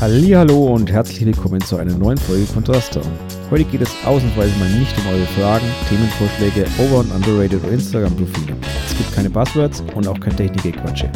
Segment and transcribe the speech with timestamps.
[0.00, 3.02] Hallo und herzlich willkommen zu einer neuen Folge Kontraster.
[3.50, 8.56] Heute geht es ausnahmsweise mal nicht um eure Fragen, Themenvorschläge, Over- und Underrated oder Instagram-Profile.
[8.86, 11.10] Es gibt keine Buzzwords und auch kein Technikgequatsche.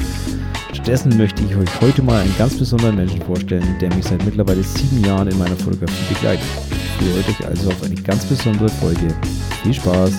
[0.75, 4.63] Stattdessen möchte ich euch heute mal einen ganz besonderen Menschen vorstellen, der mich seit mittlerweile
[4.63, 6.45] sieben Jahren in meiner Fotografie begleitet.
[6.71, 9.15] Ich freue euch also auf eine ganz besondere Folge.
[9.63, 10.13] Viel Spaß!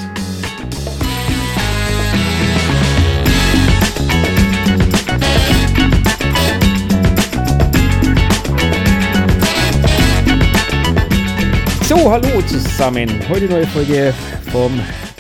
[11.91, 13.09] So, hallo zusammen.
[13.27, 14.13] Heute neue Folge
[14.49, 14.71] vom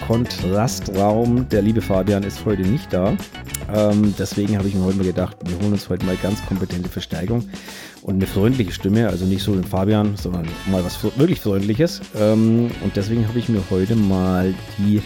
[0.07, 1.49] Kontrastraum.
[1.49, 3.13] Der liebe Fabian ist heute nicht da.
[3.73, 6.87] Ähm, deswegen habe ich mir heute mal gedacht, wir holen uns heute mal ganz kompetente
[6.87, 7.49] Verstärkung
[8.03, 9.09] und eine freundliche Stimme.
[9.09, 11.99] Also nicht so den Fabian, sondern mal was wirklich Freundliches.
[12.17, 15.01] Ähm, und deswegen habe ich mir heute mal die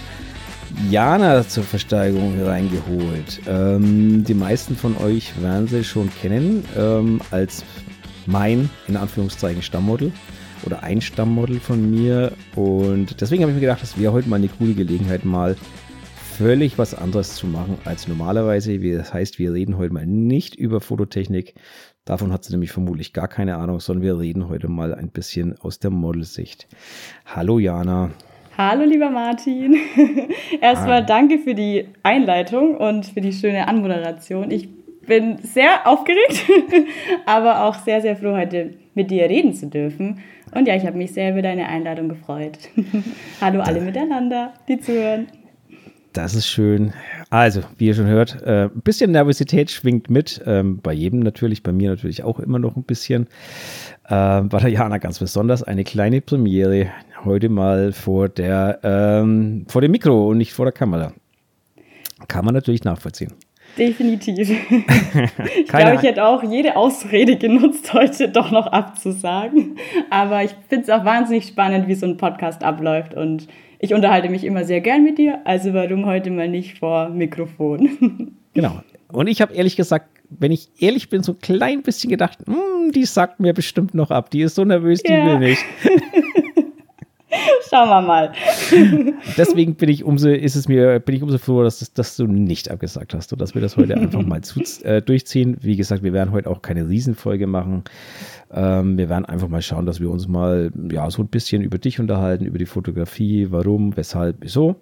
[0.91, 3.41] Jana zur Versteigerung reingeholt.
[3.47, 7.63] Ähm, die meisten von euch werden sie schon kennen ähm, als
[8.27, 10.11] mein, in Anführungszeichen, Stammmodel
[10.65, 12.31] oder ein Stammmodel von mir.
[12.55, 15.55] Und deswegen habe ich mir gedacht, das wäre heute mal eine coole Gelegenheit, mal
[16.37, 18.77] völlig was anderes zu machen als normalerweise.
[18.79, 21.55] Das heißt, wir reden heute mal nicht über Fototechnik.
[22.03, 25.57] Davon hat sie nämlich vermutlich gar keine Ahnung, sondern wir reden heute mal ein bisschen
[25.59, 26.67] aus der Modelsicht.
[27.25, 28.11] Hallo Jana.
[28.57, 29.75] Hallo lieber Martin.
[30.61, 31.05] Erstmal ah.
[31.05, 34.51] danke für die Einleitung und für die schöne Anmoderation.
[34.51, 34.69] Ich
[35.05, 36.45] bin sehr aufgeregt,
[37.25, 40.19] aber auch sehr, sehr froh, heute mit dir reden zu dürfen.
[40.51, 42.57] Und ja, ich habe mich sehr über deine Einladung gefreut.
[43.41, 45.27] Hallo alle miteinander, die zuhören.
[46.13, 46.93] Das ist schön.
[47.29, 50.41] Also, wie ihr schon hört, äh, ein bisschen Nervosität schwingt mit.
[50.45, 53.27] Ähm, bei jedem natürlich, bei mir natürlich auch immer noch ein bisschen.
[54.07, 56.87] Äh, bei der Jana ganz besonders eine kleine Premiere.
[57.25, 61.11] Heute mal vor der ähm, vor dem Mikro und nicht vor der Kamera.
[62.29, 63.33] Kann man natürlich nachvollziehen.
[63.77, 64.49] Definitiv.
[65.59, 69.77] ich glaube, ich hätte auch jede Ausrede genutzt, heute doch noch abzusagen.
[70.09, 73.13] Aber ich finde es auch wahnsinnig spannend, wie so ein Podcast abläuft.
[73.13, 73.47] Und
[73.79, 75.39] ich unterhalte mich immer sehr gern mit dir.
[75.45, 78.35] Also warum heute mal nicht vor Mikrofon?
[78.53, 78.81] genau.
[79.11, 82.91] Und ich habe ehrlich gesagt, wenn ich ehrlich bin, so ein klein bisschen gedacht, hm,
[82.91, 84.29] die sagt mir bestimmt noch ab.
[84.31, 85.25] Die ist so nervös, die ja.
[85.25, 85.63] will nicht.
[87.75, 88.31] Schauen wir mal.
[89.37, 92.71] Deswegen bin ich umso, ist es mir, bin ich umso froh, dass, dass du nicht
[92.71, 95.57] abgesagt hast und dass wir das heute einfach mal zu, äh, durchziehen.
[95.59, 97.83] Wie gesagt, wir werden heute auch keine Riesenfolge machen.
[98.53, 101.77] Ähm, wir werden einfach mal schauen, dass wir uns mal ja so ein bisschen über
[101.77, 104.77] dich unterhalten, über die Fotografie, warum, weshalb, wieso.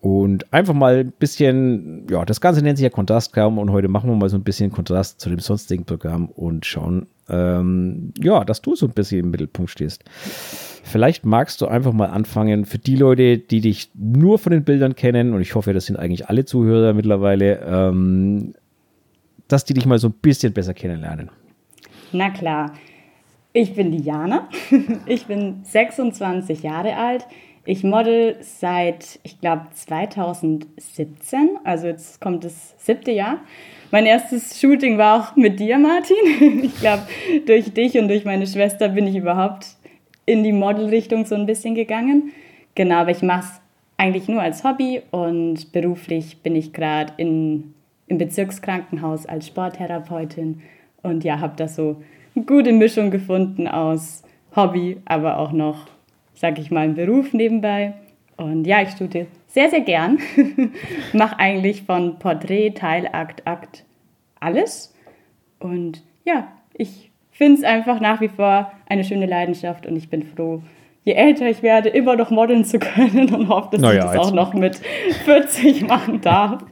[0.00, 4.08] Und einfach mal ein bisschen, ja, das Ganze nennt sich ja Kontrastprogramm und heute machen
[4.08, 8.62] wir mal so ein bisschen Kontrast zu dem sonstigen Programm und schauen, ähm, ja, dass
[8.62, 10.04] du so ein bisschen im Mittelpunkt stehst.
[10.86, 14.94] Vielleicht magst du einfach mal anfangen für die Leute, die dich nur von den Bildern
[14.94, 18.52] kennen, und ich hoffe, das sind eigentlich alle Zuhörer mittlerweile, ähm,
[19.48, 21.30] dass die dich mal so ein bisschen besser kennenlernen.
[22.12, 22.74] Na klar.
[23.54, 24.48] Ich bin Diana.
[25.06, 27.26] Ich bin 26 Jahre alt.
[27.64, 31.58] Ich model seit, ich glaube, 2017.
[31.64, 33.38] Also jetzt kommt das siebte Jahr.
[33.90, 36.16] Mein erstes Shooting war auch mit dir, Martin.
[36.62, 37.04] Ich glaube,
[37.46, 39.76] durch dich und durch meine Schwester bin ich überhaupt
[40.26, 42.32] in die Modelrichtung so ein bisschen gegangen.
[42.74, 43.60] Genau, aber ich mache es
[43.96, 47.74] eigentlich nur als Hobby und beruflich bin ich gerade im
[48.08, 50.62] Bezirkskrankenhaus als Sporttherapeutin
[51.02, 52.02] und ja, habe da so
[52.34, 54.22] eine gute Mischung gefunden aus
[54.56, 55.86] Hobby, aber auch noch,
[56.34, 57.94] sag ich mal, einen Beruf nebenbei.
[58.36, 60.18] Und ja, ich studiere sehr, sehr gern.
[61.12, 63.84] mache eigentlich von Porträt, Teilakt, Akt
[64.40, 64.92] alles.
[65.60, 70.22] Und ja, ich finde es einfach nach wie vor eine schöne Leidenschaft und ich bin
[70.22, 70.62] froh,
[71.04, 74.28] je älter ich werde, immer noch modeln zu können und hoffe, dass naja, ich das
[74.28, 74.80] auch noch mit
[75.24, 76.64] 40 machen darf.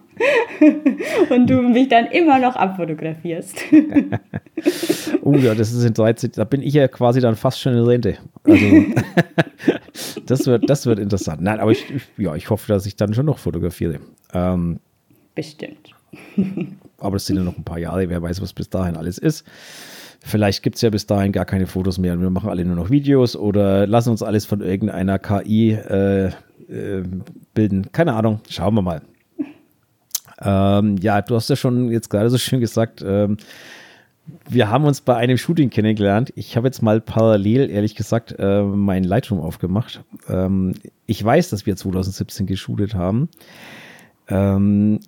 [1.30, 3.58] und du mich dann immer noch abfotografierst.
[5.22, 7.84] oh ja, das ist in 13, da bin ich ja quasi dann fast schon in
[7.84, 8.18] Rente.
[8.44, 8.66] Also,
[10.26, 11.40] das, wird, das wird interessant.
[11.40, 11.86] Nein, aber ich,
[12.18, 14.00] ja, ich hoffe, dass ich dann schon noch fotografiere.
[14.34, 14.80] Ähm,
[15.34, 15.90] Bestimmt.
[16.98, 19.44] aber es sind ja noch ein paar Jahre, wer weiß, was bis dahin alles ist.
[20.24, 22.76] Vielleicht gibt es ja bis dahin gar keine Fotos mehr und wir machen alle nur
[22.76, 27.02] noch Videos oder lassen uns alles von irgendeiner KI äh, äh,
[27.54, 27.90] bilden.
[27.92, 29.02] Keine Ahnung, schauen wir mal.
[30.40, 33.36] Ähm, ja, du hast ja schon jetzt gerade so schön gesagt, ähm,
[34.48, 36.32] wir haben uns bei einem Shooting kennengelernt.
[36.36, 40.04] Ich habe jetzt mal parallel, ehrlich gesagt, äh, meinen Lightroom aufgemacht.
[40.28, 40.74] Ähm,
[41.06, 43.28] ich weiß, dass wir 2017 geshootet haben.
[44.28, 45.00] Ähm,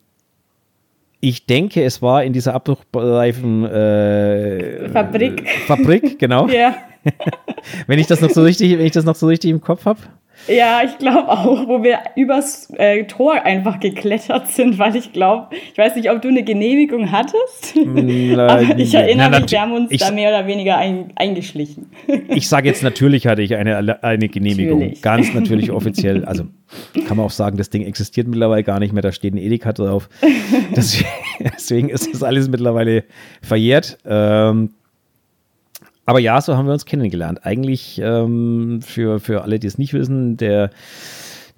[1.28, 5.48] ich denke, es war in dieser Abbruchreifen äh, Fabrik.
[5.66, 6.48] Fabrik, genau.
[6.48, 6.74] ja.
[7.86, 10.00] wenn ich das noch so richtig, wenn ich das noch so richtig im Kopf habe.
[10.48, 15.54] Ja, ich glaube auch, wo wir übers äh, Tor einfach geklettert sind, weil ich glaube,
[15.72, 19.72] ich weiß nicht, ob du eine Genehmigung hattest, aber ich erinnere na, mich, wir haben
[19.72, 21.90] uns ich, da mehr oder weniger ein, eingeschlichen.
[22.28, 25.02] Ich sage jetzt natürlich hatte ich eine, eine Genehmigung, natürlich.
[25.02, 26.24] ganz natürlich offiziell.
[26.24, 26.44] Also
[27.06, 29.72] kann man auch sagen, das Ding existiert mittlerweile gar nicht mehr, da steht ein Edeka
[29.72, 30.08] drauf.
[30.76, 33.04] deswegen ist das alles mittlerweile
[33.42, 33.98] verjährt.
[34.06, 34.70] Ähm,
[36.06, 37.44] aber ja, so haben wir uns kennengelernt.
[37.44, 40.70] Eigentlich ähm, für, für alle, die es nicht wissen, der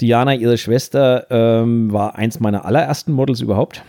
[0.01, 3.83] Diana, ihre Schwester, ähm, war eins meiner allerersten Models überhaupt.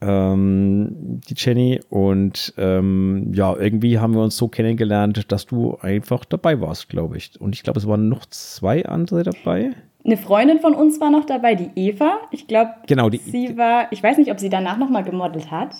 [0.00, 1.80] Ähm, die Jenny.
[1.90, 7.16] Und ähm, ja, irgendwie haben wir uns so kennengelernt, dass du einfach dabei warst, glaube
[7.16, 7.40] ich.
[7.40, 9.72] Und ich glaube, es waren noch zwei andere dabei.
[10.04, 12.18] Eine Freundin von uns war noch dabei, die Eva.
[12.30, 15.76] Ich glaube, genau, sie war, ich weiß nicht, ob sie danach nochmal gemodelt hat.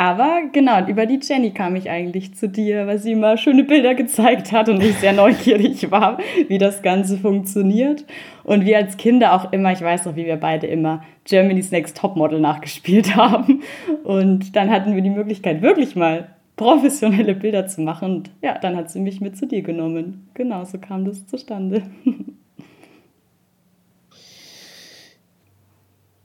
[0.00, 3.94] Aber genau, über die Jenny kam ich eigentlich zu dir, weil sie immer schöne Bilder
[3.94, 6.16] gezeigt hat und ich sehr neugierig war,
[6.48, 8.06] wie das Ganze funktioniert.
[8.42, 11.98] Und wir als Kinder auch immer, ich weiß noch, wie wir beide immer Germany's Next
[11.98, 13.60] Topmodel nachgespielt haben.
[14.02, 18.14] Und dann hatten wir die Möglichkeit, wirklich mal professionelle Bilder zu machen.
[18.14, 20.30] Und ja, dann hat sie mich mit zu dir genommen.
[20.32, 21.82] Genau, so kam das zustande.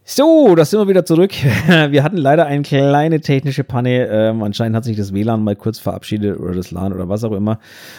[0.08, 1.32] So, da sind wir wieder zurück.
[1.68, 4.06] Wir hatten leider eine kleine technische Panne.
[4.06, 7.32] Ähm, anscheinend hat sich das WLAN mal kurz verabschiedet oder das LAN oder was auch
[7.32, 7.58] immer.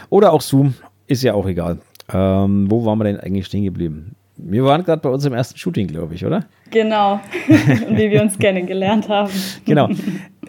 [0.09, 0.75] Oder auch Zoom,
[1.09, 1.79] ist ja auch egal.
[2.13, 4.15] Ähm, wo waren wir denn eigentlich stehen geblieben?
[4.37, 6.45] Wir waren gerade bei unserem ersten Shooting, glaube ich, oder?
[6.71, 7.21] Genau.
[7.49, 9.31] Wie wir uns kennengelernt haben.
[9.65, 9.89] Genau.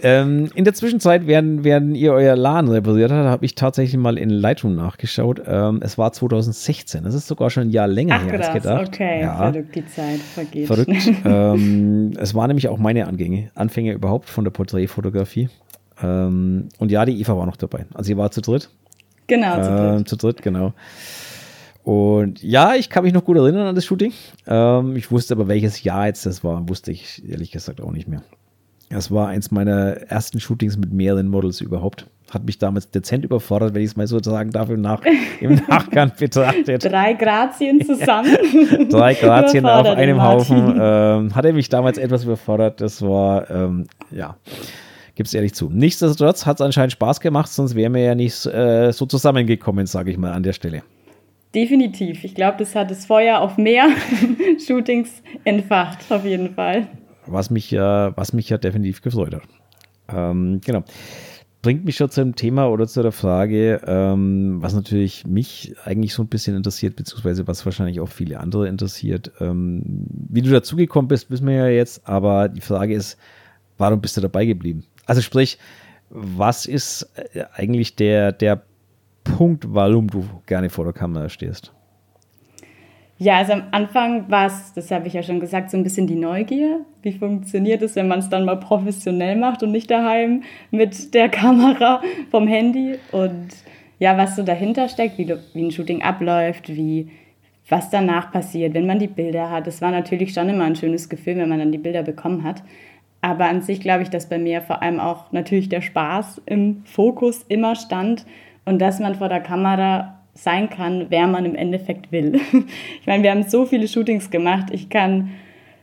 [0.04, 4.18] Ähm, in der Zwischenzeit, während, während ihr euer LAN repariert habt, habe ich tatsächlich mal
[4.18, 5.42] in Lightroom nachgeschaut.
[5.48, 7.04] Ähm, es war 2016.
[7.04, 8.88] Das ist sogar schon ein Jahr länger Ach, her als gedacht.
[8.90, 9.36] Okay, ja.
[9.38, 10.68] verrückt, die Zeit vergeht.
[10.68, 10.92] Verrückt.
[11.26, 15.50] ähm, es waren nämlich auch meine Angänge, Anfänge überhaupt von der Porträtfotografie.
[16.04, 17.86] Ähm, und ja, die Eva war noch dabei.
[17.94, 18.70] Also sie war zu dritt.
[19.28, 19.98] Genau, zu dritt.
[19.98, 20.74] Ähm, zu dritt, genau.
[21.88, 24.12] Und ja, ich kann mich noch gut erinnern an das Shooting.
[24.46, 28.10] Ähm, ich wusste aber, welches Jahr jetzt das war, wusste ich ehrlich gesagt auch nicht
[28.10, 28.24] mehr.
[28.90, 32.06] Das war eins meiner ersten Shootings mit mehreren Models überhaupt.
[32.30, 35.02] Hat mich damals dezent überfordert, wenn ich es mal so sagen darf, im, Nach
[35.40, 36.84] im Nachgang betrachtet.
[36.84, 38.36] Drei Grazien zusammen.
[38.90, 40.78] Drei Grazien auf einem Haufen.
[40.78, 42.82] Ähm, hat er mich damals etwas überfordert.
[42.82, 44.36] Das war, ähm, ja,
[45.16, 45.70] gibt es ehrlich zu.
[45.70, 50.12] Nichtsdestotrotz hat es anscheinend Spaß gemacht, sonst wären wir ja nicht äh, so zusammengekommen, sage
[50.12, 50.84] ich mal an der Stelle.
[51.58, 52.24] Definitiv.
[52.24, 53.90] Ich glaube, das hat das Feuer auf mehr
[54.68, 56.88] Shootings entfacht, auf jeden Fall.
[57.26, 59.42] Was mich ja, was mich ja definitiv gefreut hat.
[60.08, 60.84] Ähm, genau.
[61.64, 66.22] Bringt mich schon zum Thema oder zu der Frage, ähm, was natürlich mich eigentlich so
[66.22, 69.32] ein bisschen interessiert, beziehungsweise was wahrscheinlich auch viele andere interessiert.
[69.40, 69.82] Ähm,
[70.30, 73.18] wie du dazugekommen bist, wissen wir ja jetzt, aber die Frage ist,
[73.80, 74.84] warum bist du dabei geblieben?
[75.08, 75.58] Also sprich,
[76.12, 78.62] was ist äh, eigentlich der, der
[79.36, 81.74] Punkt, warum du gerne vor der Kamera stehst?
[83.20, 86.06] Ja, also am Anfang war es, das habe ich ja schon gesagt, so ein bisschen
[86.06, 86.82] die Neugier.
[87.02, 91.30] Wie funktioniert es, wenn man es dann mal professionell macht und nicht daheim mit der
[91.30, 93.00] Kamera vom Handy?
[93.12, 93.48] Und
[93.98, 97.10] ja, was so dahinter steckt, wie, wie ein Shooting abläuft, wie
[97.70, 99.68] was danach passiert, wenn man die Bilder hat.
[99.68, 102.64] Das war natürlich schon immer ein schönes Gefühl, wenn man dann die Bilder bekommen hat.
[103.22, 106.84] Aber an sich glaube ich, dass bei mir vor allem auch natürlich der Spaß im
[106.86, 108.26] Fokus immer stand
[108.68, 112.40] und dass man vor der Kamera sein kann, wer man im Endeffekt will.
[113.02, 114.68] Ich meine, wir haben so viele Shootings gemacht.
[114.72, 115.30] Ich kann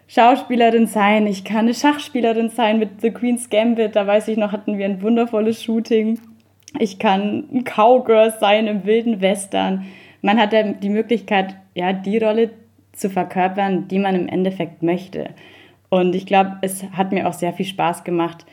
[0.07, 3.97] Schauspielerin sein, ich kann eine Schachspielerin sein mit The Queen's Gambit.
[3.97, 6.21] Da weiß ich noch, hatten wir ein wundervolles Shooting.
[6.79, 9.87] Ich kann ein Cowgirl sein im wilden Western.
[10.21, 12.51] Man hat die Möglichkeit, ja, die Rolle
[12.93, 15.31] zu verkörpern, die man im Endeffekt möchte.
[15.89, 18.45] Und ich glaube, es hat mir auch sehr viel Spaß gemacht,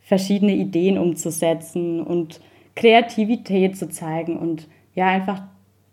[0.00, 2.40] verschiedene Ideen umzusetzen und
[2.78, 5.42] Kreativität zu zeigen und ja, einfach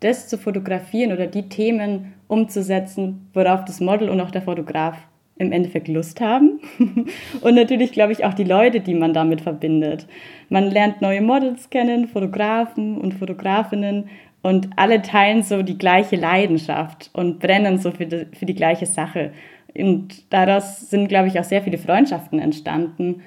[0.00, 4.96] das zu fotografieren oder die Themen umzusetzen, worauf das Model und auch der Fotograf
[5.36, 6.60] im Endeffekt Lust haben.
[7.40, 10.06] und natürlich, glaube ich, auch die Leute, die man damit verbindet.
[10.48, 14.08] Man lernt neue Models kennen, Fotografen und Fotografinnen
[14.42, 18.86] und alle teilen so die gleiche Leidenschaft und brennen so für die, für die gleiche
[18.86, 19.32] Sache.
[19.74, 23.22] Und daraus sind, glaube ich, auch sehr viele Freundschaften entstanden.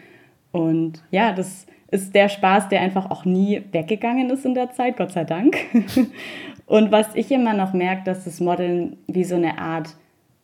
[0.52, 4.98] Und ja, das ist der Spaß, der einfach auch nie weggegangen ist in der Zeit,
[4.98, 5.58] Gott sei Dank.
[6.66, 9.96] Und was ich immer noch merke, dass das Modeln wie so eine Art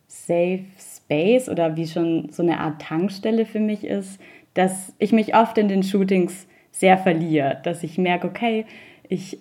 [0.07, 4.19] Safe Space oder wie schon so eine Art Tankstelle für mich ist,
[4.55, 8.65] dass ich mich oft in den Shootings sehr verliere, dass ich merke, okay,
[9.07, 9.37] ich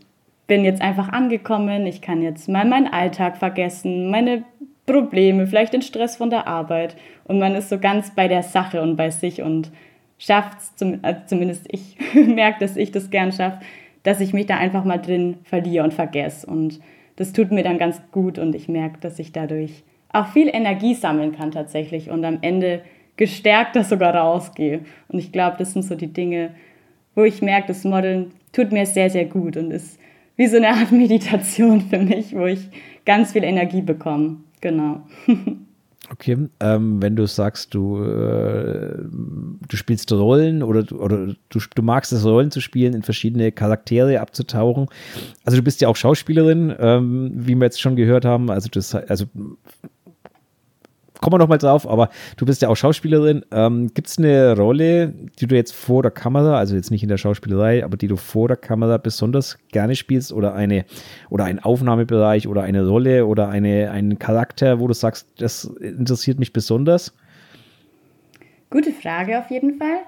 [0.47, 4.45] bin jetzt einfach angekommen, ich kann jetzt mal meinen Alltag vergessen, meine
[4.87, 8.83] Probleme, vielleicht den Stress von der Arbeit und man ist so ganz bei der Sache
[8.83, 9.73] und bei sich und
[10.25, 13.61] schafft es, zum, also zumindest ich merke, dass ich das gern schaffe,
[14.03, 16.47] dass ich mich da einfach mal drin verliere und vergesse.
[16.47, 16.81] Und
[17.17, 20.95] das tut mir dann ganz gut und ich merke, dass ich dadurch auch viel Energie
[20.95, 22.83] sammeln kann tatsächlich und am Ende
[23.17, 24.81] gestärkter sogar rausgehe.
[25.09, 26.51] Und ich glaube, das sind so die Dinge,
[27.15, 29.99] wo ich merke, das Modeln tut mir sehr, sehr gut und ist
[30.37, 32.69] wie so eine Art Meditation für mich, wo ich
[33.05, 34.39] ganz viel Energie bekomme.
[34.61, 35.03] Genau.
[36.11, 38.97] Okay, ähm, wenn du sagst, du, äh,
[39.69, 44.21] du spielst Rollen oder, oder du, du magst es, Rollen zu spielen, in verschiedene Charaktere
[44.21, 44.89] abzutauchen.
[45.45, 48.51] Also du bist ja auch Schauspielerin, ähm, wie wir jetzt schon gehört haben.
[48.51, 49.27] Also das, also
[51.25, 53.47] kommen wir nochmal drauf, aber du bist ja auch Schauspielerin.
[53.51, 57.09] Ähm, Gibt es eine Rolle, die du jetzt vor der Kamera, also jetzt nicht in
[57.09, 60.85] der Schauspielerei, aber die du vor der Kamera besonders gerne spielst oder eine
[61.31, 66.39] oder ein Aufnahmebereich oder eine Rolle oder eine, einen Charakter, wo du sagst, das interessiert
[66.39, 67.17] mich besonders?
[68.69, 70.01] Gute Frage auf jeden Fall.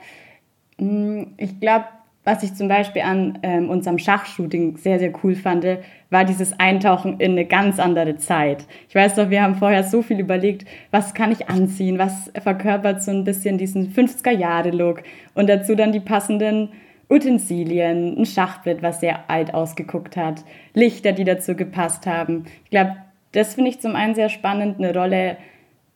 [0.78, 1.87] Hm, ich glaube,
[2.26, 5.64] was ich zum Beispiel an ähm, unserem Schachshooting sehr, sehr cool fand,
[6.11, 8.66] war dieses Eintauchen in eine ganz andere Zeit.
[8.88, 13.00] Ich weiß doch, wir haben vorher so viel überlegt, was kann ich anziehen, was verkörpert
[13.00, 15.04] so ein bisschen diesen 50er-Jahre-Look
[15.35, 16.71] und dazu dann die passenden
[17.09, 22.47] Utensilien, ein Schachbrett, was sehr alt ausgeguckt hat, Lichter, die dazu gepasst haben.
[22.64, 22.97] Ich glaube,
[23.30, 25.37] das finde ich zum einen sehr spannend, eine Rolle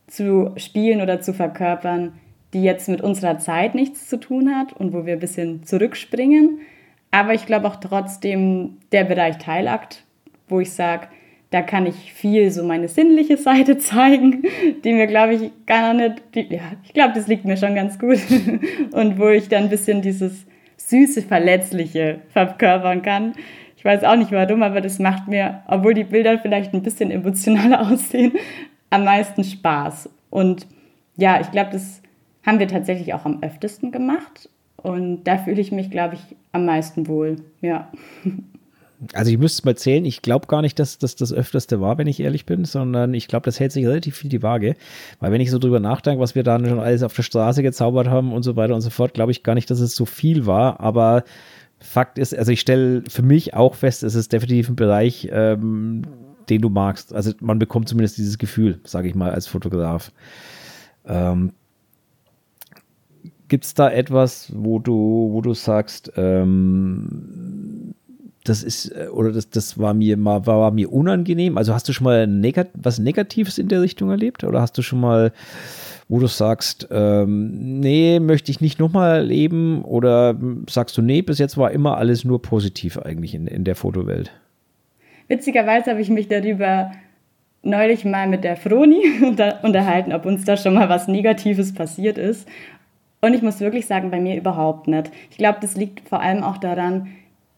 [0.06, 2.12] zu spielen oder zu verkörpern,
[2.52, 6.61] die jetzt mit unserer Zeit nichts zu tun hat und wo wir ein bisschen zurückspringen.
[7.11, 10.04] Aber ich glaube auch trotzdem der Bereich Teilakt,
[10.49, 11.09] wo ich sage,
[11.50, 14.42] da kann ich viel so meine sinnliche Seite zeigen,
[14.85, 17.99] die mir, glaube ich, gar nicht, die, ja, ich glaube, das liegt mir schon ganz
[17.99, 18.19] gut.
[18.92, 23.35] Und wo ich dann ein bisschen dieses süße, verletzliche verkörpern kann.
[23.76, 27.11] Ich weiß auch nicht warum, aber das macht mir, obwohl die Bilder vielleicht ein bisschen
[27.11, 28.33] emotionaler aussehen,
[28.90, 30.11] am meisten Spaß.
[30.30, 30.66] Und
[31.16, 32.02] ja, ich glaube, das
[32.44, 34.49] haben wir tatsächlich auch am öftesten gemacht.
[34.76, 37.37] Und da fühle ich mich, glaube ich, am meisten wohl.
[37.61, 37.90] Ja.
[39.14, 41.97] Also ich müsste es mal zählen, ich glaube gar nicht, dass das das öfterste war,
[41.97, 44.75] wenn ich ehrlich bin, sondern ich glaube, das hält sich relativ viel die Waage.
[45.20, 48.09] Weil wenn ich so drüber nachdenke, was wir da schon alles auf der Straße gezaubert
[48.09, 50.44] haben und so weiter und so fort, glaube ich gar nicht, dass es so viel
[50.44, 50.80] war.
[50.80, 51.25] Aber
[51.78, 56.02] Fakt ist, also ich stelle für mich auch fest, es ist definitiv ein Bereich, ähm,
[56.50, 57.14] den du magst.
[57.14, 60.12] Also man bekommt zumindest dieses Gefühl, sage ich mal, als Fotograf.
[61.06, 61.52] Ähm,
[63.50, 67.95] Gibt es da etwas, wo du, wo du sagst, ähm,
[68.45, 71.59] das ist, äh, oder das, das war mir mal, war, war mir unangenehm?
[71.59, 74.45] Also hast du schon mal negat was Negatives in der Richtung erlebt?
[74.45, 75.33] Oder hast du schon mal,
[76.09, 79.83] wo du sagst, ähm, nee, möchte ich nicht nochmal erleben?
[79.83, 80.37] Oder
[80.69, 84.30] sagst du, nee, bis jetzt war immer alles nur positiv eigentlich in, in der Fotowelt?
[85.26, 86.92] Witzigerweise habe ich mich darüber
[87.62, 89.02] neulich mal mit der Froni
[89.62, 92.47] unterhalten, ob uns da schon mal was Negatives passiert ist.
[93.20, 95.10] Und ich muss wirklich sagen, bei mir überhaupt nicht.
[95.30, 97.08] Ich glaube, das liegt vor allem auch daran,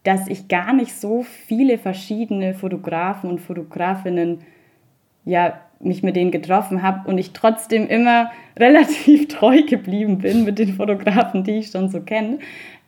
[0.03, 4.39] dass ich gar nicht so viele verschiedene Fotografen und Fotografinnen,
[5.25, 10.59] ja, mich mit denen getroffen habe und ich trotzdem immer relativ treu geblieben bin mit
[10.59, 12.39] den Fotografen, die ich schon so kenne.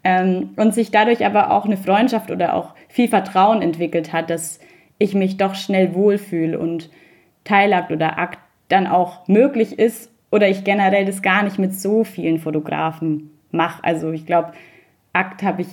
[0.03, 4.59] Ähm, und sich dadurch aber auch eine Freundschaft oder auch viel Vertrauen entwickelt hat, dass
[4.97, 6.89] ich mich doch schnell wohlfühle und
[7.43, 12.03] Teilakt oder Akt dann auch möglich ist oder ich generell das gar nicht mit so
[12.03, 13.83] vielen Fotografen mache.
[13.83, 14.53] Also ich glaube,
[15.13, 15.67] Akt habe ich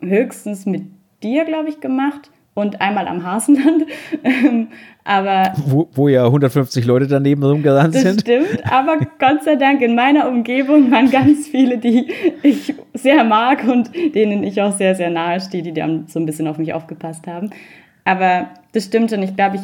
[0.00, 0.82] höchstens mit
[1.22, 3.84] dir, glaube ich, gemacht und einmal am Hasenland.
[5.04, 8.16] aber wo, wo, ja 150 Leute daneben rumgerannt sind.
[8.16, 12.08] Das stimmt, aber Gott sei Dank in meiner Umgebung waren ganz viele, die
[12.42, 16.26] ich sehr mag und denen ich auch sehr, sehr nahe stehe, die dann so ein
[16.26, 17.50] bisschen auf mich aufgepasst haben.
[18.04, 19.62] Aber das stimmt und ich glaube, ich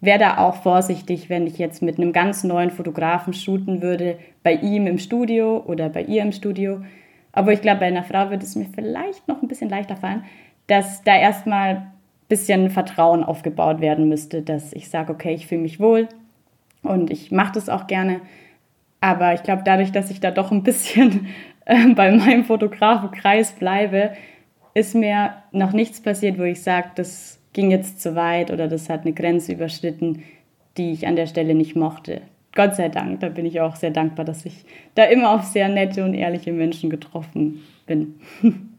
[0.00, 4.54] wäre da auch vorsichtig, wenn ich jetzt mit einem ganz neuen Fotografen shooten würde, bei
[4.54, 6.80] ihm im Studio oder bei ihr im Studio.
[7.32, 10.24] Aber ich glaube, bei einer Frau würde es mir vielleicht noch ein bisschen leichter fallen,
[10.66, 11.92] dass da erstmal ein
[12.28, 16.08] bisschen Vertrauen aufgebaut werden müsste, dass ich sage, okay, ich fühle mich wohl
[16.82, 18.20] und ich mache das auch gerne.
[19.00, 21.28] Aber ich glaube, dadurch, dass ich da doch ein bisschen
[21.66, 24.12] äh, bei meinem Fotografenkreis bleibe,
[24.74, 28.88] ist mir noch nichts passiert, wo ich sage, das ging jetzt zu weit oder das
[28.88, 30.22] hat eine Grenze überschritten,
[30.76, 32.22] die ich an der Stelle nicht mochte.
[32.54, 34.64] Gott sei Dank, da bin ich auch sehr dankbar, dass ich
[34.94, 38.20] da immer auf sehr nette und ehrliche Menschen getroffen bin.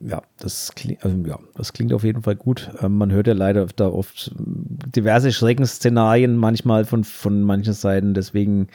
[0.00, 2.70] Ja, das klingt, also ja, das klingt auf jeden Fall gut.
[2.80, 8.14] Ähm, man hört ja leider da oft diverse Schreckensszenarien manchmal von, von manchen Seiten.
[8.14, 8.68] Deswegen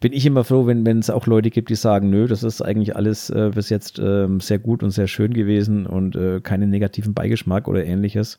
[0.00, 2.94] bin ich immer froh, wenn es auch Leute gibt, die sagen, nö, das ist eigentlich
[2.94, 7.14] alles äh, bis jetzt äh, sehr gut und sehr schön gewesen und äh, keinen negativen
[7.14, 8.38] Beigeschmack oder ähnliches.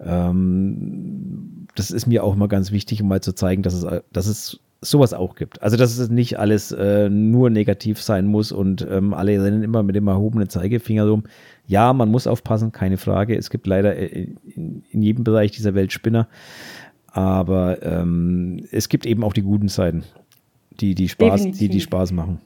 [0.00, 4.26] Ähm, das ist mir auch immer ganz wichtig, um mal zu zeigen, dass es, dass
[4.26, 5.62] es sowas auch gibt.
[5.62, 9.82] Also, dass es nicht alles äh, nur negativ sein muss und ähm, alle rennen immer
[9.82, 11.24] mit dem erhobenen Zeigefinger rum.
[11.66, 13.36] Ja, man muss aufpassen, keine Frage.
[13.36, 16.28] Es gibt leider äh, in, in jedem Bereich dieser Welt Spinner.
[17.06, 20.04] Aber ähm, es gibt eben auch die guten Seiten,
[20.80, 22.40] die, die, Spaß, die, die Spaß machen.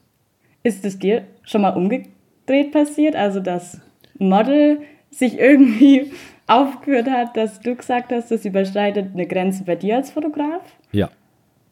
[0.63, 3.15] Ist es dir schon mal umgedreht passiert?
[3.15, 3.81] Also, dass
[4.19, 4.79] Model
[5.09, 6.11] sich irgendwie
[6.47, 10.61] aufgeführt hat, dass du gesagt hast, das überschreitet eine Grenze bei dir als Fotograf?
[10.91, 11.09] Ja.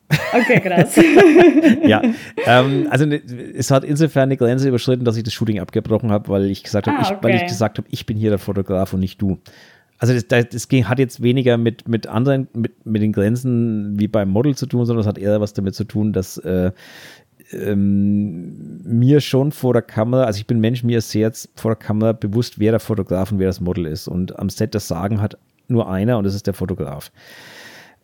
[0.09, 0.95] Okay, krass.
[1.83, 2.01] ja,
[2.45, 3.21] ähm, also ne,
[3.55, 6.87] es hat insofern eine Grenze überschritten, dass ich das Shooting abgebrochen habe, weil ich gesagt
[6.87, 7.17] habe, ah, okay.
[7.21, 9.39] weil ich gesagt habe, ich bin hier der Fotograf und nicht du.
[9.99, 14.07] Also das, das ging, hat jetzt weniger mit, mit anderen, mit, mit den Grenzen wie
[14.07, 16.71] beim Model zu tun, sondern es hat eher was damit zu tun, dass äh,
[17.51, 21.77] ähm, mir schon vor der Kamera, also ich bin Mensch, mir ist sehr vor der
[21.77, 24.07] Kamera bewusst, wer der Fotograf und wer das Model ist.
[24.07, 25.37] Und am Set das Sagen hat
[25.67, 27.11] nur einer und das ist der Fotograf.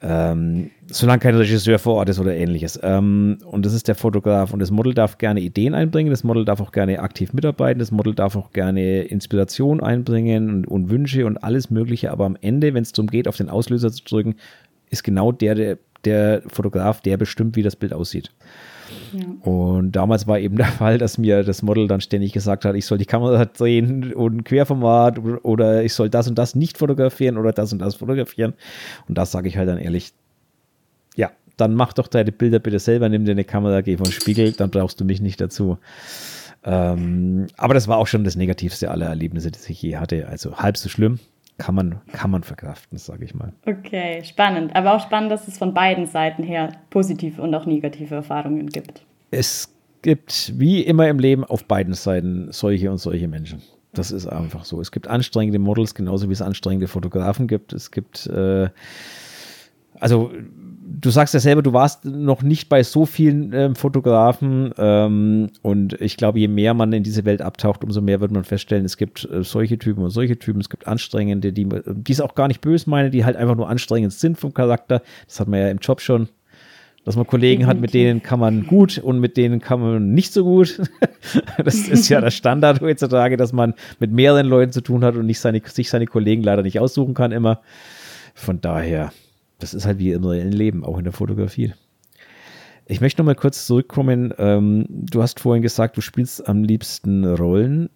[0.06, 2.78] Ähm, solange kein Regisseur vor Ort ist oder ähnliches.
[2.84, 4.52] Ähm, und das ist der Fotograf.
[4.52, 7.92] Und das Model darf gerne Ideen einbringen, das Model darf auch gerne aktiv mitarbeiten, das
[7.92, 12.12] Model darf auch gerne Inspiration einbringen und, und Wünsche und alles Mögliche.
[12.12, 14.36] Aber am Ende, wenn es darum geht, auf den Auslöser zu drücken,
[14.90, 18.30] ist genau der, der, der Fotograf, der bestimmt, wie das Bild aussieht.
[19.42, 22.86] Und damals war eben der Fall, dass mir das Model dann ständig gesagt hat, ich
[22.86, 27.52] soll die Kamera drehen und Querformat oder ich soll das und das nicht fotografieren oder
[27.52, 28.54] das und das fotografieren.
[29.08, 30.14] Und das sage ich halt dann ehrlich,
[31.16, 34.54] ja, dann mach doch deine Bilder bitte selber, nimm dir eine Kamera, geh vom Spiegel,
[34.54, 35.78] dann brauchst du mich nicht dazu.
[36.66, 40.28] Ähm, aber das war auch schon das Negativste aller Erlebnisse, die ich je hatte.
[40.28, 41.20] Also halb so schlimm,
[41.58, 43.54] kann man, kann man verkraften, sage ich mal.
[43.66, 44.76] Okay, spannend.
[44.76, 49.06] Aber auch spannend, dass es von beiden Seiten her positive und auch negative Erfahrungen gibt.
[49.32, 53.62] Es gibt wie immer im Leben auf beiden Seiten solche und solche Menschen.
[53.94, 54.82] Das ist einfach so.
[54.82, 57.74] Es gibt anstrengende Models, genauso wie es anstrengende Fotografen gibt.
[57.74, 58.70] Es gibt, äh,
[60.00, 60.32] also
[60.94, 66.00] du sagst ja selber, du warst noch nicht bei so vielen ähm, Fotografen ähm, und
[66.00, 68.98] ich glaube, je mehr man in diese Welt abtaucht, umso mehr wird man feststellen, es
[68.98, 71.68] gibt äh, solche Typen und solche Typen, es gibt anstrengende, die,
[72.10, 75.02] es auch gar nicht böse meine, die halt einfach nur anstrengend sind vom Charakter.
[75.26, 76.30] Das hat man ja im Job schon,
[77.06, 80.32] dass man Kollegen hat, mit denen kann man gut und mit denen kann man nicht
[80.32, 80.80] so gut.
[81.64, 85.26] das ist ja der Standard heutzutage, dass man mit mehreren Leuten zu tun hat und
[85.26, 87.62] nicht seine, sich seine Kollegen leider nicht aussuchen kann immer.
[88.36, 89.12] Von daher,
[89.64, 91.74] das ist halt wie im reellen Leben, auch in der Fotografie.
[92.86, 94.34] Ich möchte noch mal kurz zurückkommen.
[94.38, 97.90] Ähm, du hast vorhin gesagt, du spielst am liebsten Rollen.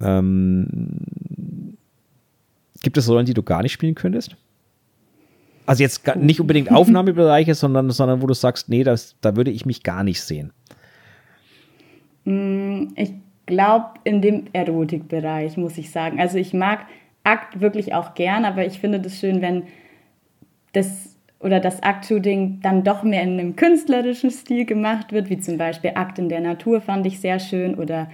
[0.00, 1.76] Ähm,
[2.82, 4.36] gibt es Rollen, die du gar nicht spielen könntest?
[5.64, 9.64] Also jetzt nicht unbedingt Aufnahmebereiche, sondern, sondern wo du sagst, nee, das, da würde ich
[9.64, 10.52] mich gar nicht sehen.
[12.24, 13.14] Mm, ich
[13.46, 16.20] glaube, in dem Erotikbereich, muss ich sagen.
[16.20, 16.80] Also ich mag
[17.24, 19.62] Akt wirklich auch gern, aber ich finde das schön, wenn
[20.72, 25.58] das oder das Akt-Shooting dann doch mehr in einem künstlerischen Stil gemacht wird, wie zum
[25.58, 28.08] Beispiel Akt in der Natur fand ich sehr schön oder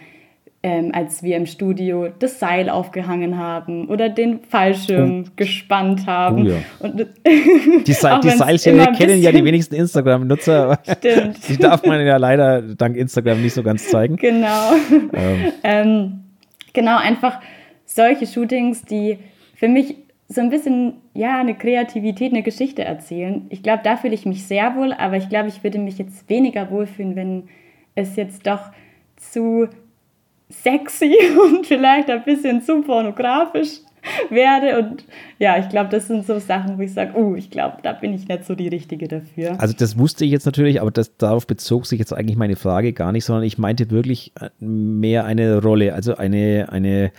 [0.62, 5.30] ähm, als wir im Studio das Seil aufgehangen haben oder den Fallschirm oh.
[5.36, 6.46] gespannt haben.
[6.46, 6.56] Oh ja.
[6.80, 7.06] Und,
[7.86, 10.80] die, Se die Seilschirme kennen ja die wenigsten Instagram-Nutzer.
[10.98, 11.38] Stimmt.
[11.48, 14.16] Die darf man ja leider dank Instagram nicht so ganz zeigen.
[14.16, 14.72] Genau.
[15.12, 15.52] Ähm.
[15.62, 16.20] Ähm,
[16.72, 17.40] genau, einfach
[17.84, 19.18] solche Shootings, die
[19.54, 19.94] für mich
[20.28, 23.46] so ein bisschen, ja, eine Kreativität, eine Geschichte erzählen.
[23.48, 26.28] Ich glaube, da fühle ich mich sehr wohl, aber ich glaube, ich würde mich jetzt
[26.28, 27.44] weniger wohlfühlen, wenn
[27.94, 28.70] es jetzt doch
[29.16, 29.68] zu
[30.50, 33.80] sexy und vielleicht ein bisschen zu pornografisch
[34.28, 34.78] wäre.
[34.78, 35.04] Und
[35.38, 38.12] ja, ich glaube, das sind so Sachen, wo ich sage, oh, ich glaube, da bin
[38.12, 39.58] ich nicht so die Richtige dafür.
[39.58, 42.92] Also das wusste ich jetzt natürlich, aber das, darauf bezog sich jetzt eigentlich meine Frage
[42.92, 47.12] gar nicht, sondern ich meinte wirklich äh, mehr eine Rolle, also eine, eine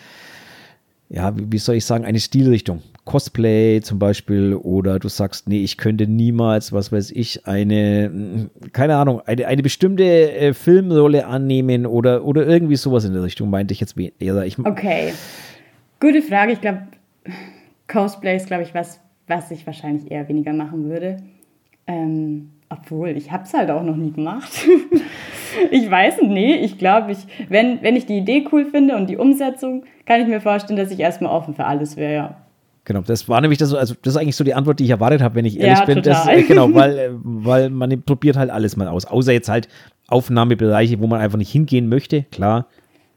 [1.10, 2.84] ja, wie soll ich sagen, eine Stilrichtung.
[3.10, 8.98] Cosplay zum Beispiel oder du sagst, nee, ich könnte niemals, was weiß ich, eine, keine
[8.98, 13.74] Ahnung, eine, eine bestimmte äh, Filmrolle annehmen oder, oder irgendwie sowas in der Richtung, meinte
[13.74, 14.43] ich jetzt eher.
[14.43, 15.13] Ich, okay,
[16.00, 16.52] gute Frage.
[16.52, 16.84] Ich glaube,
[17.88, 21.17] Cosplay ist, glaube ich, was, was ich wahrscheinlich eher weniger machen würde.
[21.88, 24.52] Ähm, obwohl, ich habe es halt auch noch nie gemacht.
[25.72, 29.10] ich weiß nicht, nee, ich glaube, ich, wenn, wenn ich die Idee cool finde und
[29.10, 32.49] die Umsetzung, kann ich mir vorstellen, dass ich erstmal offen für alles wäre, ja.
[32.86, 35.22] Genau, das war nämlich das, also das ist eigentlich so die Antwort, die ich erwartet
[35.22, 36.02] habe, wenn ich ehrlich ja, bin.
[36.02, 39.06] Das, äh, genau, weil, äh, weil man probiert halt alles mal aus.
[39.06, 39.68] Außer jetzt halt
[40.08, 42.68] Aufnahmebereiche, wo man einfach nicht hingehen möchte, klar.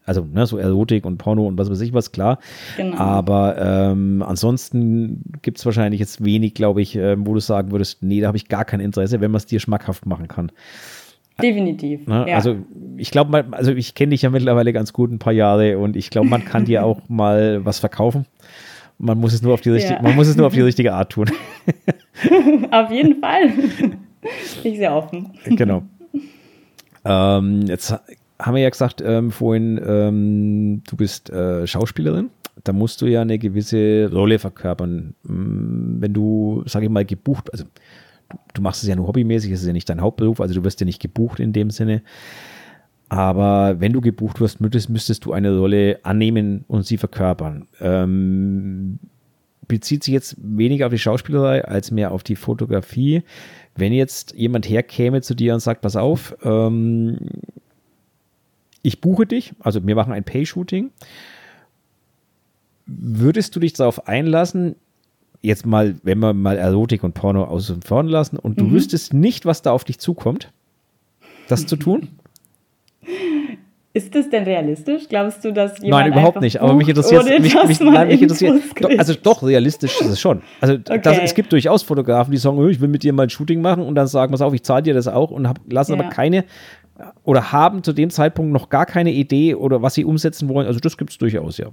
[0.04, 2.38] Also, ne, so Erotik und Porno und was weiß ich was, klar.
[2.76, 2.96] Genau.
[2.98, 8.02] Aber ähm, ansonsten gibt es wahrscheinlich jetzt wenig, glaube ich, äh, wo du sagen würdest,
[8.02, 10.50] nee, da habe ich gar kein Interesse, wenn man es dir schmackhaft machen kann.
[11.40, 12.06] Definitiv.
[12.06, 12.26] Ne?
[12.28, 12.36] Ja.
[12.36, 12.56] Also
[12.96, 16.10] ich glaube, also ich kenne dich ja mittlerweile ganz gut ein paar Jahre und ich
[16.10, 18.26] glaube, man kann dir auch mal was verkaufen.
[19.04, 20.02] Man muss es nur auf die richtige, ja.
[20.02, 21.28] man muss es nur auf die richtige Art tun.
[22.70, 23.50] auf jeden Fall.
[24.62, 25.32] ich sehr offen.
[25.44, 25.82] Genau.
[27.04, 27.92] ähm, jetzt
[28.38, 32.30] haben wir ja gesagt ähm, vorhin, ähm, du bist äh, Schauspielerin.
[32.62, 35.14] Da musst du ja eine gewisse Rolle verkörpern.
[35.24, 37.64] Mm, wenn du, sage ich mal, gebucht, also
[38.28, 40.62] du, du machst es ja nur hobbymäßig, es ist ja nicht dein Hauptberuf, also du
[40.62, 42.02] wirst ja nicht gebucht in dem Sinne.
[43.12, 47.68] Aber wenn du gebucht wirst, müsstest, müsstest du eine Rolle annehmen und sie verkörpern.
[47.78, 48.98] Ähm,
[49.68, 53.22] bezieht sich jetzt weniger auf die Schauspielerei als mehr auf die Fotografie.
[53.76, 57.18] Wenn jetzt jemand herkäme zu dir und sagt, pass auf, ähm,
[58.80, 60.90] ich buche dich, also wir machen ein Pay-Shooting,
[62.86, 64.74] würdest du dich darauf einlassen,
[65.42, 68.72] jetzt mal, wenn wir mal Erotik und Porno aus und vorn lassen und du mhm.
[68.72, 70.50] wüsstest nicht, was da auf dich zukommt,
[71.48, 72.08] das zu tun?
[73.94, 75.06] Ist das denn realistisch?
[75.06, 76.60] Glaubst du, dass jemand Nein, überhaupt nicht.
[76.62, 80.40] Aber mich interessiert, mich, mich, nein, mich interessiert doch, also doch realistisch ist es schon.
[80.62, 81.00] Also okay.
[81.02, 83.82] das, es gibt durchaus Fotografen, die sagen, ich will mit dir mal ein Shooting machen
[83.82, 85.98] und dann sagen, pass auf, ich zahle dir das auch und hab, lassen ja.
[85.98, 86.44] aber keine
[87.24, 90.66] oder haben zu dem Zeitpunkt noch gar keine Idee oder was sie umsetzen wollen.
[90.66, 91.66] Also das gibt es durchaus, ja.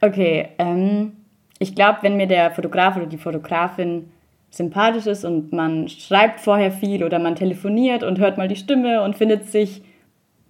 [0.00, 1.12] Okay, ähm,
[1.58, 4.10] ich glaube, wenn mir der Fotograf oder die Fotografin
[4.50, 9.02] sympathisch ist und man schreibt vorher viel oder man telefoniert und hört mal die Stimme
[9.02, 9.82] und findet sich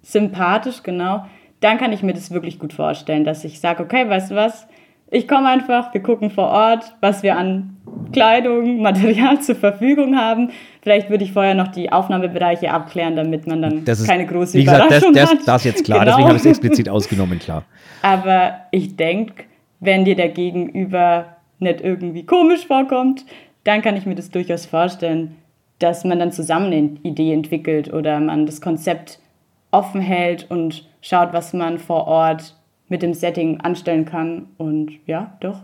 [0.09, 1.25] sympathisch, genau,
[1.61, 4.67] dann kann ich mir das wirklich gut vorstellen, dass ich sage, okay, weißt du was,
[5.11, 7.77] ich komme einfach, wir gucken vor Ort, was wir an
[8.13, 10.51] Kleidung, Material zur Verfügung haben.
[10.83, 14.65] Vielleicht würde ich vorher noch die Aufnahmebereiche abklären, damit man dann ist, keine große wie
[14.65, 15.49] gesagt, Überraschung das, das, hat.
[15.49, 16.11] Das ist jetzt klar, genau.
[16.11, 17.65] deswegen habe ich es explizit ausgenommen, klar.
[18.03, 19.45] Aber ich denke,
[19.81, 23.25] wenn dir der Gegenüber nicht irgendwie komisch vorkommt,
[23.65, 25.37] dann kann ich mir das durchaus vorstellen,
[25.79, 29.21] dass man dann zusammen eine Idee entwickelt oder man das Konzept
[29.71, 32.55] offen hält und schaut, was man vor Ort
[32.89, 34.47] mit dem Setting anstellen kann.
[34.57, 35.61] Und ja, doch,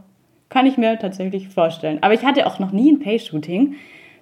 [0.48, 1.98] kann ich mir tatsächlich vorstellen.
[2.02, 3.74] Aber ich hatte auch noch nie ein Pay-Shooting.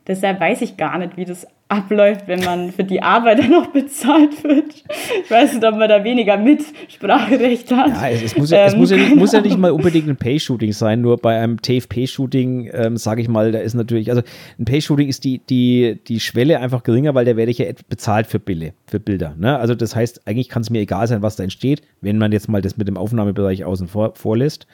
[0.07, 3.69] Deshalb weiß ich gar nicht, wie das abläuft, wenn man für die Arbeit dann noch
[3.69, 4.85] bezahlt wird.
[5.25, 7.89] Ich weiß nicht, ob man da weniger Mitspracherecht hat.
[7.89, 10.09] Ja, es, es, muss, ja, ähm, es muss, ja nicht, muss, ja, nicht, mal unbedingt
[10.09, 14.23] ein Pay-Shooting sein, nur bei einem TFP-Shooting, ähm, sage ich mal, da ist natürlich, also
[14.59, 18.27] ein Pay-Shooting ist die, die, die Schwelle einfach geringer, weil da werde ich ja bezahlt
[18.27, 18.71] für Bilder.
[18.87, 19.59] Für Bilder ne?
[19.59, 22.49] Also das heißt, eigentlich kann es mir egal sein, was da entsteht, wenn man jetzt
[22.49, 24.67] mal das mit dem Aufnahmebereich außen vor, vorlässt.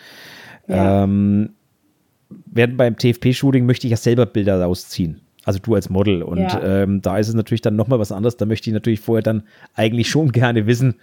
[0.69, 1.05] Ja.
[1.05, 1.51] Ähm,
[2.47, 5.21] während beim TFP-Shooting möchte ich ja selber Bilder rausziehen.
[5.49, 6.23] Also du als Model.
[6.23, 6.83] Und ja.
[6.83, 8.37] ähm, da ist es natürlich dann nochmal was anderes.
[8.37, 10.97] Da möchte ich natürlich vorher dann eigentlich schon gerne wissen,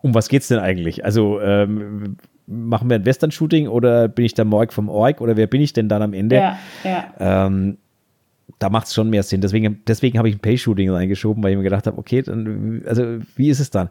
[0.00, 1.04] um was geht es denn eigentlich?
[1.04, 5.48] Also ähm, machen wir ein Western-Shooting oder bin ich der Morg vom Org oder wer
[5.48, 6.36] bin ich denn dann am Ende?
[6.36, 7.46] Ja, ja.
[7.46, 7.78] Ähm,
[8.60, 9.40] da macht es schon mehr Sinn.
[9.40, 13.18] Deswegen, deswegen habe ich ein Pay-Shooting reingeschoben, weil ich mir gedacht habe, okay, dann, also
[13.34, 13.88] wie ist es dann?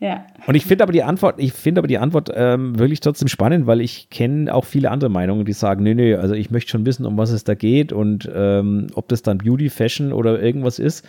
[0.00, 0.26] Ja.
[0.46, 3.66] Und ich finde aber die Antwort, ich finde aber die Antwort ähm, wirklich trotzdem spannend,
[3.66, 6.86] weil ich kenne auch viele andere Meinungen, die sagen, nee, nee, also ich möchte schon
[6.86, 10.78] wissen, um was es da geht und ähm, ob das dann Beauty, Fashion oder irgendwas
[10.78, 11.04] ist,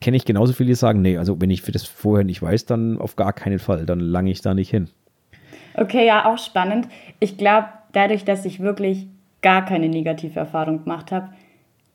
[0.00, 2.66] kenne ich genauso viele, die sagen, nee, also wenn ich für das vorher nicht weiß,
[2.66, 4.88] dann auf gar keinen Fall, dann lange ich da nicht hin.
[5.74, 6.88] Okay, ja, auch spannend.
[7.20, 9.06] Ich glaube, dadurch, dass ich wirklich
[9.40, 11.28] gar keine negative Erfahrung gemacht habe,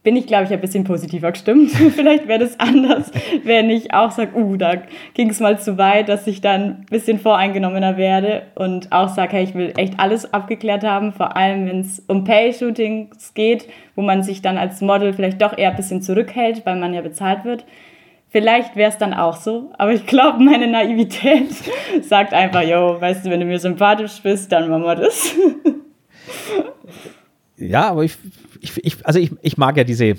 [0.07, 1.69] bin ich, glaube ich, ein bisschen positiver gestimmt.
[1.95, 3.11] Vielleicht wäre das anders,
[3.43, 4.75] wenn ich auch sage, uh, da
[5.13, 9.33] ging es mal zu weit, dass ich dann ein bisschen voreingenommener werde und auch sage,
[9.33, 13.67] hey, ich will echt alles abgeklärt haben, vor allem wenn es um Pay-Shootings geht,
[13.97, 17.01] wo man sich dann als Model vielleicht doch eher ein bisschen zurückhält, weil man ja
[17.01, 17.65] bezahlt wird.
[18.29, 21.49] Vielleicht wäre es dann auch so, aber ich glaube, meine Naivität
[22.01, 25.35] sagt einfach, yo, weißt du, wenn du mir sympathisch bist, dann machen wir das.
[27.59, 28.15] Ja, aber ich,
[28.61, 30.15] ich, ich also ich, ich mag ja diese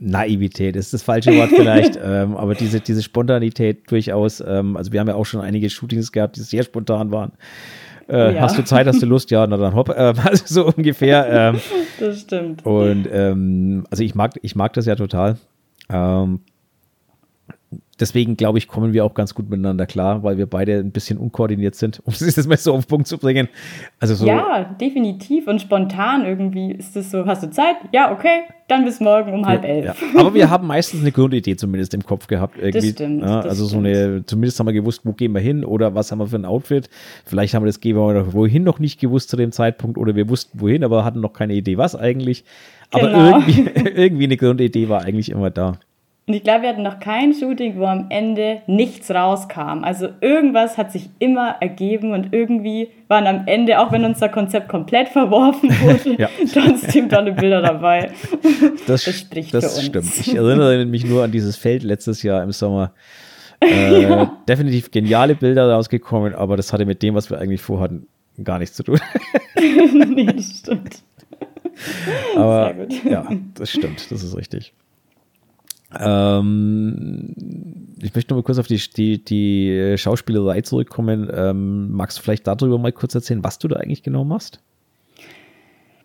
[0.00, 4.40] Naivität, ist das falsche Wort vielleicht, ähm, aber diese, diese Spontanität durchaus.
[4.40, 7.32] Ähm, also wir haben ja auch schon einige Shootings gehabt, die sehr spontan waren.
[8.08, 8.40] Äh, ja.
[8.40, 9.30] Hast du Zeit, hast du Lust?
[9.30, 9.90] Ja, na dann hopp.
[9.90, 11.26] Äh, also so ungefähr.
[11.28, 11.60] Ähm,
[12.00, 12.64] das stimmt.
[12.64, 15.36] Und ähm, also ich mag, ich mag das ja total.
[15.90, 16.40] Ähm,
[18.00, 21.18] deswegen glaube ich, kommen wir auch ganz gut miteinander klar, weil wir beide ein bisschen
[21.18, 23.48] unkoordiniert sind, um es jetzt mal so auf den Punkt zu bringen.
[24.00, 27.76] Also so ja, definitiv und spontan irgendwie ist es so, hast du Zeit?
[27.92, 29.86] Ja, okay, dann bis morgen um halb elf.
[29.86, 30.20] Ja.
[30.20, 32.56] Aber wir haben meistens eine Grundidee zumindest im Kopf gehabt.
[32.58, 32.72] Irgendwie.
[32.72, 33.22] Das stimmt.
[33.22, 36.12] Ja, das also so eine, zumindest haben wir gewusst, wo gehen wir hin oder was
[36.12, 36.88] haben wir für ein Outfit.
[37.24, 40.28] Vielleicht haben wir das gehen wir wohin noch nicht gewusst zu dem Zeitpunkt oder wir
[40.28, 42.44] wussten wohin, aber hatten noch keine Idee, was eigentlich.
[42.90, 43.38] Aber genau.
[43.38, 43.60] irgendwie,
[43.94, 45.78] irgendwie eine Grundidee war eigentlich immer da.
[46.28, 49.82] Und ich glaube, wir hatten noch kein Shooting, wo am Ende nichts rauskam.
[49.82, 54.68] Also irgendwas hat sich immer ergeben und irgendwie waren am Ende, auch wenn unser Konzept
[54.68, 56.28] komplett verworfen wurde, ja.
[56.52, 58.10] trotzdem tolle Bilder dabei.
[58.86, 59.86] Das, das spricht das für uns.
[59.86, 60.26] stimmt.
[60.26, 62.92] Ich erinnere mich nur an dieses Feld letztes Jahr im Sommer.
[63.64, 64.38] Äh, ja.
[64.46, 68.06] Definitiv geniale Bilder rausgekommen, aber das hatte mit dem, was wir eigentlich vorhatten,
[68.44, 69.00] gar nichts zu tun.
[69.56, 71.02] nee, das stimmt.
[72.36, 72.74] Aber
[73.08, 74.74] ja, das stimmt, das ist richtig.
[75.96, 77.34] Ähm,
[78.00, 81.30] ich möchte noch mal kurz auf die, die, die Schauspielerei zurückkommen.
[81.32, 84.60] Ähm, magst du vielleicht darüber mal kurz erzählen, was du da eigentlich genau machst?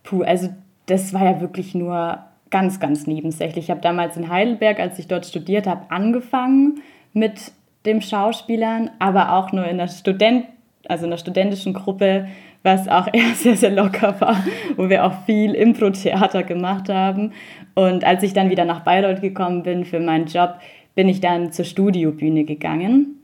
[0.03, 0.49] Puh, also
[0.85, 2.19] das war ja wirklich nur
[2.49, 3.65] ganz, ganz nebensächlich.
[3.65, 6.81] Ich habe damals in Heidelberg, als ich dort studiert habe, angefangen
[7.13, 7.51] mit
[7.85, 10.45] dem Schauspielern, aber auch nur in der Student,
[10.87, 12.27] also in der studentischen Gruppe,
[12.63, 14.43] was auch eher sehr, sehr locker war,
[14.75, 17.31] wo wir auch viel Impro-Theater gemacht haben.
[17.75, 20.55] Und als ich dann wieder nach Bayreuth gekommen bin für meinen Job,
[20.95, 23.19] bin ich dann zur Studiobühne gegangen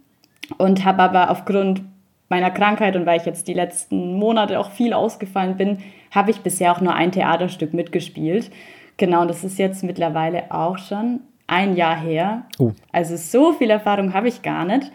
[0.58, 1.84] und habe aber aufgrund
[2.30, 5.80] meiner Krankheit und weil ich jetzt die letzten Monate auch viel ausgefallen bin,
[6.12, 8.52] habe ich bisher auch nur ein Theaterstück mitgespielt.
[8.98, 12.44] Genau, das ist jetzt mittlerweile auch schon ein Jahr her.
[12.60, 12.72] Oh.
[12.92, 14.92] Also so viel Erfahrung habe ich gar nicht.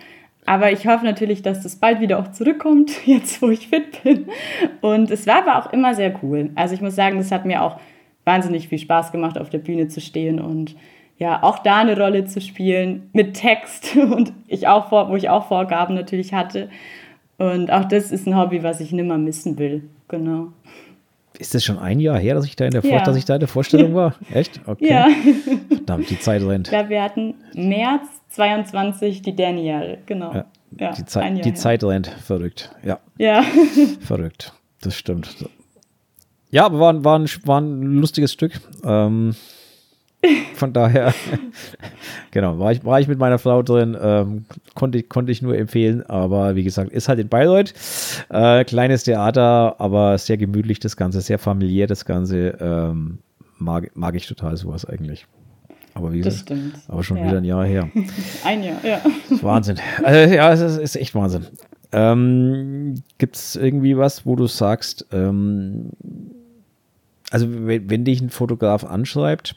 [0.46, 4.26] Aber ich hoffe natürlich, dass das bald wieder auch zurückkommt, jetzt wo ich fit bin.
[4.80, 6.50] Und es war aber auch immer sehr cool.
[6.54, 7.78] Also ich muss sagen, das hat mir auch
[8.24, 10.76] wahnsinnig viel Spaß gemacht, auf der Bühne zu stehen und
[11.16, 15.28] ja, auch da eine Rolle zu spielen mit Text und ich auch vor, wo ich
[15.28, 16.68] auch Vorgaben natürlich hatte.
[17.38, 19.88] Und auch das ist ein Hobby, was ich nimmer missen will.
[20.08, 20.48] Genau.
[21.38, 23.34] Ist das schon ein Jahr her, dass ich da in der, Vor dass ich da
[23.34, 24.14] in der Vorstellung war?
[24.32, 24.60] Echt?
[24.66, 24.88] Okay.
[24.88, 25.08] Ja.
[25.68, 26.68] Verdammt, die Zeit rennt.
[26.68, 30.32] Ich glaube, wir hatten März 22 die Danielle, genau.
[30.32, 30.44] Ja,
[30.78, 32.70] ja die, Zeit, die Zeit rennt, verrückt.
[32.84, 33.00] Ja.
[33.18, 33.42] Ja.
[34.00, 35.34] verrückt, das stimmt.
[36.50, 38.60] Ja, aber war, war, ein, war ein lustiges Stück.
[38.84, 39.34] Ähm,
[40.54, 41.14] von daher,
[42.30, 46.02] genau, war ich, war ich mit meiner Frau drin, ähm, konnte, konnte ich nur empfehlen,
[46.06, 47.74] aber wie gesagt, ist halt in Bayreuth.
[48.30, 52.56] Äh, kleines Theater, aber sehr gemütlich das Ganze, sehr familiär das Ganze.
[52.60, 53.18] Ähm,
[53.58, 55.26] mag, mag ich total sowas eigentlich.
[55.94, 56.52] Aber wie gesagt,
[56.88, 57.26] aber schon ja.
[57.26, 57.88] wieder ein Jahr her.
[58.44, 59.00] ein Jahr, ja.
[59.42, 59.78] Wahnsinn.
[60.02, 61.46] Also, ja, es ist, ist echt Wahnsinn.
[61.92, 65.90] Ähm, Gibt es irgendwie was, wo du sagst, ähm,
[67.30, 69.56] also wenn, wenn dich ein Fotograf anschreibt,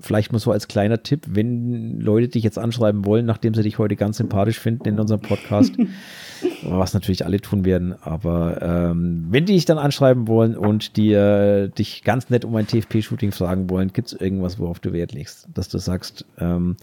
[0.00, 3.78] vielleicht mal so als kleiner Tipp, wenn Leute dich jetzt anschreiben wollen, nachdem sie dich
[3.78, 5.74] heute ganz sympathisch finden in unserem Podcast,
[6.62, 11.68] was natürlich alle tun werden, aber ähm, wenn die dich dann anschreiben wollen und dir
[11.68, 15.48] dich ganz nett um ein TFP-Shooting fragen wollen, gibt es irgendwas, worauf du Wert legst?
[15.52, 16.76] Dass du sagst, ähm,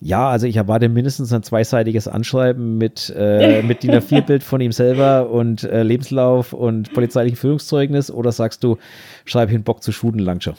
[0.00, 4.72] ja, also ich erwarte mindestens ein zweiseitiges Anschreiben mit, äh, mit DIN A4-Bild von ihm
[4.72, 8.78] selber und äh, Lebenslauf und polizeilichen Führungszeugnis oder sagst du,
[9.24, 9.92] schreib hin Bock zu
[10.40, 10.54] schon?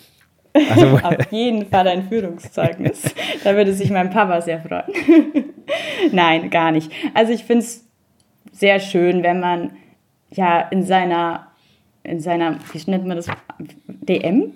[0.54, 3.14] Also, Auf jeden Fall ein Führungszeugnis.
[3.44, 4.84] da würde sich mein Papa sehr freuen.
[6.12, 6.92] Nein, gar nicht.
[7.14, 7.88] Also ich finde es
[8.52, 9.72] sehr schön, wenn man
[10.32, 11.48] ja in seiner,
[12.04, 13.28] in seiner, wie nennt man das,
[13.88, 14.54] DM,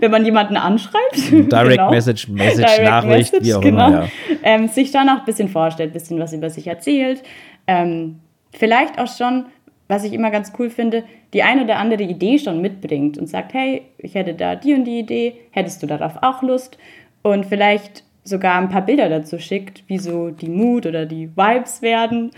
[0.00, 1.30] wenn man jemanden anschreibt.
[1.30, 1.90] Direct genau.
[1.90, 3.88] Message, Message, Direct Nachricht, Message, wie auch genau.
[3.88, 4.02] immer.
[4.02, 4.08] Ja.
[4.42, 7.22] Ähm, sich dann auch ein bisschen vorstellt, ein bisschen was über sich erzählt.
[7.66, 8.20] Ähm,
[8.52, 9.46] vielleicht auch schon
[9.88, 13.54] was ich immer ganz cool finde, die eine oder andere Idee schon mitbringt und sagt,
[13.54, 16.78] hey, ich hätte da die und die Idee, hättest du darauf auch Lust?
[17.22, 21.82] Und vielleicht sogar ein paar Bilder dazu schickt, wie so die Mood oder die Vibes
[21.82, 22.30] werden.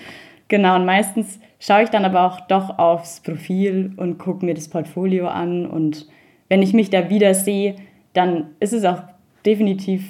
[0.48, 4.68] Genau, und meistens schaue ich dann aber auch doch aufs Profil und gucke mir das
[4.68, 5.66] Portfolio an.
[5.66, 6.06] Und
[6.48, 7.76] wenn ich mich da wieder sehe,
[8.12, 9.02] dann ist es auch
[9.44, 10.04] definitiv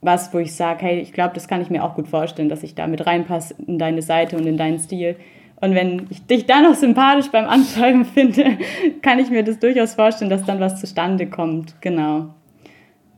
[0.00, 2.62] was, wo ich sage, hey, ich glaube, das kann ich mir auch gut vorstellen, dass
[2.62, 5.16] ich da mit reinpasse in deine Seite und in deinen Stil.
[5.60, 8.58] Und wenn ich dich dann noch sympathisch beim Anschreiben finde,
[9.02, 11.74] kann ich mir das durchaus vorstellen, dass dann was zustande kommt.
[11.80, 12.34] Genau.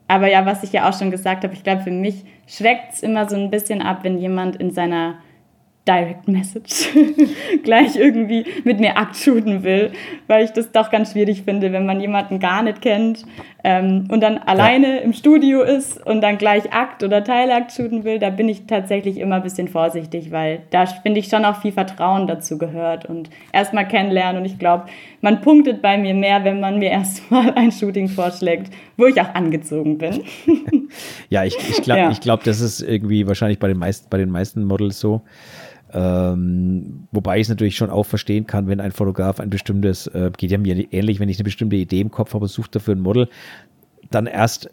[0.09, 3.03] Aber ja, was ich ja auch schon gesagt habe, ich glaube, für mich schreckt es
[3.03, 5.17] immer so ein bisschen ab, wenn jemand in seiner
[5.87, 6.89] Direct Message
[7.63, 9.93] gleich irgendwie mit mir Akt shooten will,
[10.27, 13.25] weil ich das doch ganz schwierig finde, wenn man jemanden gar nicht kennt
[13.69, 15.01] ähm, und dann alleine ja.
[15.01, 18.21] im Studio ist und dann gleich Akt oder Teilakt shooten will.
[18.21, 21.73] Da bin ich tatsächlich immer ein bisschen vorsichtig, weil da finde ich schon auch viel
[21.73, 24.41] Vertrauen dazu gehört und erstmal kennenlernen.
[24.41, 24.85] Und ich glaube,
[25.21, 29.35] man punktet bei mir mehr, wenn man mir erstmal ein Shooting vorschlägt, wo ich auch
[29.35, 30.23] angezogen bin.
[31.29, 32.13] ja, ich, ich glaube, ja.
[32.13, 35.23] glaub, das ist irgendwie wahrscheinlich bei den meisten, bei den meisten Models so.
[35.93, 40.31] Ähm, wobei ich es natürlich schon auch verstehen kann, wenn ein Fotograf ein bestimmtes, äh,
[40.37, 43.01] geht ja mir ähnlich, wenn ich eine bestimmte Idee im Kopf habe, sucht dafür ein
[43.01, 43.29] Model,
[44.11, 44.71] dann erst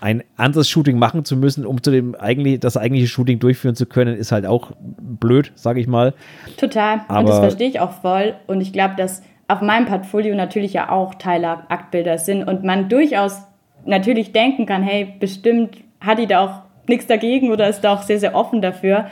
[0.00, 3.86] ein anderes Shooting machen zu müssen, um zu dem eigentlich, das eigentliche Shooting durchführen zu
[3.86, 6.12] können, ist halt auch blöd, sage ich mal.
[6.58, 7.00] Total.
[7.08, 8.34] Aber und das verstehe ich auch voll.
[8.46, 12.88] Und ich glaube, dass auf meinem Portfolio natürlich ja auch Teile Aktbilder sind und man
[12.88, 13.42] durchaus
[13.86, 18.02] natürlich denken kann, hey, bestimmt hat die da auch nichts dagegen oder ist da auch
[18.02, 19.06] sehr, sehr offen dafür.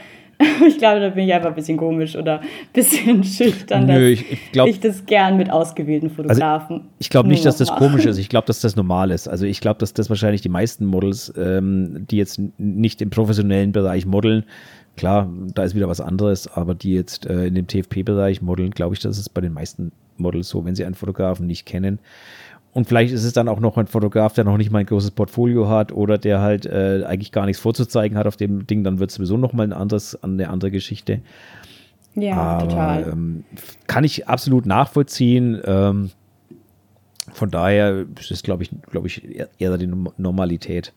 [0.66, 4.33] ich glaube, da bin ich einfach ein bisschen komisch oder ein bisschen schüchtern, Nö, ich,
[4.33, 6.76] ich, glaub, ich das gern mit ausgewählten also Fotografen.
[6.76, 8.18] Also ich glaube nicht, dass das komisch ist.
[8.18, 9.28] Ich glaube, dass das normal ist.
[9.28, 13.72] Also ich glaube, dass das wahrscheinlich die meisten Models, ähm, die jetzt nicht im professionellen
[13.72, 14.44] Bereich modeln,
[14.96, 18.94] klar, da ist wieder was anderes, aber die jetzt äh, in dem TFP-Bereich modeln, glaube
[18.94, 21.98] ich, das ist bei den meisten Models so, wenn sie einen Fotografen nicht kennen
[22.72, 25.11] und vielleicht ist es dann auch noch ein Fotograf, der noch nicht mal ein großes
[25.11, 28.98] Portfolio hat oder der halt äh, eigentlich gar nichts vorzuzeigen hat auf dem Ding, dann
[28.98, 31.20] wird es sowieso noch mal ein anderes, eine andere Geschichte.
[32.14, 33.08] Ja, Aber, total.
[33.12, 33.44] Ähm,
[33.87, 35.61] kann ich absolut nachvollziehen.
[35.64, 36.11] Ähm,
[37.32, 39.22] von daher ist es, glaube ich, glaube ich,
[39.58, 40.92] eher die Normalität.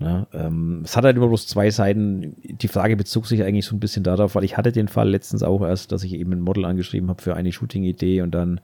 [0.00, 2.34] Ja, ähm, es hat halt immer bloß zwei Seiten.
[2.42, 5.42] Die Frage bezog sich eigentlich so ein bisschen darauf, weil ich hatte den Fall letztens
[5.42, 8.60] auch erst, dass ich eben ein Model angeschrieben habe für eine Shooting-Idee und dann,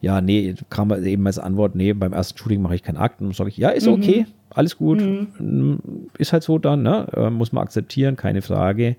[0.00, 3.20] ja, nee, kam eben als Antwort, nee, beim ersten Shooting mache ich keinen Akt.
[3.20, 3.94] Und sage ich, ja, ist mhm.
[3.94, 6.08] okay, alles gut, mhm.
[6.16, 7.08] ist halt so dann, ne?
[7.12, 8.96] Äh, muss man akzeptieren, keine Frage.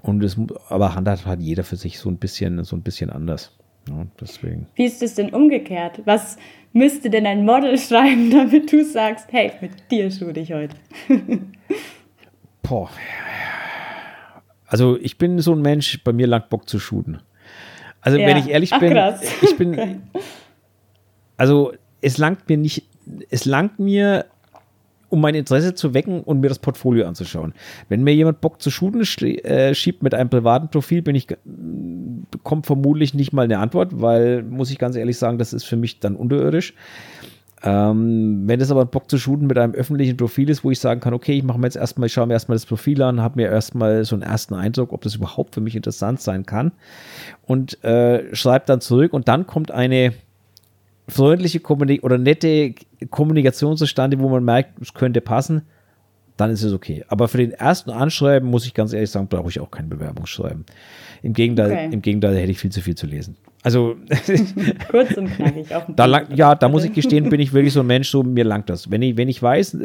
[0.00, 0.36] Und es,
[0.68, 3.52] aber handelt halt jeder für sich so ein bisschen, so ein bisschen anders.
[3.88, 4.66] Ja, deswegen.
[4.74, 6.00] Wie ist es denn umgekehrt?
[6.04, 6.36] Was
[6.72, 10.76] müsste denn ein Model schreiben, damit du sagst, hey, mit dir shoote ich heute?
[12.62, 12.90] Boah.
[14.66, 17.20] Also ich bin so ein Mensch, bei mir langt Bock zu shooten.
[18.00, 18.26] Also ja.
[18.26, 19.22] wenn ich ehrlich Ach, bin, krass.
[19.40, 20.02] ich bin,
[21.36, 22.84] also es langt mir nicht,
[23.30, 24.26] es langt mir
[25.14, 27.54] um mein Interesse zu wecken und mir das Portfolio anzuschauen.
[27.88, 31.28] Wenn mir jemand Bock zu shooten äh, schiebt mit einem privaten Profil, bin ich,
[32.42, 35.76] kommt vermutlich nicht mal eine Antwort, weil, muss ich ganz ehrlich sagen, das ist für
[35.76, 36.74] mich dann unterirdisch.
[37.62, 41.00] Ähm, wenn es aber Bock zu shooten mit einem öffentlichen Profil ist, wo ich sagen
[41.00, 43.40] kann, okay, ich mache mir jetzt erstmal, ich schaue mir erstmal das Profil an, habe
[43.40, 46.72] mir erstmal so einen ersten Eindruck, ob das überhaupt für mich interessant sein kann
[47.46, 50.12] und äh, schreibe dann zurück und dann kommt eine
[51.08, 52.74] freundliche Kommunik oder nette
[53.10, 55.62] Kommunikation zustande, wo man merkt, es könnte passen,
[56.36, 57.04] dann ist es okay.
[57.08, 60.64] Aber für den ersten Anschreiben, muss ich ganz ehrlich sagen, brauche ich auch kein Bewerbungsschreiben.
[61.22, 61.88] Im Gegenteil, okay.
[61.92, 63.36] im Gegenteil, hätte ich viel zu viel zu lesen.
[63.64, 63.96] Also
[64.90, 65.74] kurz und knackig.
[65.74, 68.22] Auch da lang, ja, da muss ich gestehen, bin ich wirklich so ein Mensch, so
[68.22, 68.90] mir langt das.
[68.90, 69.78] Wenn ich, wenn ich weiß,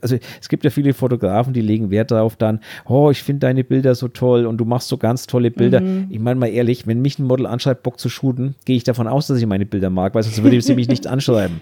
[0.00, 3.62] also es gibt ja viele Fotografen, die legen Wert darauf dann, oh, ich finde deine
[3.62, 5.82] Bilder so toll und du machst so ganz tolle Bilder.
[5.82, 6.06] Mhm.
[6.08, 9.06] Ich meine mal ehrlich, wenn mich ein Model anschreibt, Bock zu shooten, gehe ich davon
[9.06, 11.60] aus, dass ich meine Bilder mag, weil sonst würde sie mich nicht anschreiben.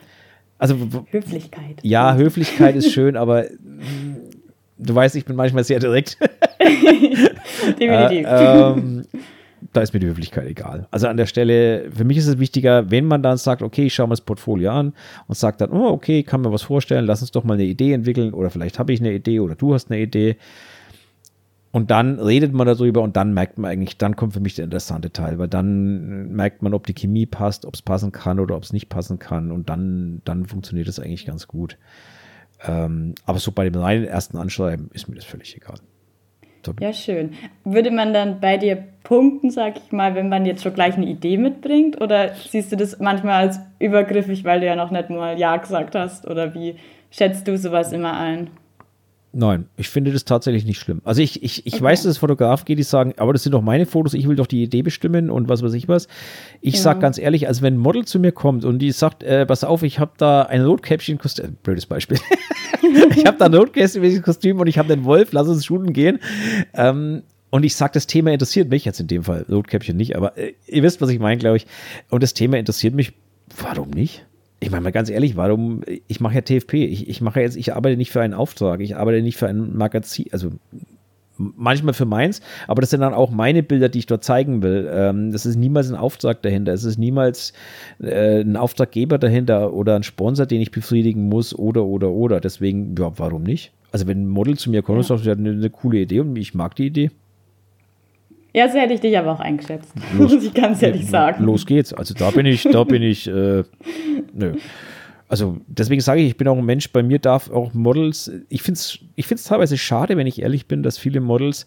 [0.58, 0.76] Also
[1.10, 1.80] Höflichkeit.
[1.82, 3.46] Ja, Höflichkeit ist schön, aber
[4.78, 6.18] du weißt, ich bin manchmal sehr direkt.
[7.80, 8.26] Definitiv.
[8.28, 9.04] Äh, ähm,
[9.72, 10.86] da ist mir die Höflichkeit egal.
[10.90, 13.94] Also an der Stelle, für mich ist es wichtiger, wenn man dann sagt, okay, ich
[13.94, 14.92] schaue mir das Portfolio an
[15.26, 17.92] und sagt dann, oh, okay, kann mir was vorstellen, lass uns doch mal eine Idee
[17.92, 20.36] entwickeln oder vielleicht habe ich eine Idee oder du hast eine Idee.
[21.70, 24.64] Und dann redet man darüber und dann merkt man eigentlich, dann kommt für mich der
[24.64, 28.56] interessante Teil, weil dann merkt man, ob die Chemie passt, ob es passen kann oder
[28.56, 31.76] ob es nicht passen kann und dann, dann funktioniert es eigentlich ganz gut.
[32.66, 35.78] Ähm, aber so bei dem reinen ersten Anschreiben ist mir das völlig egal.
[36.80, 37.34] Ja, schön.
[37.64, 41.06] Würde man dann bei dir punkten, sag ich mal, wenn man jetzt schon gleich eine
[41.06, 42.00] Idee mitbringt?
[42.00, 45.94] Oder siehst du das manchmal als übergriffig, weil du ja noch nicht mal Ja gesagt
[45.94, 46.26] hast?
[46.26, 46.76] Oder wie
[47.10, 48.50] schätzt du sowas immer ein?
[49.32, 51.02] Nein, ich finde das tatsächlich nicht schlimm.
[51.04, 51.84] Also ich, ich, ich okay.
[51.84, 54.36] weiß, dass es Fotografen geht, die sagen, aber das sind doch meine Fotos, ich will
[54.36, 56.08] doch die Idee bestimmen und was weiß ich was.
[56.62, 56.80] Ich ja.
[56.80, 59.64] sag ganz ehrlich, also wenn ein Model zu mir kommt und die sagt, äh, pass
[59.64, 62.18] auf, ich habe da ein Rotkäppchen-Kostüm, äh, blödes Beispiel.
[63.16, 66.20] ich habe da ein Rotkäppchen-Kostüm und ich habe den Wolf, lass uns shooten gehen.
[66.72, 70.38] Ähm, und ich sage, das Thema interessiert mich, jetzt in dem Fall Rotkäppchen nicht, aber
[70.38, 71.66] äh, ihr wisst, was ich meine, glaube ich.
[72.08, 73.12] Und das Thema interessiert mich,
[73.60, 74.24] warum nicht?
[74.60, 77.74] Ich meine mal ganz ehrlich, warum, ich mache ja TFP, ich, ich mache jetzt, ich
[77.74, 80.50] arbeite nicht für einen Auftrag, ich arbeite nicht für ein Magazin, also
[81.38, 84.90] manchmal für meins, aber das sind dann auch meine Bilder, die ich dort zeigen will.
[84.92, 87.52] Ähm, das ist niemals ein Auftrag dahinter, es ist niemals
[88.00, 92.40] äh, ein Auftraggeber dahinter oder ein Sponsor, den ich befriedigen muss oder, oder, oder.
[92.40, 93.72] Deswegen, ja, warum nicht?
[93.92, 96.36] Also wenn ein Model zu mir kommt und sagt, ja, eine, eine coole Idee und
[96.36, 97.10] ich mag die Idee,
[98.58, 99.92] ja, so hätte ich dich aber auch eingeschätzt.
[100.18, 101.44] Los, muss ich ganz ehrlich sagen.
[101.44, 101.92] Los geht's.
[101.92, 103.62] Also da bin ich, da bin ich, äh,
[104.34, 104.54] nö.
[105.28, 108.62] Also deswegen sage ich, ich bin auch ein Mensch, bei mir darf auch Models, ich
[108.62, 111.66] finde es ich find's teilweise schade, wenn ich ehrlich bin, dass viele Models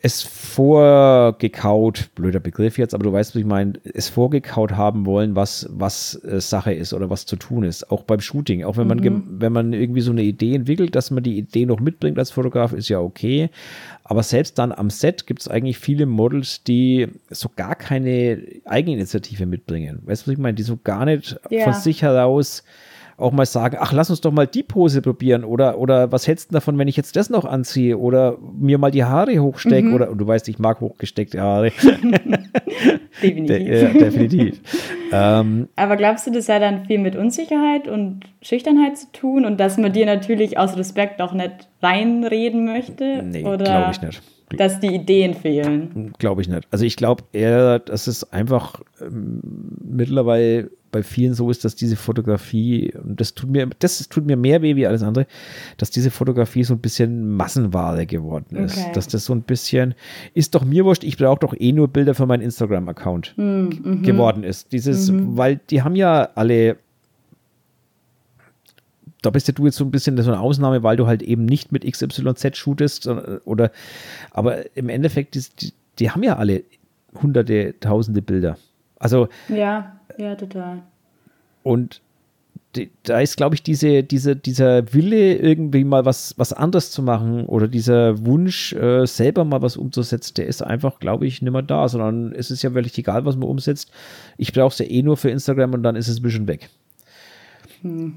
[0.00, 5.34] es vorgekaut, blöder Begriff jetzt, aber du weißt, was ich meine, es vorgekaut haben wollen,
[5.34, 7.90] was, was äh, Sache ist oder was zu tun ist.
[7.90, 8.62] Auch beim Shooting.
[8.62, 9.24] Auch wenn man, mhm.
[9.40, 12.72] wenn man irgendwie so eine Idee entwickelt, dass man die Idee noch mitbringt als Fotograf,
[12.72, 13.50] ist ja okay.
[14.04, 19.46] Aber selbst dann am Set gibt es eigentlich viele Models, die so gar keine Eigeninitiative
[19.46, 20.02] mitbringen.
[20.04, 20.54] Weißt du, was ich meine?
[20.54, 21.64] Die so gar nicht ja.
[21.64, 22.62] von sich heraus
[23.18, 26.50] auch mal sagen, ach, lass uns doch mal die Pose probieren oder, oder was hältst
[26.50, 29.94] du davon, wenn ich jetzt das noch anziehe oder mir mal die Haare hochstecke mhm.
[29.94, 31.72] oder, und du weißt, ich mag hochgesteckte Haare.
[33.22, 33.48] definitiv.
[33.48, 34.60] De, ja, definitiv.
[35.12, 39.58] ähm, Aber glaubst du, das hat dann viel mit Unsicherheit und Schüchternheit zu tun und
[39.58, 43.22] dass man dir natürlich aus Respekt auch nicht reinreden möchte?
[43.24, 44.22] Nee, glaube ich nicht
[44.56, 46.12] dass die Ideen fehlen.
[46.18, 46.66] Glaube ich nicht.
[46.70, 49.42] Also ich glaube eher, dass es einfach ähm,
[49.84, 54.36] mittlerweile bei vielen so ist, dass diese Fotografie, und das tut mir, das tut mir
[54.36, 55.26] mehr weh wie alles andere,
[55.76, 58.78] dass diese Fotografie so ein bisschen Massenware geworden ist.
[58.78, 58.90] Okay.
[58.94, 59.94] Dass das so ein bisschen,
[60.34, 64.02] ist doch mir wurscht, ich brauche doch eh nur Bilder für meinen Instagram-Account hm, mhm.
[64.02, 64.72] geworden ist.
[64.72, 65.36] Dieses, mhm.
[65.36, 66.76] weil die haben ja alle
[69.22, 71.44] da bist ja du jetzt so ein bisschen so eine Ausnahme, weil du halt eben
[71.44, 73.08] nicht mit XYZ shootest
[73.44, 73.72] oder,
[74.30, 76.62] aber im Endeffekt, die, die haben ja alle
[77.20, 78.58] hunderte, tausende Bilder.
[78.98, 79.28] Also.
[79.48, 80.82] Ja, ja, total.
[81.62, 82.02] Und
[83.04, 87.46] da ist, glaube ich, diese, diese, dieser Wille, irgendwie mal was, was anderes zu machen
[87.46, 91.62] oder dieser Wunsch, äh, selber mal was umzusetzen, der ist einfach, glaube ich, nicht mehr
[91.62, 93.90] da, sondern es ist ja wirklich egal, was man umsetzt.
[94.36, 96.68] Ich brauche es ja eh nur für Instagram und dann ist es ein bisschen weg.
[97.82, 98.14] Hm.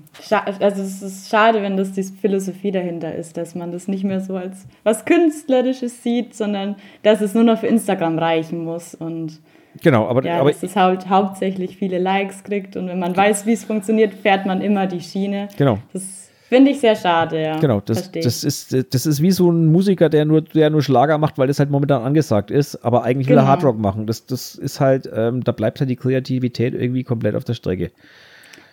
[0.59, 4.19] Also es ist schade, wenn das die Philosophie dahinter ist, dass man das nicht mehr
[4.19, 9.39] so als was Künstlerisches sieht, sondern dass es nur noch für Instagram reichen muss und
[9.81, 13.45] Genau, aber, ja, aber dass es halt hauptsächlich viele Likes kriegt und wenn man weiß,
[13.45, 15.47] wie es funktioniert, fährt man immer die Schiene.
[15.57, 15.77] Genau.
[15.93, 17.57] Das finde ich sehr schade, ja.
[17.59, 21.17] Genau, das, das, ist, das ist wie so ein Musiker, der nur, der nur Schlager
[21.17, 23.43] macht, weil das halt momentan angesagt ist, aber eigentlich genau.
[23.43, 23.63] will er genau.
[23.63, 24.07] Hardrock machen.
[24.07, 27.91] Das, das ist halt, ähm, da bleibt halt die Kreativität irgendwie komplett auf der Strecke.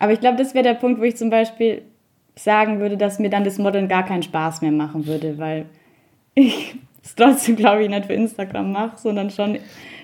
[0.00, 1.82] Aber ich glaube, das wäre der Punkt, wo ich zum Beispiel
[2.34, 5.66] sagen würde, dass mir dann das Modeln gar keinen Spaß mehr machen würde, weil
[6.34, 6.74] ich
[7.04, 9.58] es trotzdem, glaube ich, nicht für Instagram mache, sondern schon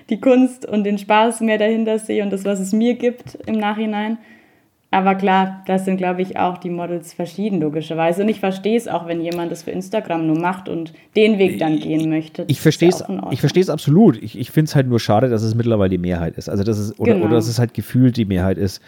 [0.09, 3.55] die Kunst und den Spaß mehr dahinter sehe und das, was es mir gibt im
[3.55, 4.17] Nachhinein.
[4.95, 8.21] Aber klar, das sind, glaube ich, auch die Models verschieden, logischerweise.
[8.21, 11.59] Und ich verstehe es auch, wenn jemand das für Instagram nur macht und den Weg
[11.59, 12.45] dann gehen möchte.
[12.47, 14.21] Ich verstehe es ich verstehe es absolut.
[14.23, 16.47] Ich, ich finde es halt nur schade, dass es mittlerweile die Mehrheit ist.
[16.47, 17.25] Also, dass es, oder, genau.
[17.25, 18.81] oder dass es halt gefühlt die Mehrheit ist.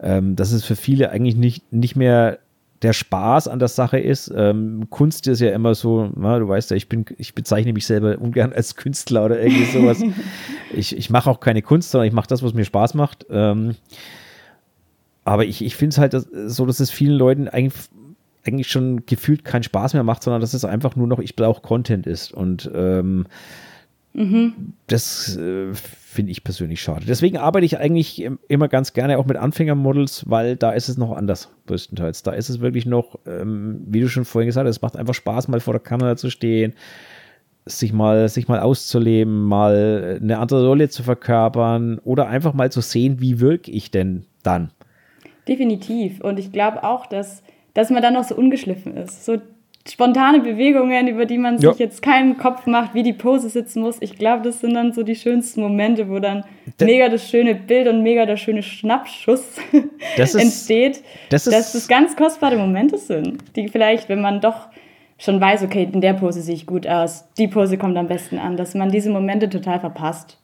[0.00, 2.38] Ähm, dass es für viele eigentlich nicht, nicht mehr
[2.82, 4.32] der Spaß an der Sache ist.
[4.34, 7.86] Ähm, Kunst ist ja immer so, na, du weißt ja, ich bin, ich bezeichne mich
[7.86, 10.02] selber ungern als Künstler oder irgendwie sowas.
[10.72, 13.26] ich ich mache auch keine Kunst, sondern ich mache das, was mir Spaß macht.
[13.30, 13.74] Ähm,
[15.24, 16.16] aber ich, ich finde es halt
[16.46, 17.88] so, dass es vielen Leuten eigentlich,
[18.46, 21.60] eigentlich schon gefühlt keinen Spaß mehr macht, sondern dass es einfach nur noch, ich brauche
[21.60, 22.32] Content ist.
[22.32, 23.26] Und ähm,
[24.18, 24.72] mhm.
[24.86, 27.04] das äh, finde ich persönlich schade.
[27.06, 31.12] Deswegen arbeite ich eigentlich immer ganz gerne auch mit Anfängermodels, weil da ist es noch
[31.12, 32.22] anders, größtenteils.
[32.24, 35.14] Da ist es wirklich noch, ähm, wie du schon vorhin gesagt hast, es macht einfach
[35.14, 36.74] Spaß, mal vor der Kamera zu stehen,
[37.66, 42.80] sich mal, sich mal auszuleben, mal eine andere Rolle zu verkörpern oder einfach mal zu
[42.80, 44.70] sehen, wie wirke ich denn dann.
[45.46, 46.20] Definitiv.
[46.20, 47.42] Und ich glaube auch, dass,
[47.74, 49.24] dass man dann noch so ungeschliffen ist.
[49.24, 49.38] So
[49.90, 53.96] spontane Bewegungen, über die man sich jetzt keinen Kopf macht, wie die Pose sitzen muss.
[54.00, 56.44] Ich glaube, das sind dann so die schönsten Momente, wo dann
[56.76, 59.56] das mega das schöne Bild und mega der schöne Schnappschuss
[60.16, 61.02] das ist, entsteht.
[61.30, 64.68] Das ist, dass das ganz kostbare Momente sind, die vielleicht, wenn man doch
[65.18, 68.38] schon weiß, okay, in der Pose sehe ich gut aus, die Pose kommt am besten
[68.38, 70.38] an, dass man diese Momente total verpasst.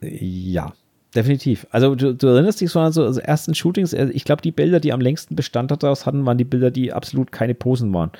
[0.00, 0.72] Ja,
[1.14, 1.66] Definitiv.
[1.70, 4.52] Also du, du, erinnerst dich so an so also ersten Shootings, äh, ich glaube, die
[4.52, 8.12] Bilder, die am längsten Bestand daraus hatten, waren die Bilder, die absolut keine Posen waren,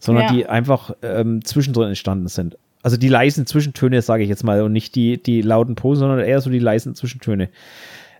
[0.00, 0.32] sondern ja.
[0.32, 2.56] die einfach ähm, zwischendrin entstanden sind.
[2.82, 6.20] Also die leisen Zwischentöne, sage ich jetzt mal, und nicht die, die lauten Posen, sondern
[6.20, 7.48] eher so die leisen Zwischentöne.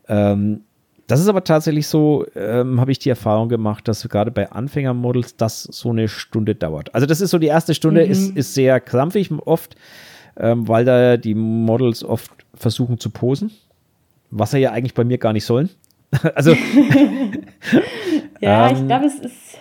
[0.09, 0.62] Ähm,
[1.07, 5.37] das ist aber tatsächlich so, ähm, habe ich die Erfahrung gemacht, dass gerade bei Anfängermodels
[5.37, 6.93] das so eine Stunde dauert.
[6.93, 8.11] Also das ist so, die erste Stunde mhm.
[8.11, 9.77] ist, ist sehr krampfig oft,
[10.37, 13.53] ähm, weil da die Models oft versuchen zu posen
[14.31, 15.70] was er ja eigentlich bei mir gar nicht sollen.
[16.35, 16.53] also.
[18.41, 19.59] ja, ähm, ich glaube, es ist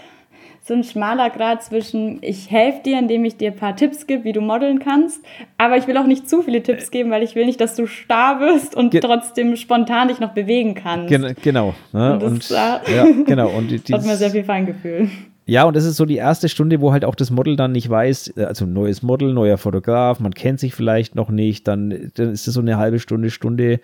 [0.67, 4.25] so ein schmaler Grad zwischen, ich helfe dir, indem ich dir ein paar Tipps gebe,
[4.25, 5.21] wie du modeln kannst,
[5.57, 7.87] aber ich will auch nicht zu viele Tipps geben, weil ich will nicht, dass du
[7.87, 11.07] starr wirst und trotzdem spontan dich noch bewegen kannst.
[11.07, 11.73] Gen genau.
[11.93, 12.19] Ne?
[12.19, 13.49] Und, das, und ja, genau.
[13.49, 15.09] Und dieses, hat mir sehr viel Feingefühl.
[15.45, 17.89] Ja, und das ist so die erste Stunde, wo halt auch das Model dann nicht
[17.89, 22.33] weiß, äh, also neues Model, neuer Fotograf, man kennt sich vielleicht noch nicht, dann, dann
[22.33, 23.79] ist es so eine halbe Stunde, Stunde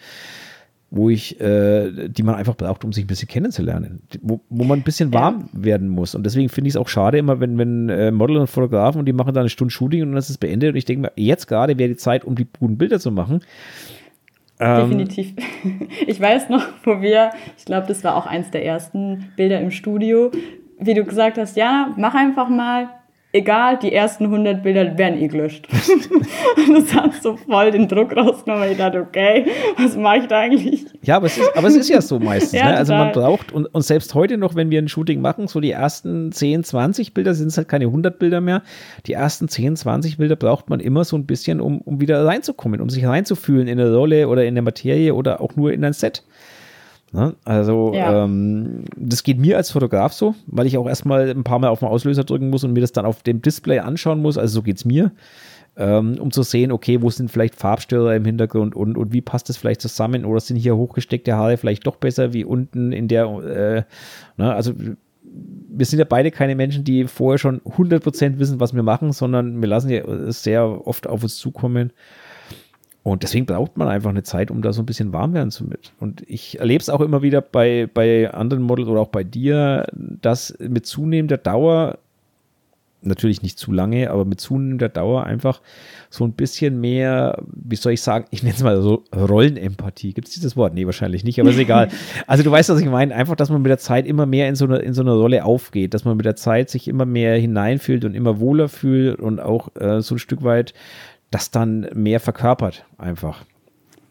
[0.95, 4.79] wo ich, äh, die man einfach braucht, um sich ein bisschen kennenzulernen, wo, wo man
[4.79, 5.65] ein bisschen warm ja.
[5.65, 6.13] werden muss.
[6.13, 9.07] Und deswegen finde ich es auch schade immer, wenn, wenn äh, Model und Fotografen und
[9.07, 10.69] die machen dann eine Stunde Shooting und dann ist es beendet.
[10.69, 13.41] Und ich denke mir, jetzt gerade wäre die Zeit, um die guten Bilder zu machen.
[14.59, 15.33] Ähm, Definitiv.
[16.05, 19.71] Ich weiß noch, wo wir, ich glaube, das war auch eins der ersten Bilder im
[19.71, 20.29] Studio,
[20.77, 22.89] wie du gesagt hast, ja, mach einfach mal,
[23.33, 25.67] egal, die ersten 100 Bilder werden eh gelöscht.
[26.55, 28.71] und das hat so voll den Druck rausgenommen.
[28.71, 30.85] Ich dachte, okay, was mache ich da eigentlich?
[31.01, 32.51] Ja, aber es ist, aber es ist ja so meistens.
[32.59, 32.77] ja, ne?
[32.77, 35.71] Also man braucht, und, und selbst heute noch, wenn wir ein Shooting machen, so die
[35.71, 38.61] ersten 10, 20 Bilder sind es halt keine 100 Bilder mehr.
[39.07, 42.81] Die ersten 10, 20 Bilder braucht man immer so ein bisschen, um, um wieder reinzukommen,
[42.81, 45.93] um sich reinzufühlen in eine Rolle oder in eine Materie oder auch nur in ein
[45.93, 46.23] Set.
[47.13, 47.35] Ne?
[47.45, 48.25] Also ja.
[48.25, 51.79] ähm, das geht mir als Fotograf so, weil ich auch erstmal ein paar Mal auf
[51.79, 54.37] den Auslöser drücken muss und mir das dann auf dem Display anschauen muss.
[54.37, 55.11] Also so geht es mir.
[55.75, 59.49] ähm, um zu sehen, okay, wo sind vielleicht Farbstörer im Hintergrund und, und wie passt
[59.49, 63.25] das vielleicht zusammen oder sind hier hochgesteckte Haare vielleicht doch besser wie unten in der,
[63.25, 63.83] äh,
[64.37, 64.73] na, also
[65.75, 69.61] wir sind ja beide keine Menschen, die vorher schon 100% wissen, was wir machen, sondern
[69.61, 71.91] wir lassen ja sehr oft auf uns zukommen.
[73.03, 75.65] Und deswegen braucht man einfach eine Zeit, um da so ein bisschen warm werden zu
[75.65, 75.91] mit.
[75.99, 79.87] Und ich erlebe es auch immer wieder bei, bei anderen Models oder auch bei dir,
[79.93, 81.97] dass mit zunehmender Dauer
[83.05, 85.61] natürlich nicht zu lange, aber mit zunehmender Dauer einfach
[86.09, 90.13] so ein bisschen mehr, wie soll ich sagen, ich nenne es mal so Rollenempathie.
[90.13, 90.73] Gibt es dieses Wort?
[90.73, 91.89] Nee, wahrscheinlich nicht, aber ist egal.
[92.27, 93.13] Also du weißt, was ich meine.
[93.13, 95.43] Einfach, dass man mit der Zeit immer mehr in so eine, in so eine Rolle
[95.43, 99.39] aufgeht, dass man mit der Zeit sich immer mehr hineinfühlt und immer wohler fühlt und
[99.39, 100.73] auch äh, so ein Stück weit
[101.33, 103.43] das dann mehr verkörpert einfach.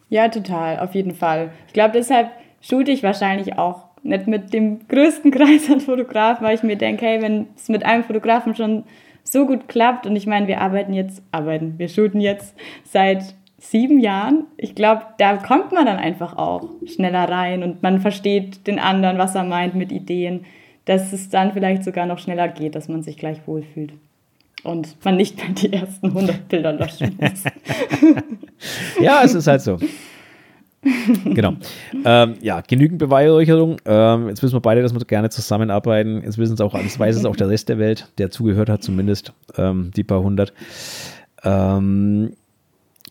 [0.08, 1.50] Ja, total, auf jeden Fall.
[1.66, 6.54] Ich glaube, deshalb shoote ich wahrscheinlich auch nicht mit dem größten Kreis an Fotografen, weil
[6.54, 8.84] ich mir denke, hey, wenn es mit einem Fotografen schon
[9.24, 14.00] so gut klappt und ich meine, wir arbeiten jetzt, arbeiten, wir shooten jetzt seit sieben
[14.00, 14.46] Jahren.
[14.56, 19.18] Ich glaube, da kommt man dann einfach auch schneller rein und man versteht den anderen,
[19.18, 20.44] was er meint mit Ideen,
[20.84, 23.92] dass es dann vielleicht sogar noch schneller geht, dass man sich gleich wohlfühlt
[24.62, 27.44] und man nicht mehr die ersten 100 Bilder löschen muss.
[29.00, 29.78] ja, es ist halt so
[31.24, 31.54] genau.
[32.04, 33.76] Ähm, ja, genügend Beweihräucherung.
[33.84, 36.22] Ähm, jetzt wissen wir beide, dass wir gerne zusammenarbeiten.
[36.22, 38.82] Jetzt wissen es auch, das weiß es auch der Rest der Welt, der zugehört hat,
[38.82, 40.52] zumindest ähm, die paar hundert.
[41.44, 42.32] Ähm,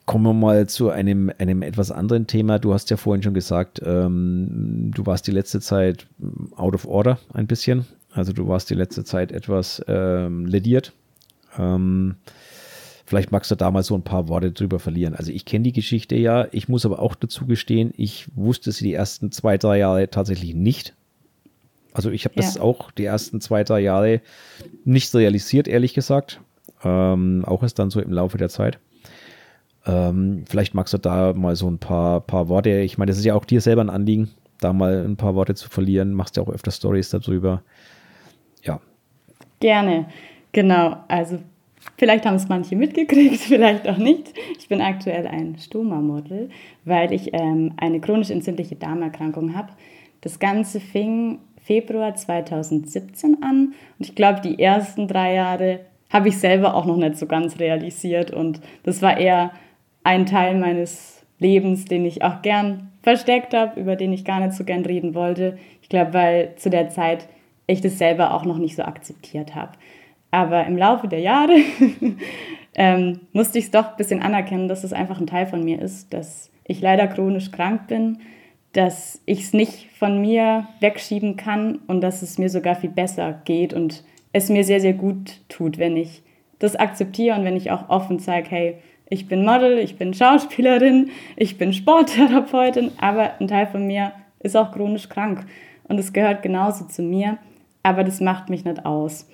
[0.06, 2.60] kommen wir mal zu einem, einem etwas anderen Thema.
[2.60, 6.08] Du hast ja vorhin schon gesagt, ähm, du warst die letzte Zeit
[6.56, 7.86] out of order ein bisschen.
[8.14, 10.92] Also du warst die letzte Zeit etwas ähm, lediert.
[11.58, 12.16] Ähm,
[13.12, 15.16] Vielleicht magst du da mal so ein paar Worte drüber verlieren.
[15.16, 18.86] Also ich kenne die Geschichte ja, ich muss aber auch dazu gestehen, ich wusste sie
[18.86, 20.96] die ersten zwei, drei Jahre tatsächlich nicht.
[21.92, 22.44] Also ich habe ja.
[22.44, 24.22] das auch die ersten zwei, drei Jahre
[24.86, 26.40] nicht realisiert, ehrlich gesagt.
[26.86, 28.80] Ähm, auch erst dann so im Laufe der Zeit.
[29.86, 33.26] Ähm, vielleicht magst du da mal so ein paar, paar Worte, ich meine, das ist
[33.26, 34.32] ja auch dir selber ein Anliegen,
[34.62, 36.14] da mal ein paar Worte zu verlieren.
[36.14, 37.62] Machst ja auch öfter Stories darüber.
[38.64, 38.80] Ja.
[39.60, 40.06] Gerne.
[40.52, 41.40] Genau, also
[41.98, 44.34] Vielleicht haben es manche mitgekriegt, vielleicht auch nicht.
[44.60, 46.50] Ich bin aktuell ein Stoma-Model,
[46.86, 49.70] weil ich ähm, eine chronisch entzündliche Darmerkrankung habe.
[50.22, 56.38] Das Ganze fing Februar 2017 an und ich glaube, die ersten drei Jahre habe ich
[56.38, 59.52] selber auch noch nicht so ganz realisiert und das war eher
[60.04, 64.54] ein Teil meines Lebens, den ich auch gern versteckt habe, über den ich gar nicht
[64.54, 65.58] so gern reden wollte.
[65.82, 67.28] Ich glaube, weil zu der Zeit
[67.68, 69.72] ich das selber auch noch nicht so akzeptiert habe.
[70.32, 71.58] Aber im Laufe der Jahre
[72.76, 75.82] ähm, musste ich es doch ein bisschen anerkennen, dass es einfach ein Teil von mir
[75.82, 78.20] ist, dass ich leider chronisch krank bin,
[78.74, 83.42] dass ich es nicht von mir wegschieben kann und dass es mir sogar viel besser
[83.44, 86.24] geht und es mir sehr, sehr gut tut, wenn ich
[86.60, 88.76] das akzeptiere und wenn ich auch offen zeige, hey,
[89.10, 94.56] ich bin Model, ich bin Schauspielerin, ich bin Sporttherapeutin, aber ein Teil von mir ist
[94.56, 95.46] auch chronisch krank
[95.90, 97.38] und es gehört genauso zu mir,
[97.84, 99.28] aber das macht mich nicht aus.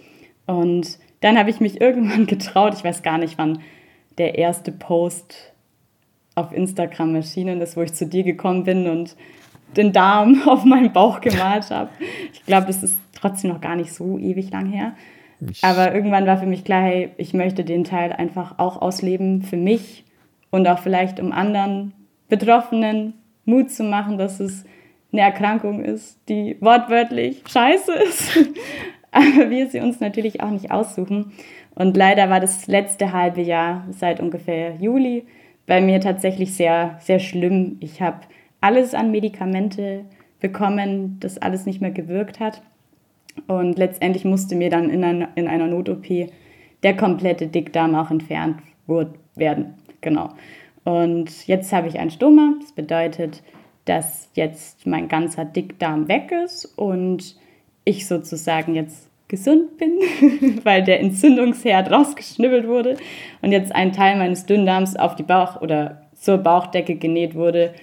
[0.48, 3.60] Und dann habe ich mich irgendwann getraut, ich weiß gar nicht, wann
[4.18, 5.54] der erste Post
[6.34, 9.16] auf Instagram erschienen ist, wo ich zu dir gekommen bin und
[9.76, 11.90] den Darm auf meinen Bauch gemalt habe.
[12.34, 14.94] Ich glaube, das ist trotzdem noch gar nicht so ewig lang her.
[15.62, 19.58] Aber irgendwann war für mich klar, hey, ich möchte den Teil einfach auch ausleben für
[19.58, 20.04] mich
[20.50, 21.94] und auch vielleicht um anderen
[22.28, 23.14] Betroffenen
[23.46, 24.66] Mut zu machen, dass es
[25.12, 28.40] eine Erkrankung ist, die wortwörtlich scheiße ist,
[29.18, 31.32] aber wir sie uns natürlich auch nicht aussuchen.
[31.76, 35.26] Und leider war das letzte halbe Jahr seit ungefähr Juli
[35.66, 37.78] bei mir tatsächlich sehr, sehr schlimm.
[37.80, 38.22] Ich habe
[38.62, 40.06] alles an Medikamente
[40.40, 42.62] bekommen, das alles nicht mehr gewirkt hat.
[43.48, 46.08] Und letztendlich musste mir dann in einer, in einer Not-OP
[46.84, 48.58] der komplette Dickdarm auch entfernt
[49.36, 49.74] werden.
[50.02, 50.30] Genau.
[50.84, 52.54] Und jetzt habe ich ein Stoma.
[52.62, 53.44] Das bedeutet,
[53.86, 57.36] dass jetzt mein ganzer Dickdarm weg ist und
[57.84, 60.00] ich sozusagen jetzt gesund bin,
[60.64, 62.98] weil der Entzündungsherd rausgeschnibbelt wurde
[63.42, 67.74] und jetzt ein Teil meines Dünndarms auf die Bauch- oder zur Bauchdecke genäht wurde,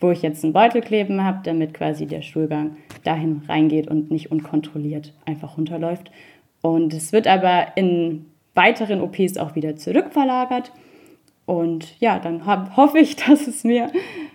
[0.00, 4.30] wo ich jetzt einen Beutel kleben habe, damit quasi der Stuhlgang dahin reingeht und nicht
[4.30, 6.10] unkontrolliert einfach runterläuft.
[6.60, 10.72] Und es wird aber in weiteren OPs auch wieder zurückverlagert.
[11.46, 13.90] Und ja, dann hab, hoffe ich, dass es mir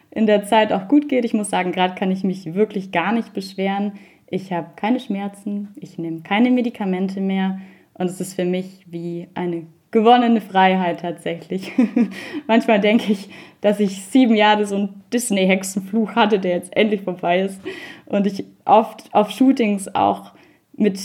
[0.09, 1.25] in der Zeit auch gut geht.
[1.25, 3.93] Ich muss sagen, gerade kann ich mich wirklich gar nicht beschweren.
[4.33, 7.59] Ich habe keine Schmerzen, ich nehme keine Medikamente mehr
[7.95, 11.73] und es ist für mich wie eine gewonnene Freiheit tatsächlich.
[12.47, 13.29] Manchmal denke ich,
[13.59, 17.61] dass ich sieben Jahre so einen Disney-Hexenfluch hatte, der jetzt endlich vorbei ist
[18.05, 20.31] und ich oft auf Shootings auch
[20.77, 20.97] mit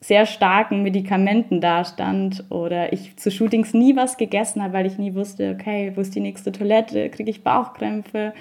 [0.00, 5.14] sehr starken Medikamenten dastand oder ich zu Shootings nie was gegessen habe, weil ich nie
[5.14, 8.32] wusste, okay, wo ist die nächste Toilette, kriege ich Bauchkrämpfe,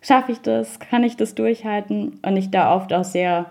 [0.00, 2.18] schaffe ich das, kann ich das durchhalten?
[2.22, 3.46] Und ich da oft auch sehr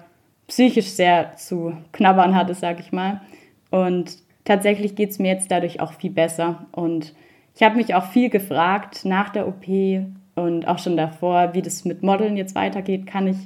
[0.48, 3.22] psychisch sehr zu knabbern hatte, sage ich mal.
[3.70, 7.14] Und tatsächlich geht es mir jetzt dadurch auch viel besser und
[7.58, 9.66] ich habe mich auch viel gefragt nach der OP
[10.36, 13.08] und auch schon davor, wie das mit Modeln jetzt weitergeht.
[13.08, 13.38] Kann ich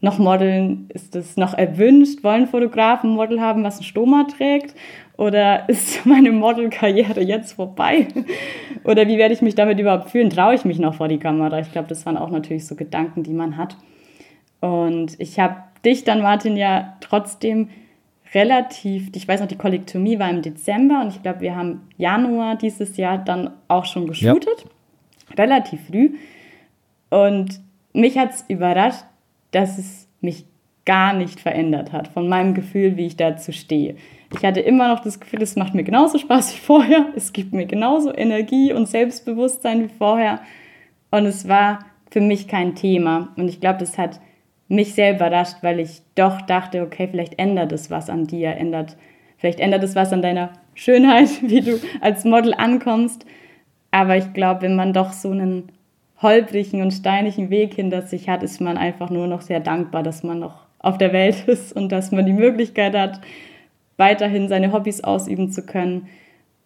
[0.00, 0.88] noch modeln?
[0.88, 2.24] Ist es noch erwünscht?
[2.24, 4.74] Wollen Fotografen Model haben, was ein Stoma trägt?
[5.18, 8.08] Oder ist meine Modelkarriere jetzt vorbei?
[8.84, 10.30] Oder wie werde ich mich damit überhaupt fühlen?
[10.30, 11.58] Traue ich mich noch vor die Kamera?
[11.58, 13.76] Ich glaube, das waren auch natürlich so Gedanken, die man hat.
[14.60, 17.68] Und ich habe dich dann, Martin, ja trotzdem
[18.34, 22.56] relativ, ich weiß noch, die Kollektomie war im Dezember und ich glaube, wir haben Januar
[22.56, 24.64] dieses Jahr dann auch schon geshootet.
[24.64, 25.44] Ja.
[25.44, 26.16] Relativ früh.
[27.10, 27.60] Und
[27.92, 29.04] mich hat es überrascht,
[29.52, 30.46] dass es mich
[30.84, 33.96] gar nicht verändert hat von meinem Gefühl, wie ich dazu stehe.
[34.36, 37.52] Ich hatte immer noch das Gefühl, es macht mir genauso Spaß wie vorher, es gibt
[37.52, 40.40] mir genauso Energie und Selbstbewusstsein wie vorher
[41.10, 41.78] und es war
[42.10, 44.20] für mich kein Thema und ich glaube, das hat
[44.68, 48.96] mich sehr überrascht, weil ich doch dachte, okay, vielleicht ändert es was an dir, ändert,
[49.38, 53.26] vielleicht ändert es was an deiner Schönheit, wie du als Model ankommst.
[53.90, 55.70] Aber ich glaube, wenn man doch so einen
[56.20, 60.22] holprigen und steinigen Weg hinter sich hat, ist man einfach nur noch sehr dankbar, dass
[60.22, 63.20] man noch auf der Welt ist und dass man die Möglichkeit hat,
[63.96, 66.08] weiterhin seine Hobbys ausüben zu können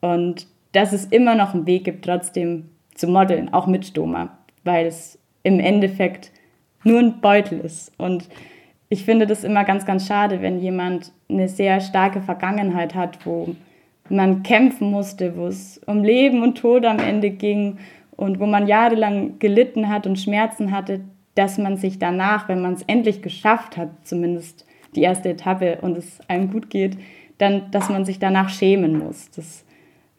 [0.01, 4.87] und dass es immer noch einen Weg gibt, trotzdem zu modeln, auch mit Stoma, weil
[4.87, 6.33] es im Endeffekt
[6.85, 7.93] nur ein Beutel ist.
[7.99, 8.29] Und
[8.89, 13.55] ich finde das immer ganz, ganz schade, wenn jemand eine sehr starke Vergangenheit hat, wo
[14.09, 17.79] man kämpfen musste, wo es um Leben und Tod am Ende ging
[18.17, 21.01] und wo man jahrelang gelitten hat und Schmerzen hatte,
[21.35, 24.67] dass man sich danach, wenn man es endlich geschafft hat, zumindest
[24.97, 26.97] die erste Etappe und es einem gut geht,
[27.37, 29.31] dann, dass man sich danach schämen muss.
[29.31, 29.65] Das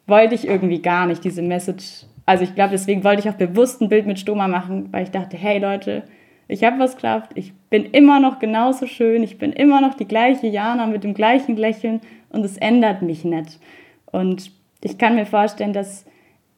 [0.08, 2.06] wollte ich irgendwie gar nicht, diese Message.
[2.26, 5.12] Also ich glaube, deswegen wollte ich auch bewusst ein Bild mit Stoma machen, weil ich
[5.12, 6.04] dachte, hey Leute,
[6.50, 10.08] ich habe was geschafft, ich bin immer noch genauso schön, ich bin immer noch die
[10.08, 13.60] gleiche Jana mit dem gleichen Lächeln und es ändert mich nicht.
[14.08, 16.06] Und ich kann mir vorstellen, dass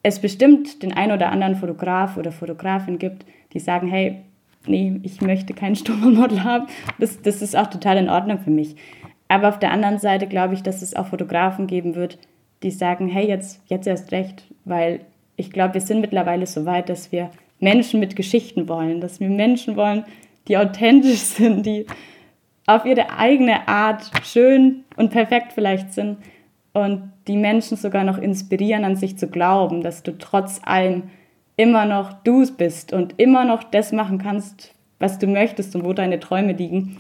[0.02, 4.22] es bestimmt den ein oder anderen Fotograf oder Fotografin gibt, die sagen, hey,
[4.66, 6.68] nee, ich möchte kein Stummermodel haben.
[6.98, 8.78] Das, das ist auch total in Ordnung für mich.
[9.28, 12.18] Aber auf der anderen Seite glaube ich, dass es auch Fotografen geben wird,
[12.64, 15.02] die sagen, hey, jetzt, jetzt erst recht, weil
[15.36, 17.30] ich glaube, wir sind mittlerweile so weit, dass wir
[17.62, 20.04] Menschen mit Geschichten wollen, dass wir Menschen wollen,
[20.48, 21.86] die authentisch sind, die
[22.68, 26.18] auf ihre eigene Art schön und perfekt vielleicht sind
[26.74, 31.04] und die Menschen sogar noch inspirieren, an sich zu glauben, dass du trotz allem
[31.58, 35.94] immer noch du bist und immer noch das machen kannst, was du möchtest und wo
[35.94, 36.98] deine Träume liegen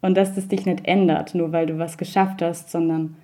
[0.00, 3.16] und dass das dich nicht ändert, nur weil du was geschafft hast, sondern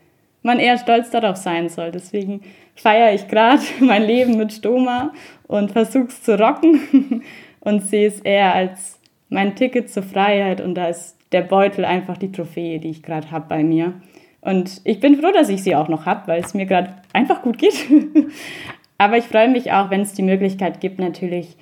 [0.43, 1.91] man eher stolz darauf sein soll.
[1.91, 2.43] Deswegen
[2.79, 5.13] feiere ich gerade mein Leben mit Stoma
[5.47, 7.23] und versuche es zu rocken
[7.61, 8.99] und sehe es eher als
[9.29, 13.31] mein Ticket zur Freiheit und da ist der Beutel einfach die Trophäe, die ich gerade
[13.31, 13.93] habe bei mir.
[14.41, 17.43] Und ich bin froh, dass ich sie auch noch habe, weil es mir gerade einfach
[17.43, 17.75] gut geht.
[18.99, 21.57] Aber ich freue mich auch, wenn es die Möglichkeit gibt, natürlich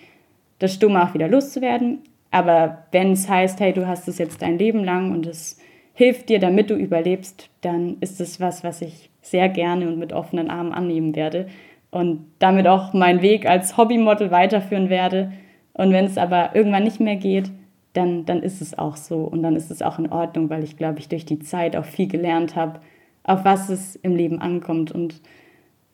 [0.61, 1.99] das Stumme auch wieder loszuwerden.
[2.31, 5.59] Aber wenn es heißt, hey, du hast es jetzt dein Leben lang und es
[5.95, 10.12] hilft dir, damit du überlebst, dann ist es was, was ich sehr gerne und mit
[10.12, 11.49] offenen Armen annehmen werde
[11.91, 15.33] und damit auch meinen Weg als Hobbymodel weiterführen werde.
[15.72, 17.51] Und wenn es aber irgendwann nicht mehr geht,
[17.93, 20.77] dann, dann ist es auch so und dann ist es auch in Ordnung, weil ich
[20.77, 22.81] glaube, ich durch die Zeit auch viel gelernt habe,
[23.24, 25.20] auf was es im Leben ankommt und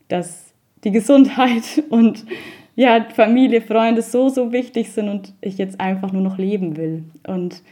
[0.09, 0.53] dass
[0.85, 2.27] die Gesundheit und
[2.75, 7.05] ja, Familie, Freunde so, so wichtig sind und ich jetzt einfach nur noch leben will.
[7.27, 7.63] Und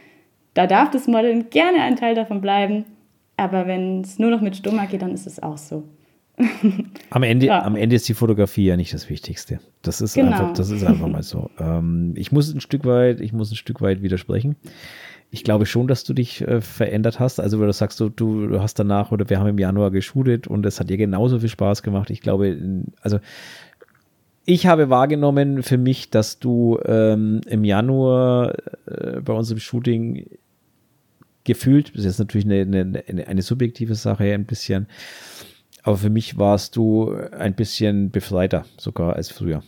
[0.53, 2.85] da darf das Modeln gerne ein Teil davon bleiben,
[3.41, 5.83] aber wenn es nur noch mit Stummer geht, dann ist es auch so.
[7.09, 7.63] Am Ende, ja.
[7.63, 9.59] am Ende ist die Fotografie ja nicht das Wichtigste.
[9.81, 10.31] Das ist, genau.
[10.31, 11.49] einfach, das ist einfach mal so.
[11.59, 14.55] Ähm, ich muss ein Stück weit, ich muss ein Stück weit widersprechen.
[15.29, 17.39] Ich glaube schon, dass du dich äh, verändert hast.
[17.39, 20.65] Also, wenn du sagst, du, du hast danach oder wir haben im Januar geshootet und
[20.65, 22.09] es hat dir genauso viel Spaß gemacht.
[22.09, 22.57] Ich glaube,
[23.01, 23.19] also
[24.45, 28.55] ich habe wahrgenommen für mich, dass du ähm, im Januar
[28.87, 30.25] äh, bei unserem Shooting
[31.43, 34.87] gefühlt, das ist natürlich eine, eine, eine subjektive Sache ein bisschen,
[35.83, 39.63] aber für mich warst du ein bisschen befreiter sogar als früher.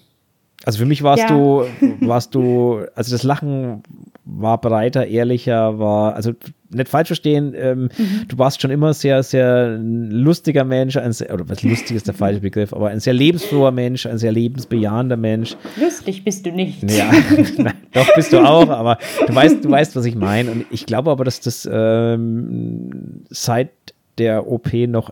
[0.65, 1.27] Also für mich warst ja.
[1.27, 1.65] du,
[2.01, 3.83] warst du, also das Lachen
[4.23, 6.31] war breiter, ehrlicher, war, also
[6.73, 8.27] nicht falsch verstehen, ähm, mhm.
[8.27, 12.13] du warst schon immer sehr, sehr lustiger Mensch, ein sehr, oder was lustig ist der
[12.13, 15.55] falsche Begriff, aber ein sehr lebensfroher Mensch, ein sehr lebensbejahender Mensch.
[15.79, 16.83] Lustig bist du nicht.
[16.91, 17.11] Ja,
[17.93, 18.97] doch bist du auch, aber
[19.27, 20.51] du weißt, du weißt, was ich meine.
[20.51, 23.71] Und ich glaube aber, dass das ähm, seit
[24.17, 25.11] der OP noch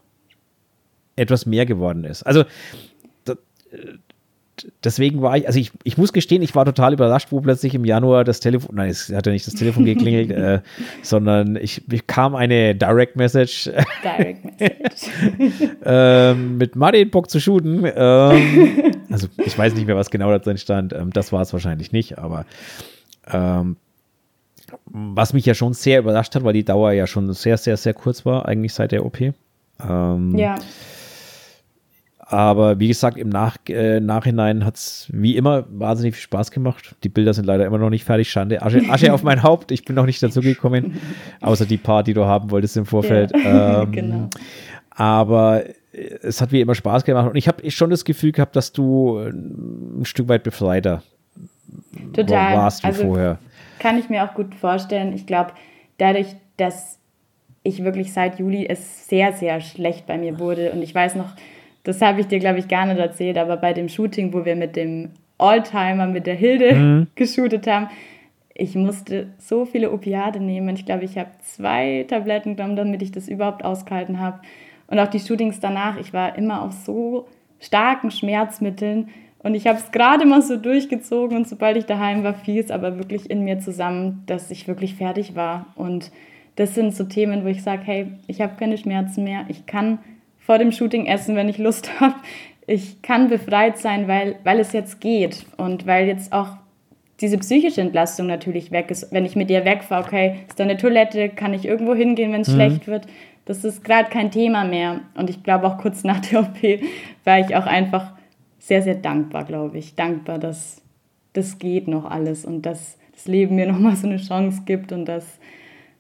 [1.16, 2.24] etwas mehr geworden ist.
[2.24, 2.46] Also
[4.84, 7.86] deswegen war ich, also ich, ich muss gestehen, ich war total überrascht, wo plötzlich im
[7.86, 10.62] Januar das Telefon, nein, es hat ja nicht das Telefon geklingelt, äh,
[11.02, 13.70] sondern ich bekam eine Direct Message.
[14.04, 15.72] Direct Message.
[15.84, 17.84] ähm, mit Martin Bock zu shooten.
[17.96, 20.94] Ähm, also ich weiß nicht mehr, was genau da drin stand.
[20.94, 22.46] Ähm, das war es wahrscheinlich nicht, aber
[23.32, 23.78] ähm,
[24.86, 27.94] was mich ja schon sehr überrascht hat, weil die Dauer ja schon sehr, sehr, sehr
[27.94, 29.20] kurz war, eigentlich seit der OP.
[29.20, 30.56] Ähm, ja.
[32.32, 36.96] Aber wie gesagt, im Nach äh, Nachhinein hat es wie immer wahnsinnig viel Spaß gemacht.
[37.04, 38.32] Die Bilder sind leider immer noch nicht fertig.
[38.32, 38.62] Schande.
[38.62, 39.70] Asche, Asche auf mein Haupt.
[39.70, 40.98] Ich bin noch nicht dazu gekommen.
[41.42, 43.34] Außer die paar, die du haben wolltest im Vorfeld.
[43.36, 44.30] Ja, ähm, genau.
[44.92, 47.30] Aber es hat wie immer Spaß gemacht.
[47.30, 51.04] Und ich habe schon das Gefühl gehabt, dass du ein Stück weit befreiter
[52.14, 52.56] Total.
[52.56, 53.40] warst wie also, vorher.
[53.80, 55.12] Kann ich mir auch gut vorstellen.
[55.12, 55.52] Ich glaube,
[55.98, 56.98] dadurch, dass
[57.64, 61.34] ich wirklich seit Juli es sehr, sehr schlecht bei mir wurde und ich weiß noch,
[61.84, 64.56] das habe ich dir, glaube ich, gar nicht erzählt, aber bei dem Shooting, wo wir
[64.56, 67.08] mit dem Oldtimer, mit der Hilde mhm.
[67.16, 67.90] geshootet haben,
[68.54, 70.76] ich musste so viele Opiate nehmen.
[70.76, 74.40] Ich glaube, ich habe zwei Tabletten genommen, damit ich das überhaupt ausgehalten habe.
[74.88, 77.28] Und auch die Shootings danach, ich war immer auf so
[77.60, 79.10] starken Schmerzmitteln.
[79.40, 82.70] Und ich habe es gerade mal so durchgezogen und sobald ich daheim war, fiel es
[82.70, 85.68] aber wirklich in mir zusammen, dass ich wirklich fertig war.
[85.76, 86.12] Und
[86.58, 89.98] das sind so Themen, wo ich sage, hey, ich habe keine Schmerzen mehr, ich kann
[90.46, 92.16] vor dem Shooting essen, wenn ich Lust habe.
[92.68, 96.50] Ich kann befreit sein, weil, weil es jetzt geht und weil jetzt auch
[97.22, 99.12] diese psychische Entlastung natürlich weg ist.
[99.12, 102.42] Wenn ich mit dir wegfahre, okay, ist da eine Toilette, kann ich irgendwo hingehen, wenn
[102.42, 102.54] es mhm.
[102.54, 103.06] schlecht wird.
[103.46, 105.02] Das ist gerade kein Thema mehr.
[105.16, 106.82] Und ich glaube auch kurz nach der OP
[107.24, 108.14] war ich auch einfach
[108.60, 109.96] sehr, sehr dankbar, glaube ich.
[109.96, 110.82] Dankbar, dass
[111.34, 115.06] das geht noch alles und dass das Leben mir nochmal so eine Chance gibt und
[115.06, 115.40] dass,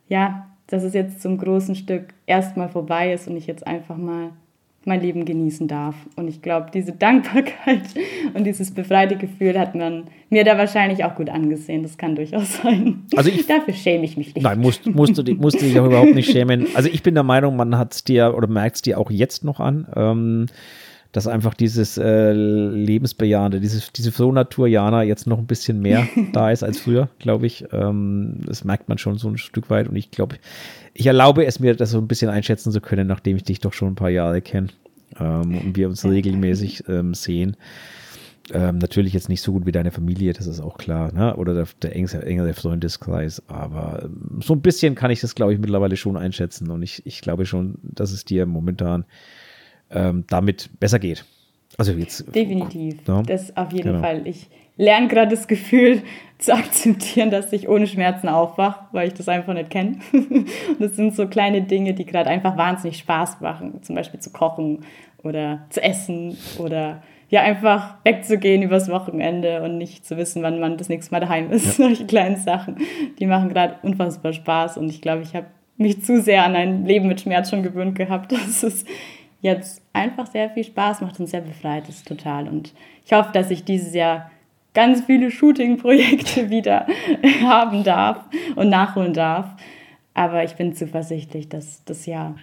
[0.07, 4.31] ja, dass es jetzt zum großen Stück erstmal vorbei ist und ich jetzt einfach mal
[4.85, 5.95] mein Leben genießen darf.
[6.15, 7.83] Und ich glaube, diese Dankbarkeit
[8.33, 11.83] und dieses befreite Gefühl hat man mir da wahrscheinlich auch gut angesehen.
[11.83, 13.03] Das kann durchaus sein.
[13.15, 14.43] Also ich, Dafür schäme ich mich nicht.
[14.43, 16.67] Nein, musst, musst, du, musst du dich auch überhaupt nicht schämen.
[16.73, 19.43] Also ich bin der Meinung, man hat es dir oder merkt es dir auch jetzt
[19.43, 19.87] noch an.
[19.95, 20.45] Ähm,
[21.11, 26.51] dass einfach dieses äh, Lebensbejahende, dieses, diese Frohnatur Jana jetzt noch ein bisschen mehr da
[26.51, 27.65] ist als früher, glaube ich.
[27.71, 30.37] Ähm, das merkt man schon so ein Stück weit und ich glaube,
[30.93, 33.73] ich erlaube es mir, das so ein bisschen einschätzen zu können, nachdem ich dich doch
[33.73, 34.67] schon ein paar Jahre kenne
[35.19, 37.57] ähm, und wir uns regelmäßig ähm, sehen.
[38.53, 41.35] Ähm, natürlich jetzt nicht so gut wie deine Familie, das ist auch klar, ne?
[41.35, 45.53] oder der, der engere, engere Freundeskreis, aber ähm, so ein bisschen kann ich das, glaube
[45.53, 49.05] ich, mittlerweile schon einschätzen und ich, ich glaube schon, dass es dir momentan
[49.91, 51.25] ähm, damit besser geht.
[51.77, 52.35] Also jetzt.
[52.35, 52.99] Definitiv.
[53.07, 54.01] Ja, das auf jeden genau.
[54.01, 54.27] Fall.
[54.27, 56.01] Ich lerne gerade das Gefühl
[56.37, 59.99] zu akzeptieren, dass ich ohne Schmerzen aufwache, weil ich das einfach nicht kenne.
[60.79, 63.81] das sind so kleine Dinge, die gerade einfach wahnsinnig Spaß machen.
[63.83, 64.79] Zum Beispiel zu kochen
[65.23, 70.77] oder zu essen oder ja, einfach wegzugehen übers Wochenende und nicht zu wissen, wann man
[70.77, 71.65] das nächste Mal daheim ist.
[71.65, 71.71] Ja.
[71.87, 72.75] Solche kleinen Sachen,
[73.19, 76.85] die machen gerade unfassbar Spaß und ich glaube, ich habe mich zu sehr an ein
[76.85, 78.83] Leben mit Schmerz schon gewöhnt gehabt, dass es
[79.39, 82.47] jetzt einfach sehr viel Spaß macht und sehr befreit ist total.
[82.47, 82.73] Und
[83.05, 84.31] ich hoffe, dass ich dieses Jahr
[84.73, 86.87] ganz viele Shooting-Projekte wieder
[87.43, 88.25] haben darf
[88.55, 89.47] und nachholen darf.
[90.13, 92.35] Aber ich bin zuversichtlich, dass das Jahr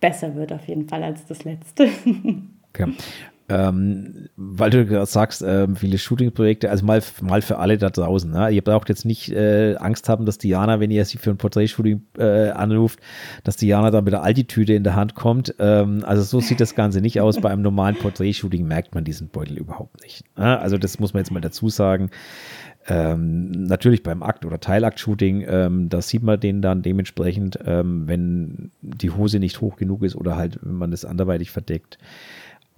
[0.00, 1.88] besser wird auf jeden Fall als das letzte.
[2.72, 2.92] Okay.
[3.50, 8.30] Ähm, weil du gerade sagst, äh, viele Shooting-Projekte, also mal, mal für alle da draußen.
[8.30, 8.50] Ne?
[8.50, 12.00] Ihr braucht jetzt nicht äh, Angst haben, dass Diana, wenn ihr sie für ein Portrait-Shooting
[12.16, 13.00] äh, anruft,
[13.42, 15.56] dass Diana dann mit der Altitüte in der Hand kommt.
[15.58, 17.40] Ähm, also so sieht das Ganze nicht aus.
[17.40, 20.24] Bei einem normalen Portrait-Shooting merkt man diesen Beutel überhaupt nicht.
[20.38, 20.60] Ne?
[20.60, 22.10] Also das muss man jetzt mal dazu sagen.
[22.86, 28.70] Ähm, natürlich beim Akt- oder Teilakt-Shooting, ähm, da sieht man den dann dementsprechend, ähm, wenn
[28.80, 31.98] die Hose nicht hoch genug ist oder halt, wenn man das anderweitig verdeckt.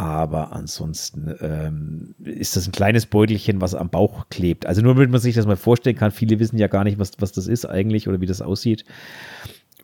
[0.02, 4.66] Aber ansonsten ähm, ist das ein kleines Beutelchen, was am Bauch klebt.
[4.66, 6.10] Also nur damit man sich das mal vorstellen kann.
[6.10, 8.84] Viele wissen ja gar nicht, was, was das ist eigentlich oder wie das aussieht.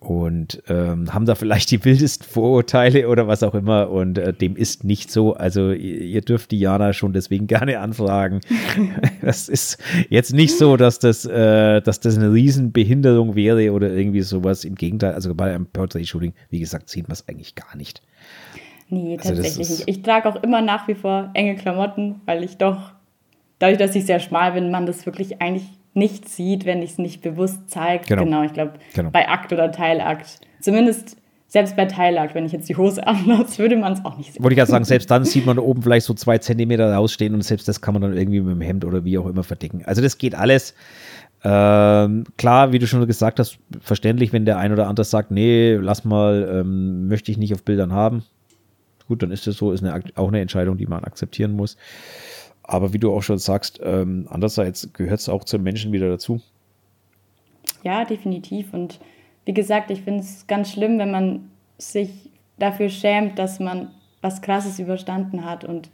[0.00, 3.90] Und ähm, haben da vielleicht die wildesten Vorurteile oder was auch immer.
[3.90, 5.34] Und äh, dem ist nicht so.
[5.34, 8.40] Also ihr, ihr dürft Diana schon deswegen gerne anfragen.
[9.22, 14.22] das ist jetzt nicht so, dass das, äh, dass das eine Riesenbehinderung wäre oder irgendwie
[14.22, 14.64] sowas.
[14.64, 18.02] Im Gegenteil, also bei einem Portrait-Shooting, wie gesagt, sieht man es eigentlich gar nicht.
[18.90, 19.82] Nee, also tatsächlich nicht.
[19.86, 22.92] Ich trage auch immer nach wie vor enge Klamotten, weil ich doch,
[23.58, 26.98] dadurch, dass ich sehr schmal bin, man das wirklich eigentlich nicht sieht, wenn ich es
[26.98, 28.04] nicht bewusst zeige.
[28.06, 28.24] Genau.
[28.24, 29.10] genau, ich glaube, genau.
[29.10, 30.40] bei Akt oder Teilakt.
[30.60, 31.16] Zumindest
[31.48, 34.42] selbst bei Teilakt, wenn ich jetzt die Hose anlasse, würde man es auch nicht sehen.
[34.42, 37.42] Wollte ich gerade sagen, selbst dann sieht man oben vielleicht so zwei Zentimeter rausstehen und
[37.42, 39.82] selbst das kann man dann irgendwie mit dem Hemd oder wie auch immer verdicken.
[39.84, 40.74] Also das geht alles.
[41.44, 45.74] Ähm, klar, wie du schon gesagt hast, verständlich, wenn der ein oder andere sagt, nee,
[45.74, 48.24] lass mal, ähm, möchte ich nicht auf Bildern haben.
[49.08, 51.76] Gut, dann ist das so, ist eine, auch eine Entscheidung, die man akzeptieren muss.
[52.62, 56.40] Aber wie du auch schon sagst, ähm, andererseits gehört es auch zum Menschen wieder dazu.
[57.82, 58.74] Ja, definitiv.
[58.74, 59.00] Und
[59.46, 63.90] wie gesagt, ich finde es ganz schlimm, wenn man sich dafür schämt, dass man
[64.20, 65.90] was Krasses überstanden hat und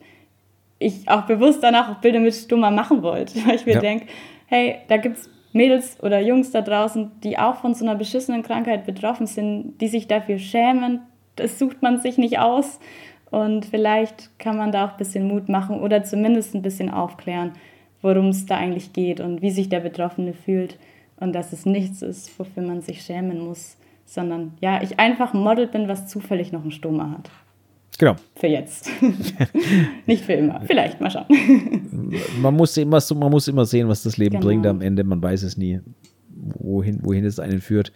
[0.78, 3.80] ich auch bewusst danach auch Bilder mit Stummer machen wollte, weil ich mir ja.
[3.80, 4.06] denke,
[4.46, 8.42] hey, da gibt es Mädels oder Jungs da draußen, die auch von so einer beschissenen
[8.42, 11.00] Krankheit betroffen sind, die sich dafür schämen.
[11.36, 12.78] Das sucht man sich nicht aus.
[13.30, 17.52] Und vielleicht kann man da auch ein bisschen Mut machen oder zumindest ein bisschen aufklären,
[18.00, 20.78] worum es da eigentlich geht und wie sich der Betroffene fühlt.
[21.18, 25.40] Und dass es nichts ist, wofür man sich schämen muss, sondern ja, ich einfach ein
[25.40, 27.30] Model bin, was zufällig noch einen Stoma hat.
[27.98, 28.14] Genau.
[28.36, 28.88] Für jetzt.
[30.06, 30.60] Nicht für immer.
[30.60, 31.26] Vielleicht, mal schauen.
[32.40, 34.46] man, muss immer man muss immer sehen, was das Leben genau.
[34.46, 35.04] bringt am Ende.
[35.04, 35.80] Man weiß es nie,
[36.28, 37.92] wohin, wohin es einen führt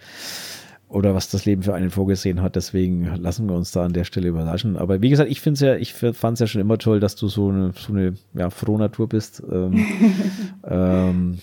[0.88, 2.56] oder was das Leben für einen vorgesehen hat.
[2.56, 4.76] Deswegen lassen wir uns da an der Stelle überraschen.
[4.76, 7.14] Aber wie gesagt, ich finde es ja, ich fand es ja schon immer toll, dass
[7.14, 9.42] du so eine, so eine ja, frohe Natur bist.
[9.50, 9.84] Ähm,
[10.64, 11.38] ähm,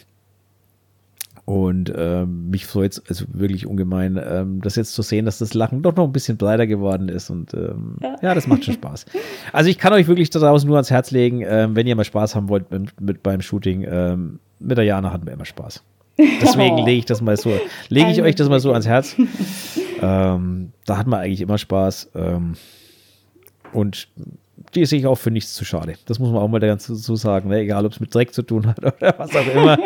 [1.45, 5.53] und ähm, mich freut es also wirklich ungemein, ähm, das jetzt zu sehen, dass das
[5.53, 7.29] Lachen doch noch ein bisschen breiter geworden ist.
[7.29, 8.15] Und ähm, ja.
[8.19, 8.33] ja.
[8.33, 9.05] das macht schon Spaß.
[9.53, 12.33] Also ich kann euch wirklich daraus nur ans Herz legen, ähm, wenn ihr mal Spaß
[12.33, 13.85] haben wollt mit, mit beim Shooting.
[13.87, 15.83] Ähm, mit der Jana hatten wir immer Spaß.
[16.17, 17.51] Deswegen lege ich das mal so,
[17.89, 19.15] lege ich euch das mal so ans Herz.
[20.01, 22.11] Ähm, da hat man eigentlich immer Spaß.
[23.73, 24.07] und
[24.73, 25.95] die ist sich auch für nichts zu schade.
[26.05, 27.49] Das muss man auch mal dazu sagen.
[27.49, 27.59] Ne?
[27.59, 29.77] Egal, ob es mit Dreck zu tun hat oder was auch immer.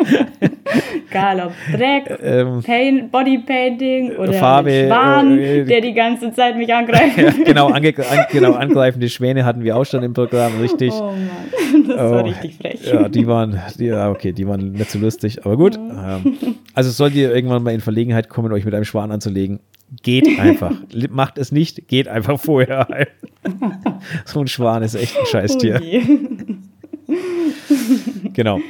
[1.10, 6.72] Egal ob Dreck, ähm, Paint, Bodypainting oder Farbe, Schwan, äh, der die ganze Zeit mich
[6.72, 7.18] angreift.
[7.18, 10.92] ja, genau, ange, an, genau, angreifende Schwäne hatten wir auch schon im Programm, richtig.
[10.92, 12.86] Oh Mann, das oh, war richtig frech.
[12.86, 15.76] Ja, die waren, die, okay, die waren nicht so lustig, aber gut.
[15.76, 16.36] Ähm,
[16.74, 19.58] also sollt ihr irgendwann mal in Verlegenheit kommen, euch mit einem Schwan anzulegen,
[20.02, 20.72] geht einfach.
[21.10, 22.86] Macht es nicht, geht einfach vorher.
[24.24, 25.80] so ein Schwan ist echt ein Scheißtier.
[27.08, 27.14] Oh
[28.32, 28.60] genau.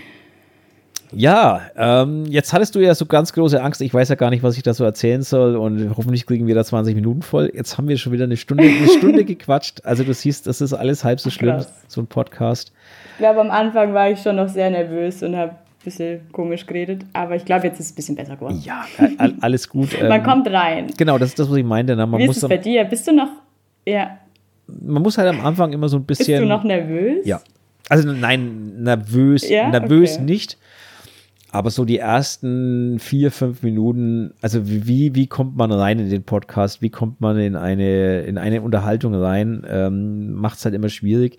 [1.12, 3.80] Ja, ähm, jetzt hattest du ja so ganz große Angst.
[3.80, 6.54] Ich weiß ja gar nicht, was ich da so erzählen soll und hoffentlich kriegen wir
[6.54, 7.50] da 20 Minuten voll.
[7.54, 9.84] Jetzt haben wir schon wieder eine Stunde, eine Stunde gequatscht.
[9.84, 11.72] Also du siehst, das ist alles halb so schlimm, Krass.
[11.88, 12.72] so ein Podcast.
[13.12, 16.66] Ich glaube, am Anfang war ich schon noch sehr nervös und habe ein bisschen komisch
[16.66, 18.62] geredet, aber ich glaube, jetzt ist es ein bisschen besser geworden.
[18.64, 18.84] Ja,
[19.40, 20.00] alles gut.
[20.08, 20.88] man ähm, kommt rein.
[20.96, 21.96] Genau, das ist das, was ich meinte.
[21.96, 22.06] Ne?
[22.06, 22.84] Man Wie ist es bei dir?
[22.84, 23.30] Bist du noch,
[23.86, 24.18] ja.
[24.66, 26.26] Man muss halt am Anfang immer so ein bisschen.
[26.26, 27.26] Bist du noch nervös?
[27.26, 27.40] Ja.
[27.88, 29.68] Also nein, nervös, ja?
[29.68, 30.22] nervös okay.
[30.22, 30.58] nicht
[31.52, 36.22] aber so die ersten vier, fünf Minuten, also wie, wie kommt man rein in den
[36.22, 36.80] Podcast?
[36.80, 39.66] Wie kommt man in eine, in eine Unterhaltung rein?
[39.68, 41.38] Ähm, Macht es halt immer schwierig.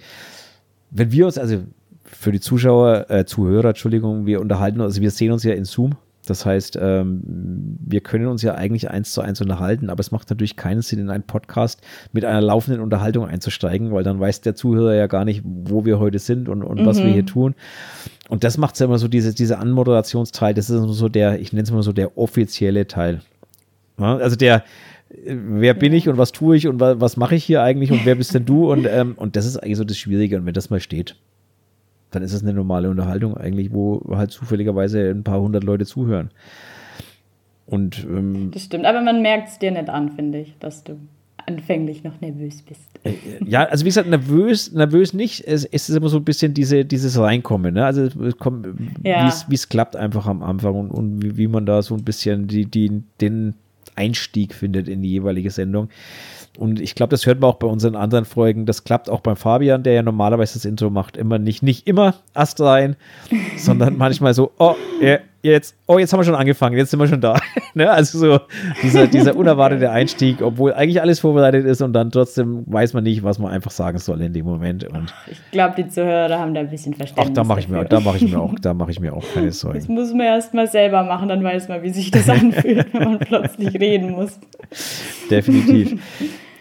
[0.89, 1.59] Wenn wir uns, also
[2.03, 5.65] für die Zuschauer, äh, Zuhörer, Entschuldigung, wir unterhalten uns, also wir sehen uns ja in
[5.65, 5.95] Zoom.
[6.25, 10.29] Das heißt, ähm, wir können uns ja eigentlich eins zu eins unterhalten, aber es macht
[10.29, 11.81] natürlich keinen Sinn, in einen Podcast
[12.13, 15.99] mit einer laufenden Unterhaltung einzusteigen, weil dann weiß der Zuhörer ja gar nicht, wo wir
[15.99, 16.85] heute sind und, und mhm.
[16.85, 17.13] was wir mhm.
[17.13, 17.55] hier tun.
[18.29, 21.53] Und das macht es ja immer so, diese, diese Anmoderationsteil, das ist so der, ich
[21.53, 23.21] nenne es mal so der offizielle Teil.
[23.99, 24.63] Ja, also der,
[25.25, 28.05] wer bin ich und was tue ich und was, was mache ich hier eigentlich und
[28.05, 28.71] wer bist denn du?
[28.71, 30.37] Und, ähm, und das ist eigentlich so das Schwierige.
[30.37, 31.15] Und wenn das mal steht,
[32.11, 36.29] dann ist es eine normale Unterhaltung eigentlich, wo halt zufälligerweise ein paar hundert Leute zuhören.
[37.65, 40.99] Und, ähm, das stimmt, aber man merkt es dir nicht an, finde ich, dass du
[41.47, 42.81] anfänglich noch nervös bist.
[43.03, 43.13] Äh,
[43.45, 45.47] ja, also wie gesagt, nervös, nervös nicht.
[45.47, 47.73] Es, es ist immer so ein bisschen diese, dieses Reinkommen.
[47.73, 47.85] Ne?
[47.85, 48.09] Also
[49.03, 49.33] ja.
[49.47, 52.47] wie es klappt einfach am Anfang und, und wie, wie, man da so ein bisschen
[52.47, 53.55] die, die, den
[53.95, 55.89] Einstieg findet in die jeweilige Sendung.
[56.57, 58.65] Und ich glaube, das hört man auch bei unseren anderen Folgen.
[58.65, 61.15] Das klappt auch beim Fabian, der ja normalerweise das Intro macht.
[61.15, 62.95] Immer nicht, nicht immer astrein,
[63.57, 67.07] sondern manchmal so, oh, yeah, jetzt, oh, jetzt haben wir schon angefangen, jetzt sind wir
[67.07, 67.39] schon da.
[67.73, 67.89] ne?
[67.89, 68.39] Also so
[68.83, 73.23] dieser, dieser unerwartete Einstieg, obwohl eigentlich alles vorbereitet ist und dann trotzdem weiß man nicht,
[73.23, 74.83] was man einfach sagen soll in dem Moment.
[74.83, 77.29] Und ich glaube, die Zuhörer haben da ein bisschen Verständnis.
[77.29, 79.25] Ach, da mache ich mir, da mache ich mir auch, da mache ich mir auch
[79.33, 79.79] keine Sorgen.
[79.79, 83.03] Das muss man erst mal selber machen, dann weiß man, wie sich das anfühlt, wenn
[83.03, 84.39] man plötzlich reden muss.
[85.29, 85.99] Definitiv.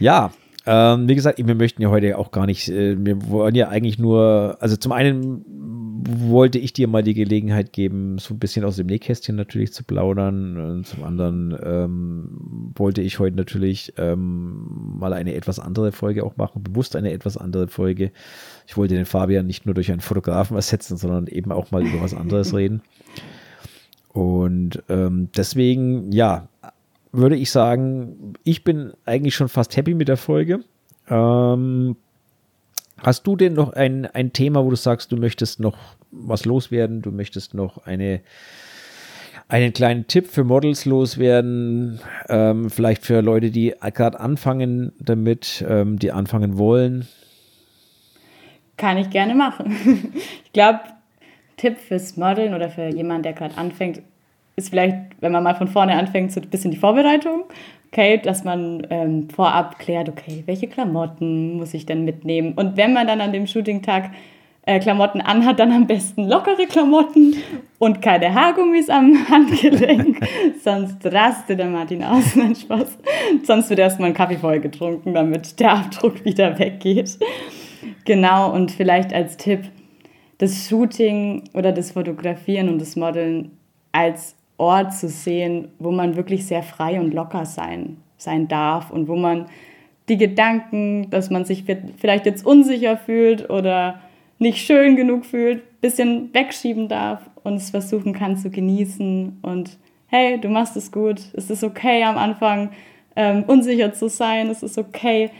[0.02, 0.30] Ja,
[0.66, 3.98] ähm, wie gesagt, wir möchten ja heute auch gar nicht, äh, wir wollen ja eigentlich
[3.98, 5.44] nur, also zum einen
[6.09, 9.84] wollte ich dir mal die Gelegenheit geben, so ein bisschen aus dem Nähkästchen natürlich zu
[9.84, 10.57] plaudern.
[10.57, 16.36] Und zum anderen ähm, wollte ich heute natürlich ähm, mal eine etwas andere Folge auch
[16.36, 18.12] machen, bewusst eine etwas andere Folge.
[18.66, 22.03] Ich wollte den Fabian nicht nur durch einen Fotografen ersetzen, sondern eben auch mal über
[22.03, 22.82] was anderes reden.
[24.12, 26.48] Und ähm, deswegen, ja,
[27.12, 30.61] würde ich sagen, ich bin eigentlich schon fast happy mit der Folge.
[31.09, 31.96] Ähm,
[33.03, 35.76] hast du denn noch ein, ein Thema, wo du sagst, du möchtest noch
[36.11, 38.20] was loswerden, du möchtest noch eine,
[39.48, 45.98] einen kleinen Tipp für Models loswerden, ähm, vielleicht für Leute, die gerade anfangen damit, ähm,
[45.98, 47.07] die anfangen wollen?
[48.76, 50.12] Kann ich gerne machen.
[50.44, 50.80] Ich glaube,
[51.59, 54.03] Tipp fürs Modeln oder für jemanden, der gerade anfängt,
[54.57, 57.44] ist vielleicht, wenn man mal von vorne anfängt, so ein bisschen die Vorbereitung.
[57.93, 62.53] Okay, dass man ähm, vorab klärt, okay, welche Klamotten muss ich denn mitnehmen?
[62.55, 64.11] Und wenn man dann an dem Shooting-Tag
[64.62, 67.34] äh, Klamotten anhat, dann am besten lockere Klamotten
[67.80, 70.20] und keine Haargummis am Handgelenk.
[70.62, 72.36] Sonst rastet der Martin aus.
[72.36, 72.99] Nein, Spaß.
[73.43, 77.18] Sonst wird erstmal ein Kaffee voll getrunken, damit der Abdruck wieder weggeht.
[78.05, 79.62] Genau, und vielleicht als Tipp,
[80.38, 83.59] das Shooting oder das Fotografieren und das Modeln
[83.93, 89.08] als Ort zu sehen, wo man wirklich sehr frei und locker sein, sein darf und
[89.08, 89.46] wo man
[90.11, 91.64] die Gedanken, dass man sich
[91.96, 94.00] vielleicht jetzt unsicher fühlt oder
[94.38, 99.78] nicht schön genug fühlt, ein bisschen wegschieben darf und es versuchen kann zu genießen und
[100.08, 102.70] hey, du machst es gut, es ist okay am Anfang
[103.16, 105.30] ähm, unsicher zu sein, es ist okay,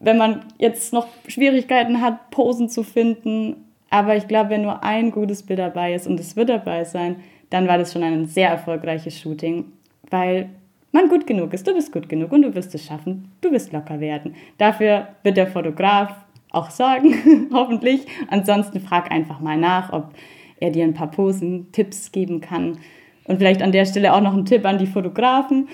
[0.00, 3.56] wenn man jetzt noch Schwierigkeiten hat, Posen zu finden,
[3.88, 7.16] aber ich glaube, wenn nur ein gutes Bild dabei ist und es wird dabei sein,
[7.50, 9.72] dann war das schon ein sehr erfolgreiches Shooting,
[10.10, 10.50] weil
[10.92, 13.72] man gut genug ist, du bist gut genug und du wirst es schaffen, du wirst
[13.72, 14.34] locker werden.
[14.58, 16.14] Dafür wird der Fotograf
[16.50, 18.06] auch sorgen, hoffentlich.
[18.28, 20.14] Ansonsten frag einfach mal nach, ob
[20.58, 22.78] er dir ein paar Posen, Tipps geben kann.
[23.24, 25.68] Und vielleicht an der Stelle auch noch ein Tipp an die Fotografen.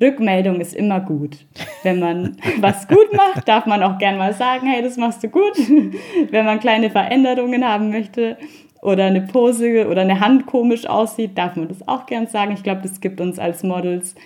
[0.00, 1.38] Rückmeldung ist immer gut.
[1.82, 5.28] Wenn man was gut macht, darf man auch gern mal sagen, hey, das machst du
[5.28, 5.58] gut.
[6.30, 8.38] Wenn man kleine Veränderungen haben möchte,
[8.82, 12.52] oder eine Pose oder eine Hand komisch aussieht, darf man das auch gern sagen.
[12.52, 14.20] Ich glaube, das gibt uns als Models ein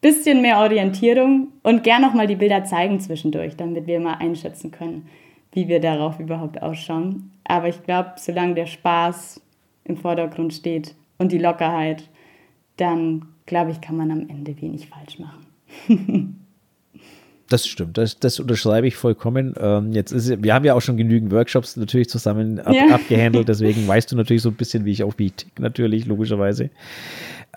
[0.00, 4.70] bisschen mehr Orientierung und gern auch mal die Bilder zeigen zwischendurch, damit wir mal einschätzen
[4.70, 5.08] können,
[5.52, 7.32] wie wir darauf überhaupt ausschauen.
[7.44, 9.40] Aber ich glaube, solange der Spaß
[9.84, 12.08] im Vordergrund steht und die Lockerheit,
[12.76, 16.42] dann glaube ich, kann man am Ende wenig falsch machen.
[17.48, 19.54] Das stimmt, das, das unterschreibe ich vollkommen.
[19.60, 22.88] Ähm, jetzt ist, wir haben ja auch schon genügend Workshops natürlich zusammen ab, ja.
[22.92, 26.06] abgehandelt, deswegen weißt du natürlich so ein bisschen, wie ich auch wie ich tick, natürlich,
[26.06, 26.70] logischerweise.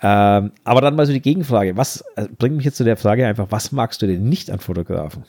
[0.02, 1.76] Ähm, aber dann mal so die Gegenfrage.
[1.76, 4.60] Was äh, bringt mich jetzt zu der Frage einfach, was magst du denn nicht an
[4.60, 5.24] Fotografen?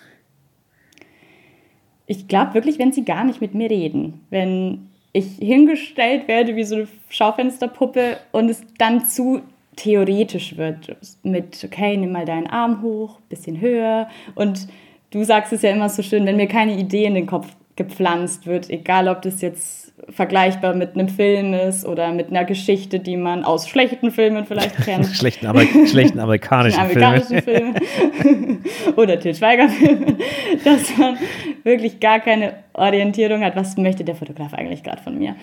[2.06, 4.22] Ich glaube wirklich, wenn sie gar nicht mit mir reden.
[4.30, 9.42] Wenn ich hingestellt werde wie so eine Schaufensterpuppe und es dann zu
[9.76, 10.96] theoretisch wird.
[11.24, 14.08] Mit, okay, nimm mal deinen Arm hoch, bisschen höher.
[14.36, 14.68] Und
[15.12, 18.46] du sagst es ja immer so schön, wenn mir keine Idee in den Kopf gepflanzt
[18.46, 23.18] wird, egal ob das jetzt vergleichbar mit einem Film ist oder mit einer Geschichte, die
[23.18, 25.08] man aus schlechten Filmen vielleicht kennt.
[25.08, 27.76] schlechten, Amer schlechten amerikanischen, amerikanischen Filmen.
[27.76, 28.64] Filmen.
[28.96, 30.18] oder Til Schweiger Filmen.
[30.64, 31.18] Dass man
[31.64, 35.36] wirklich gar keine Orientierung hat, was möchte der Fotograf eigentlich gerade von mir.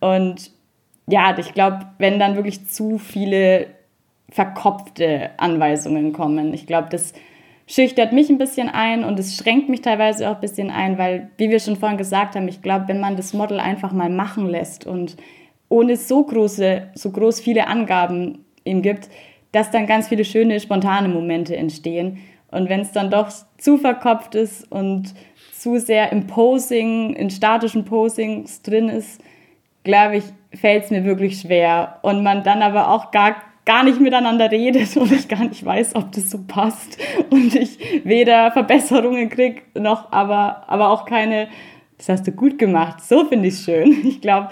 [0.00, 0.50] Und
[1.06, 3.66] ja, ich glaube, wenn dann wirklich zu viele
[4.30, 7.12] verkopfte Anweisungen kommen, ich glaube, das
[7.66, 11.30] schüchtert mich ein bisschen ein und es schränkt mich teilweise auch ein bisschen ein, weil,
[11.38, 14.48] wie wir schon vorhin gesagt haben, ich glaube, wenn man das Model einfach mal machen
[14.48, 15.16] lässt und
[15.68, 19.08] ohne so große, so groß viele Angaben ihm gibt,
[19.52, 22.18] dass dann ganz viele schöne, spontane Momente entstehen.
[22.50, 23.28] Und wenn es dann doch
[23.58, 25.14] zu verkopft ist und
[25.52, 29.20] zu sehr im Posing, in statischen Posings drin ist,
[29.84, 30.24] glaube ich,
[30.56, 31.98] fällt es mir wirklich schwer.
[32.02, 35.94] Und man dann aber auch gar, gar nicht miteinander redet und ich gar nicht weiß,
[35.96, 36.98] ob das so passt.
[37.30, 41.48] Und ich weder Verbesserungen kriege, noch aber, aber auch keine,
[41.98, 43.02] das hast du gut gemacht.
[43.02, 44.06] So finde ich es schön.
[44.06, 44.48] Ich glaube,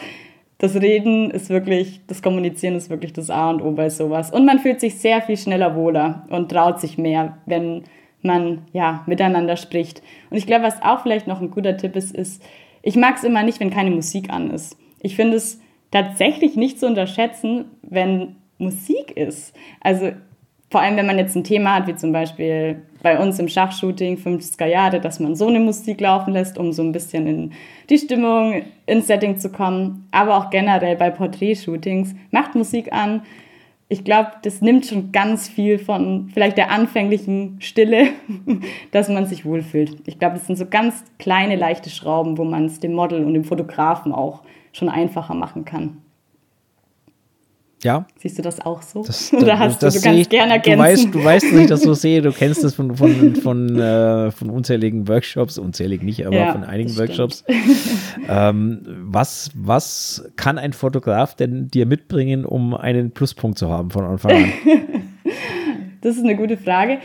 [0.58, 4.30] das Reden ist wirklich, das Kommunizieren ist wirklich das A und O bei sowas.
[4.30, 7.82] Und man fühlt sich sehr viel schneller wohler und traut sich mehr, wenn
[8.22, 10.02] man ja miteinander spricht.
[10.30, 12.42] Und ich glaube, was auch vielleicht noch ein guter Tipp ist, ist,
[12.82, 14.76] ich mag es immer nicht, wenn keine Musik an ist.
[15.00, 15.60] Ich finde es
[15.92, 19.54] tatsächlich nicht zu unterschätzen, wenn Musik ist.
[19.80, 20.12] Also
[20.72, 24.16] vor allem, wenn man jetzt ein Thema hat, wie zum Beispiel bei uns im Schachshooting
[24.16, 27.52] 50er Jahre, dass man so eine Musik laufen lässt, um so ein bisschen in
[27.90, 30.08] die Stimmung, ins Setting zu kommen.
[30.12, 33.22] Aber auch generell bei Porträtshootings, macht Musik an.
[33.88, 38.06] Ich glaube, das nimmt schon ganz viel von vielleicht der anfänglichen Stille,
[38.92, 39.96] dass man sich wohlfühlt.
[40.06, 43.34] Ich glaube, das sind so ganz kleine, leichte Schrauben, wo man es dem Model und
[43.34, 44.40] dem Fotografen auch
[44.72, 45.98] schon einfacher machen kann.
[47.82, 48.06] Ja.
[48.16, 49.02] Siehst du das auch so?
[49.02, 50.78] Das, Oder hast das, du, du kannst gerne ergänzen.
[50.78, 52.22] Du weißt, du weißt, dass ich das so sehe.
[52.22, 56.62] Du kennst das von, von, von, äh, von unzähligen Workshops, unzählig nicht, aber ja, von
[56.64, 57.44] einigen Workshops.
[58.28, 64.04] ähm, was, was kann ein Fotograf denn dir mitbringen, um einen Pluspunkt zu haben von
[64.04, 64.52] Anfang an?
[66.02, 66.98] das ist eine gute Frage,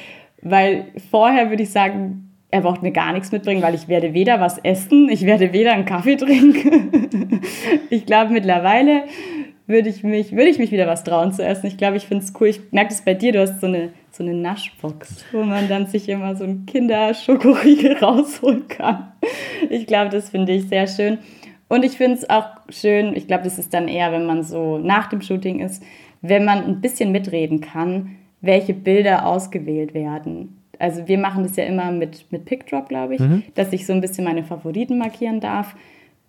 [0.43, 4.39] weil vorher würde ich sagen, er braucht mir gar nichts mitbringen, weil ich werde weder
[4.39, 7.41] was essen, ich werde weder einen Kaffee trinken.
[7.89, 9.03] ich glaube mittlerweile
[9.67, 11.67] würde ich mich, würde ich mich wieder was trauen zu essen.
[11.67, 12.47] Ich glaube, ich finde es cool.
[12.47, 15.87] Ich merke das bei dir, du hast so eine, so eine Naschbox, wo man dann
[15.87, 19.11] sich immer so ein Kinderschokoriegel rausholen kann.
[19.69, 21.17] Ich glaube, das finde ich sehr schön.
[21.67, 24.77] Und ich finde es auch schön, ich glaube, das ist dann eher, wenn man so
[24.77, 25.83] nach dem Shooting ist,
[26.21, 30.61] wenn man ein bisschen mitreden kann, welche Bilder ausgewählt werden.
[30.79, 33.43] Also wir machen das ja immer mit, mit PickDrop, glaube ich, mhm.
[33.55, 35.75] dass ich so ein bisschen meine Favoriten markieren darf.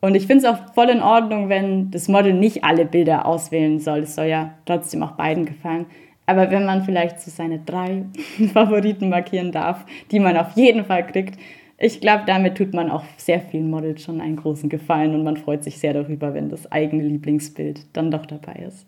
[0.00, 3.80] Und ich finde es auch voll in Ordnung, wenn das Model nicht alle Bilder auswählen
[3.80, 4.00] soll.
[4.00, 5.86] Es soll ja trotzdem auch beiden gefallen.
[6.26, 8.04] Aber wenn man vielleicht so seine drei
[8.52, 11.38] Favoriten markieren darf, die man auf jeden Fall kriegt,
[11.78, 15.36] ich glaube, damit tut man auch sehr vielen Models schon einen großen Gefallen und man
[15.36, 18.86] freut sich sehr darüber, wenn das eigene Lieblingsbild dann doch dabei ist.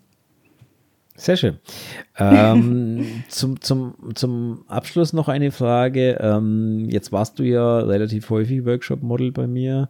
[1.21, 1.59] Sehr schön.
[2.17, 6.17] Ähm, zum, zum, zum Abschluss noch eine Frage.
[6.19, 9.89] Ähm, jetzt warst du ja relativ häufig Workshop-Model bei mir.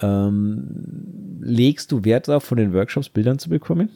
[0.00, 3.90] Ähm, legst du Wert darauf, von den Workshops Bildern zu bekommen?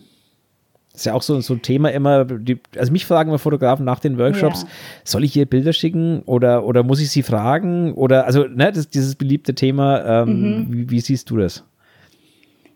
[0.93, 2.27] Das ist ja auch so, so ein Thema immer.
[2.27, 4.69] Die, also mich fragen wir Fotografen nach den Workshops, ja.
[5.05, 7.95] soll ich hier Bilder schicken oder, oder muss ich sie fragen?
[7.95, 10.73] Oder also, ne, das, dieses beliebte Thema, ähm, mhm.
[10.75, 11.65] wie, wie siehst du das?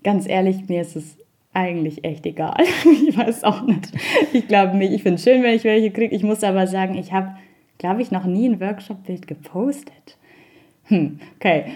[0.03, 1.19] Ganz ehrlich, mir ist es
[1.55, 2.65] eigentlich echt egal.
[3.09, 3.93] ich weiß auch nicht.
[4.33, 6.15] Ich glaube, ich finde es schön, wenn ich welche kriege.
[6.15, 7.37] Ich muss aber sagen, ich habe,
[7.79, 10.19] glaube ich, noch nie ein Workshop-Bild gepostet.
[10.85, 11.67] Hm, okay.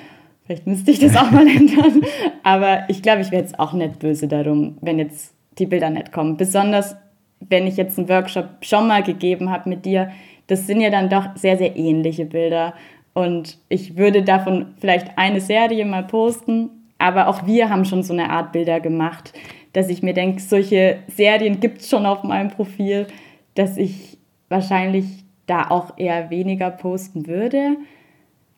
[0.44, 2.02] Vielleicht müsste ich das auch mal ändern.
[2.42, 6.12] Aber ich glaube, ich wäre jetzt auch nicht böse darum, wenn jetzt die Bilder nicht
[6.12, 6.36] kommen.
[6.36, 6.96] Besonders,
[7.40, 10.10] wenn ich jetzt einen Workshop schon mal gegeben habe mit dir.
[10.46, 12.74] Das sind ja dann doch sehr, sehr ähnliche Bilder.
[13.12, 16.70] Und ich würde davon vielleicht eine Serie mal posten.
[16.98, 19.32] Aber auch wir haben schon so eine Art Bilder gemacht,
[19.78, 23.06] dass ich mir denke, solche Serien gibt es schon auf meinem Profil,
[23.54, 24.18] dass ich
[24.48, 25.04] wahrscheinlich
[25.46, 27.76] da auch eher weniger posten würde.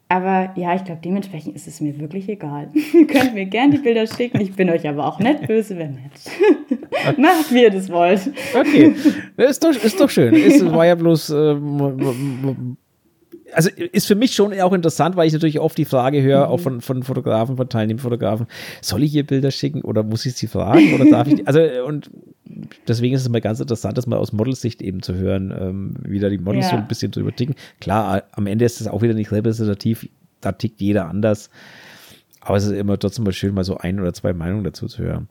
[0.09, 2.71] Aber ja, ich glaube, dementsprechend ist es mir wirklich egal.
[2.95, 4.41] Ihr könnt mir gerne die Bilder schicken.
[4.41, 7.19] Ich bin euch aber auch nicht böse, wenn nicht.
[7.19, 8.33] Macht, wie ihr das wollt.
[8.59, 8.95] Okay,
[9.37, 10.35] ist doch, ist doch schön.
[10.35, 11.55] Es war ja bloß äh,
[13.53, 16.53] also ist für mich schon auch interessant, weil ich natürlich oft die Frage höre, mhm.
[16.53, 18.47] auch von, von Fotografen, von Teilnehmerfotografen,
[18.81, 21.47] soll ich hier Bilder schicken oder muss ich sie fragen oder darf ich die?
[21.51, 22.11] Also und
[22.87, 26.19] deswegen ist es mal ganz interessant, das mal aus Modelsicht eben zu hören, ähm, wie
[26.19, 26.73] da die Models ja.
[26.73, 27.55] so ein bisschen drüber ticken.
[27.81, 30.09] Klar, am Ende ist es auch wieder nicht repräsentativ,
[30.41, 31.51] da tickt jeder anders.
[32.41, 35.03] Aber es ist immer trotzdem mal schön, mal so ein oder zwei Meinungen dazu zu
[35.03, 35.29] hören.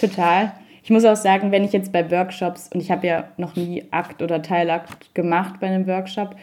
[0.00, 0.52] Total.
[0.82, 3.84] Ich muss auch sagen, wenn ich jetzt bei Workshops, und ich habe ja noch nie
[3.92, 6.34] Akt oder Teilakt gemacht bei einem Workshop,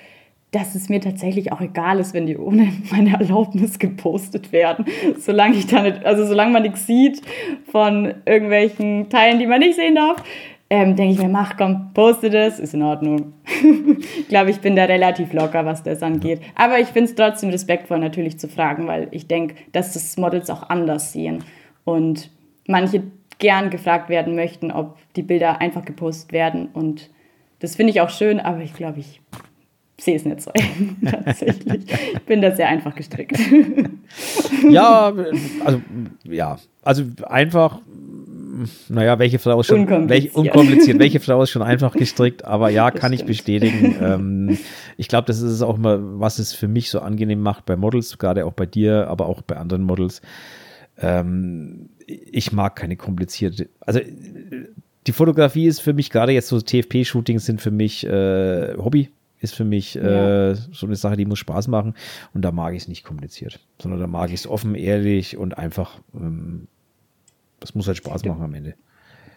[0.52, 4.86] dass es mir tatsächlich auch egal ist, wenn die ohne meine Erlaubnis gepostet werden.
[5.18, 7.22] Solange ich da nicht, also solange man nichts sieht
[7.72, 10.24] von irgendwelchen Teilen, die man nicht sehen darf,
[10.72, 13.34] ähm, denke ich mir, mach komm, poste das, ist in Ordnung.
[14.20, 16.41] ich glaube, ich bin da relativ locker, was das angeht.
[16.54, 20.50] Aber ich finde es trotzdem respektvoll, natürlich zu fragen, weil ich denke, dass das Models
[20.52, 21.43] auch anders sehen.
[21.86, 22.30] Und
[22.68, 23.02] manche
[23.39, 26.68] gern gefragt werden möchten, ob die Bilder einfach gepostet werden.
[26.72, 27.10] Und
[27.60, 29.22] das finde ich auch schön, aber ich glaube, ich
[30.04, 30.52] sehe es nicht so
[31.06, 31.84] tatsächlich.
[32.14, 33.38] Ich bin da sehr einfach gestrickt.
[34.70, 35.14] ja,
[35.64, 35.82] also
[36.24, 37.82] ja, also einfach,
[38.88, 40.10] naja, welche Frau ist schon unkompliziert.
[40.10, 43.88] Welche, unkompliziert, welche Frau ist schon einfach gestrickt, aber ja, kann ich bestätigen.
[44.02, 44.58] Ähm,
[44.97, 48.18] ich glaube, das ist auch mal, was es für mich so angenehm macht bei Models,
[48.18, 50.22] gerade auch bei dir, aber auch bei anderen Models.
[50.97, 54.00] Ähm, ich mag keine komplizierte, also
[55.06, 59.55] die Fotografie ist für mich gerade jetzt so TFP-Shootings sind für mich äh, Hobby ist
[59.55, 60.51] für mich ja.
[60.51, 61.93] äh, so eine Sache, die muss Spaß machen.
[62.33, 65.57] Und da mag ich es nicht kompliziert, sondern da mag ich es offen, ehrlich und
[65.57, 65.99] einfach.
[66.13, 66.67] Ähm,
[67.59, 68.75] das muss halt Spaß machen am Ende.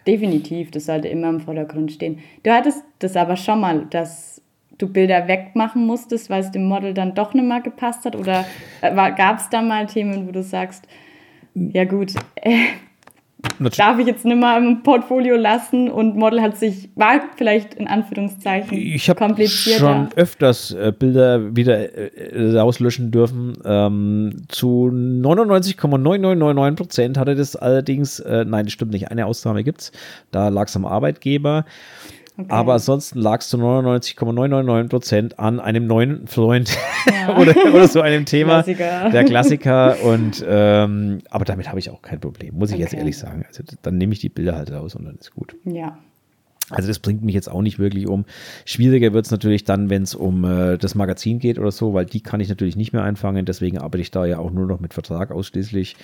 [0.07, 2.19] Definitiv, das sollte immer im Vordergrund stehen.
[2.43, 4.41] Du hattest das aber schon mal, dass
[4.77, 8.15] du Bilder wegmachen musstest, weil es dem Model dann doch nicht mehr gepasst hat?
[8.15, 8.45] Oder
[8.81, 10.87] äh, gab es da mal Themen, wo du sagst,
[11.53, 12.65] ja gut, äh,
[13.77, 17.87] darf ich jetzt nicht mehr im Portfolio lassen und Model hat sich, war vielleicht in
[17.87, 19.79] Anführungszeichen ich komplizierter.
[19.79, 23.57] schon öfters äh, Bilder wieder äh, rauslöschen dürfen.
[23.65, 29.81] Ähm, zu 99,9999 Prozent hatte das allerdings, äh, nein, das stimmt nicht, eine Ausnahme gibt
[29.81, 29.91] es.
[30.31, 31.65] Da lag es am Arbeitgeber.
[32.35, 32.49] Okay.
[32.49, 37.37] Aber ansonsten lag es zu 99,999 Prozent an einem neuen Freund ja.
[37.37, 38.63] oder, oder, so einem Thema.
[38.63, 39.09] Klassiker.
[39.11, 40.03] Der Klassiker.
[40.03, 42.83] Und ähm, aber damit habe ich auch kein Problem, muss ich okay.
[42.83, 43.45] jetzt ehrlich sagen.
[43.47, 45.55] Also dann nehme ich die Bilder halt raus und dann ist gut.
[45.63, 45.99] Ja.
[46.69, 48.25] Also das bringt mich jetzt auch nicht wirklich um.
[48.65, 52.05] Schwieriger wird es natürlich dann, wenn es um äh, das Magazin geht oder so, weil
[52.05, 53.45] die kann ich natürlich nicht mehr einfangen.
[53.45, 55.97] Deswegen arbeite ich da ja auch nur noch mit Vertrag ausschließlich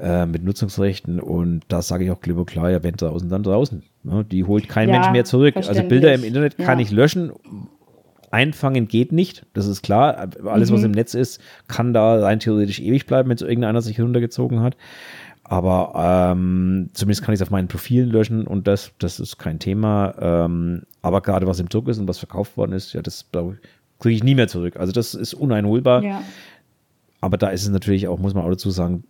[0.00, 1.20] äh, mit Nutzungsrechten.
[1.20, 3.82] Und da sage ich auch klipp und klar, ja, wenn draußen, dann draußen.
[4.04, 4.24] Ne?
[4.24, 5.56] Die holt kein ja, Mensch mehr zurück.
[5.56, 6.64] Also Bilder im Internet ja.
[6.64, 7.32] kann ich löschen.
[8.30, 10.28] Einfangen geht nicht, das ist klar.
[10.44, 10.74] Alles, mhm.
[10.74, 14.60] was im Netz ist, kann da rein theoretisch ewig bleiben, wenn es irgendeiner sich runtergezogen
[14.60, 14.76] hat.
[15.44, 19.58] Aber ähm, zumindest kann ich es auf meinen Profilen löschen und das, das ist kein
[19.58, 20.14] Thema.
[20.20, 23.24] Ähm, aber gerade was im Druck ist und was verkauft worden ist, ja, das
[23.98, 24.76] kriege ich nie mehr zurück.
[24.76, 26.02] Also das ist uneinholbar.
[26.02, 26.22] Ja.
[27.22, 29.04] Aber da ist es natürlich auch, muss man auch dazu sagen,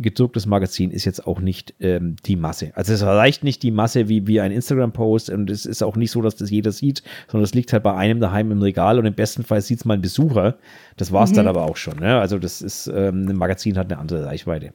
[0.00, 2.72] gedrucktes Magazin ist jetzt auch nicht ähm, die Masse.
[2.74, 6.10] Also es erreicht nicht die Masse wie, wie ein Instagram-Post und es ist auch nicht
[6.10, 9.06] so, dass das jeder sieht, sondern es liegt halt bei einem daheim im Regal und
[9.06, 10.58] im besten Fall sieht es mal ein Besucher.
[10.96, 11.36] Das war es mhm.
[11.36, 11.98] dann aber auch schon.
[11.98, 12.18] Ne?
[12.18, 14.72] Also das ist, ähm, ein Magazin hat eine andere Reichweite.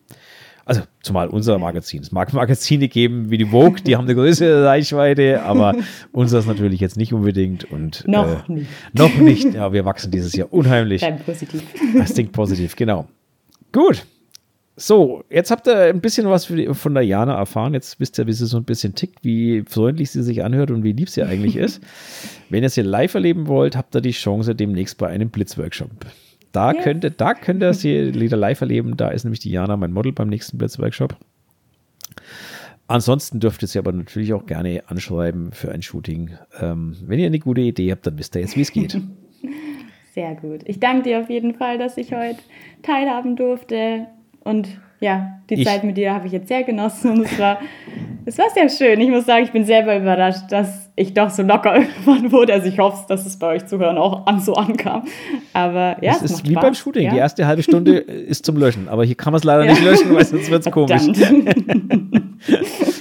[0.65, 2.01] Also zumal unser Magazin.
[2.01, 5.75] Es mag Magazine geben wie die Vogue, die haben eine größere Reichweite, aber
[6.11, 7.69] unseres natürlich jetzt nicht unbedingt.
[7.69, 8.69] Und, noch äh, nicht.
[8.93, 9.53] Noch nicht.
[9.53, 11.01] Ja, wir wachsen dieses Jahr unheimlich.
[11.01, 11.63] Bleiben positiv.
[11.97, 13.07] Das klingt positiv, genau.
[13.71, 14.05] Gut.
[14.75, 17.75] So, jetzt habt ihr ein bisschen was von der Jana erfahren.
[17.75, 20.83] Jetzt wisst ihr, wie sie so ein bisschen tickt, wie freundlich sie sich anhört und
[20.83, 21.81] wie lieb sie eigentlich ist.
[22.49, 25.91] Wenn ihr sie live erleben wollt, habt ihr die Chance demnächst bei einem Blitzworkshop.
[26.51, 26.81] Da ja.
[26.81, 28.97] könnte, da könnt ihr sie Lieder live erleben.
[28.97, 31.17] Da ist nämlich Diana mein Model beim nächsten Blitzworkshop.
[32.87, 36.31] Ansonsten dürft ihr sie aber natürlich auch gerne anschreiben für ein Shooting.
[36.59, 38.99] Ähm, wenn ihr eine gute Idee habt, dann wisst ihr jetzt, wie es geht.
[40.13, 40.61] Sehr gut.
[40.65, 42.39] Ich danke dir auf jeden Fall, dass ich heute
[42.81, 44.07] teilhaben durfte.
[44.43, 44.67] Und
[44.99, 47.59] ja, die ich, Zeit mit dir habe ich jetzt sehr genossen und es war,
[48.25, 49.01] es war sehr schön.
[49.01, 51.75] Ich muss sagen, ich bin selber überrascht, dass ich doch so locker
[52.05, 52.53] irgendwann wurde.
[52.53, 55.03] Also ich hoffe, dass es bei euch Zuhören auch an so ankam.
[55.51, 56.63] Aber ja, es, es ist wie Spaß.
[56.63, 57.05] beim Shooting.
[57.05, 57.11] Ja.
[57.11, 59.71] Die erste halbe Stunde ist zum Löschen, aber hier kann man es leider ja.
[59.71, 61.01] nicht löschen, weil sonst wird es komisch.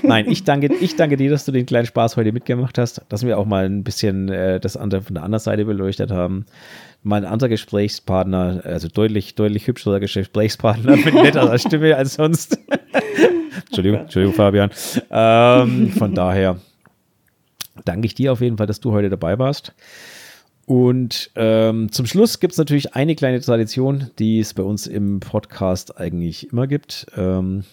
[0.02, 3.24] Nein, ich danke, ich danke dir, dass du den kleinen Spaß heute mitgemacht hast, dass
[3.24, 6.46] wir auch mal ein bisschen äh, das andere von der anderen Seite beleuchtet haben
[7.02, 12.58] mein anderer Gesprächspartner, also deutlich, deutlich hübscherer Gesprächspartner mit netterer Stimme als sonst.
[13.66, 14.70] Entschuldigung, Entschuldigung, Fabian.
[15.10, 16.58] Ähm, von daher
[17.84, 19.72] danke ich dir auf jeden Fall, dass du heute dabei warst.
[20.66, 25.20] Und ähm, zum Schluss gibt es natürlich eine kleine Tradition, die es bei uns im
[25.20, 27.06] Podcast eigentlich immer gibt.
[27.16, 27.64] Ähm,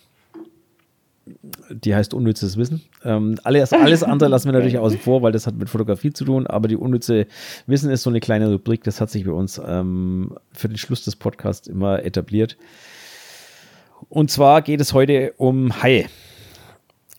[1.69, 2.81] die heißt unnützes Wissen.
[3.03, 6.26] Ähm, alles, alles andere lassen wir natürlich außen vor, weil das hat mit Fotografie zu
[6.26, 7.27] tun, aber die unnütze
[7.68, 11.03] Wissen ist so eine kleine Rubrik, das hat sich bei uns ähm, für den Schluss
[11.03, 12.57] des Podcasts immer etabliert.
[14.07, 16.06] Und zwar geht es heute um Haie.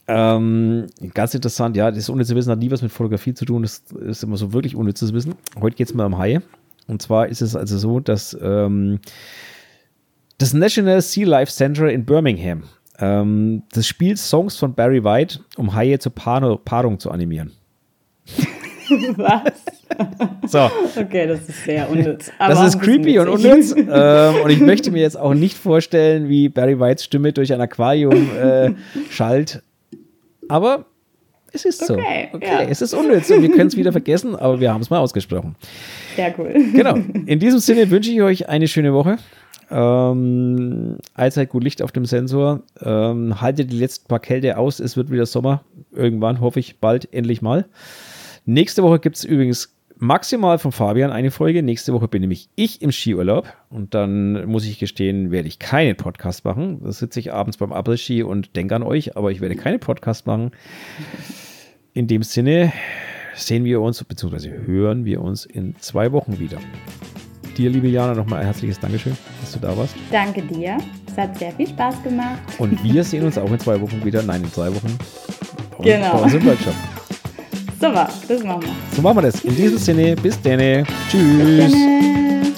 [0.09, 3.85] Ähm, ganz interessant, ja, das unnütze Wissen hat nie was mit Fotografie zu tun, das
[4.01, 5.35] ist immer so wirklich unnützes Wissen.
[5.61, 6.43] Heute geht es mal um Haie.
[6.89, 8.99] Und zwar ist es also so, dass ähm,
[10.39, 12.65] das National Sea Life Center in Birmingham
[13.01, 17.53] ähm, das spielt Songs von Barry White, um Haie zur Paar Paarung zu animieren.
[19.17, 19.53] Was?
[20.47, 20.71] So.
[20.97, 22.31] Okay, das ist sehr unnütz.
[22.39, 23.75] das ist creepy und unnütz.
[23.77, 27.61] ähm, und ich möchte mir jetzt auch nicht vorstellen, wie Barry Whites Stimme durch ein
[27.61, 28.71] Aquarium äh,
[29.11, 29.63] schallt.
[30.49, 30.87] Aber
[31.53, 31.95] es ist so.
[31.95, 32.47] Okay, okay.
[32.47, 32.63] Ja.
[32.63, 35.57] es ist unnütz und wir können es wieder vergessen, aber wir haben es mal ausgesprochen.
[36.17, 36.53] Sehr cool.
[36.73, 36.95] Genau.
[36.95, 39.19] In diesem Sinne wünsche ich euch eine schöne Woche.
[39.71, 42.63] Ähm, allzeit gut Licht auf dem Sensor.
[42.81, 44.81] Ähm, haltet die letzten paar Kälte aus.
[44.81, 45.65] Es wird wieder Sommer.
[45.93, 47.67] Irgendwann, hoffe ich, bald endlich mal.
[48.45, 51.63] Nächste Woche gibt es übrigens maximal von Fabian eine Folge.
[51.63, 53.53] Nächste Woche bin nämlich ich im Skiurlaub.
[53.69, 56.81] Und dann muss ich gestehen, werde ich keinen Podcast machen.
[56.83, 60.27] Da sitze ich abends beim Après-Ski und denke an euch, aber ich werde keinen Podcast
[60.27, 60.51] machen.
[61.93, 62.73] In dem Sinne
[63.35, 66.59] sehen wir uns, beziehungsweise hören wir uns in zwei Wochen wieder
[67.61, 69.95] dir, liebe Jana, nochmal ein herzliches Dankeschön, dass du da warst.
[70.11, 70.79] Danke dir.
[71.11, 72.39] Es hat sehr viel Spaß gemacht.
[72.59, 74.23] Und wir sehen uns auch in zwei Wochen wieder.
[74.23, 74.99] Nein, in drei Wochen.
[75.83, 76.13] Genau.
[76.13, 76.75] Bei uns im Workshop.
[77.81, 78.71] Super, das machen wir.
[78.95, 79.45] So machen wir das.
[79.45, 80.87] In diesem Sinne, bis dann.
[81.11, 81.47] Tschüss.
[81.47, 82.53] Bis denne.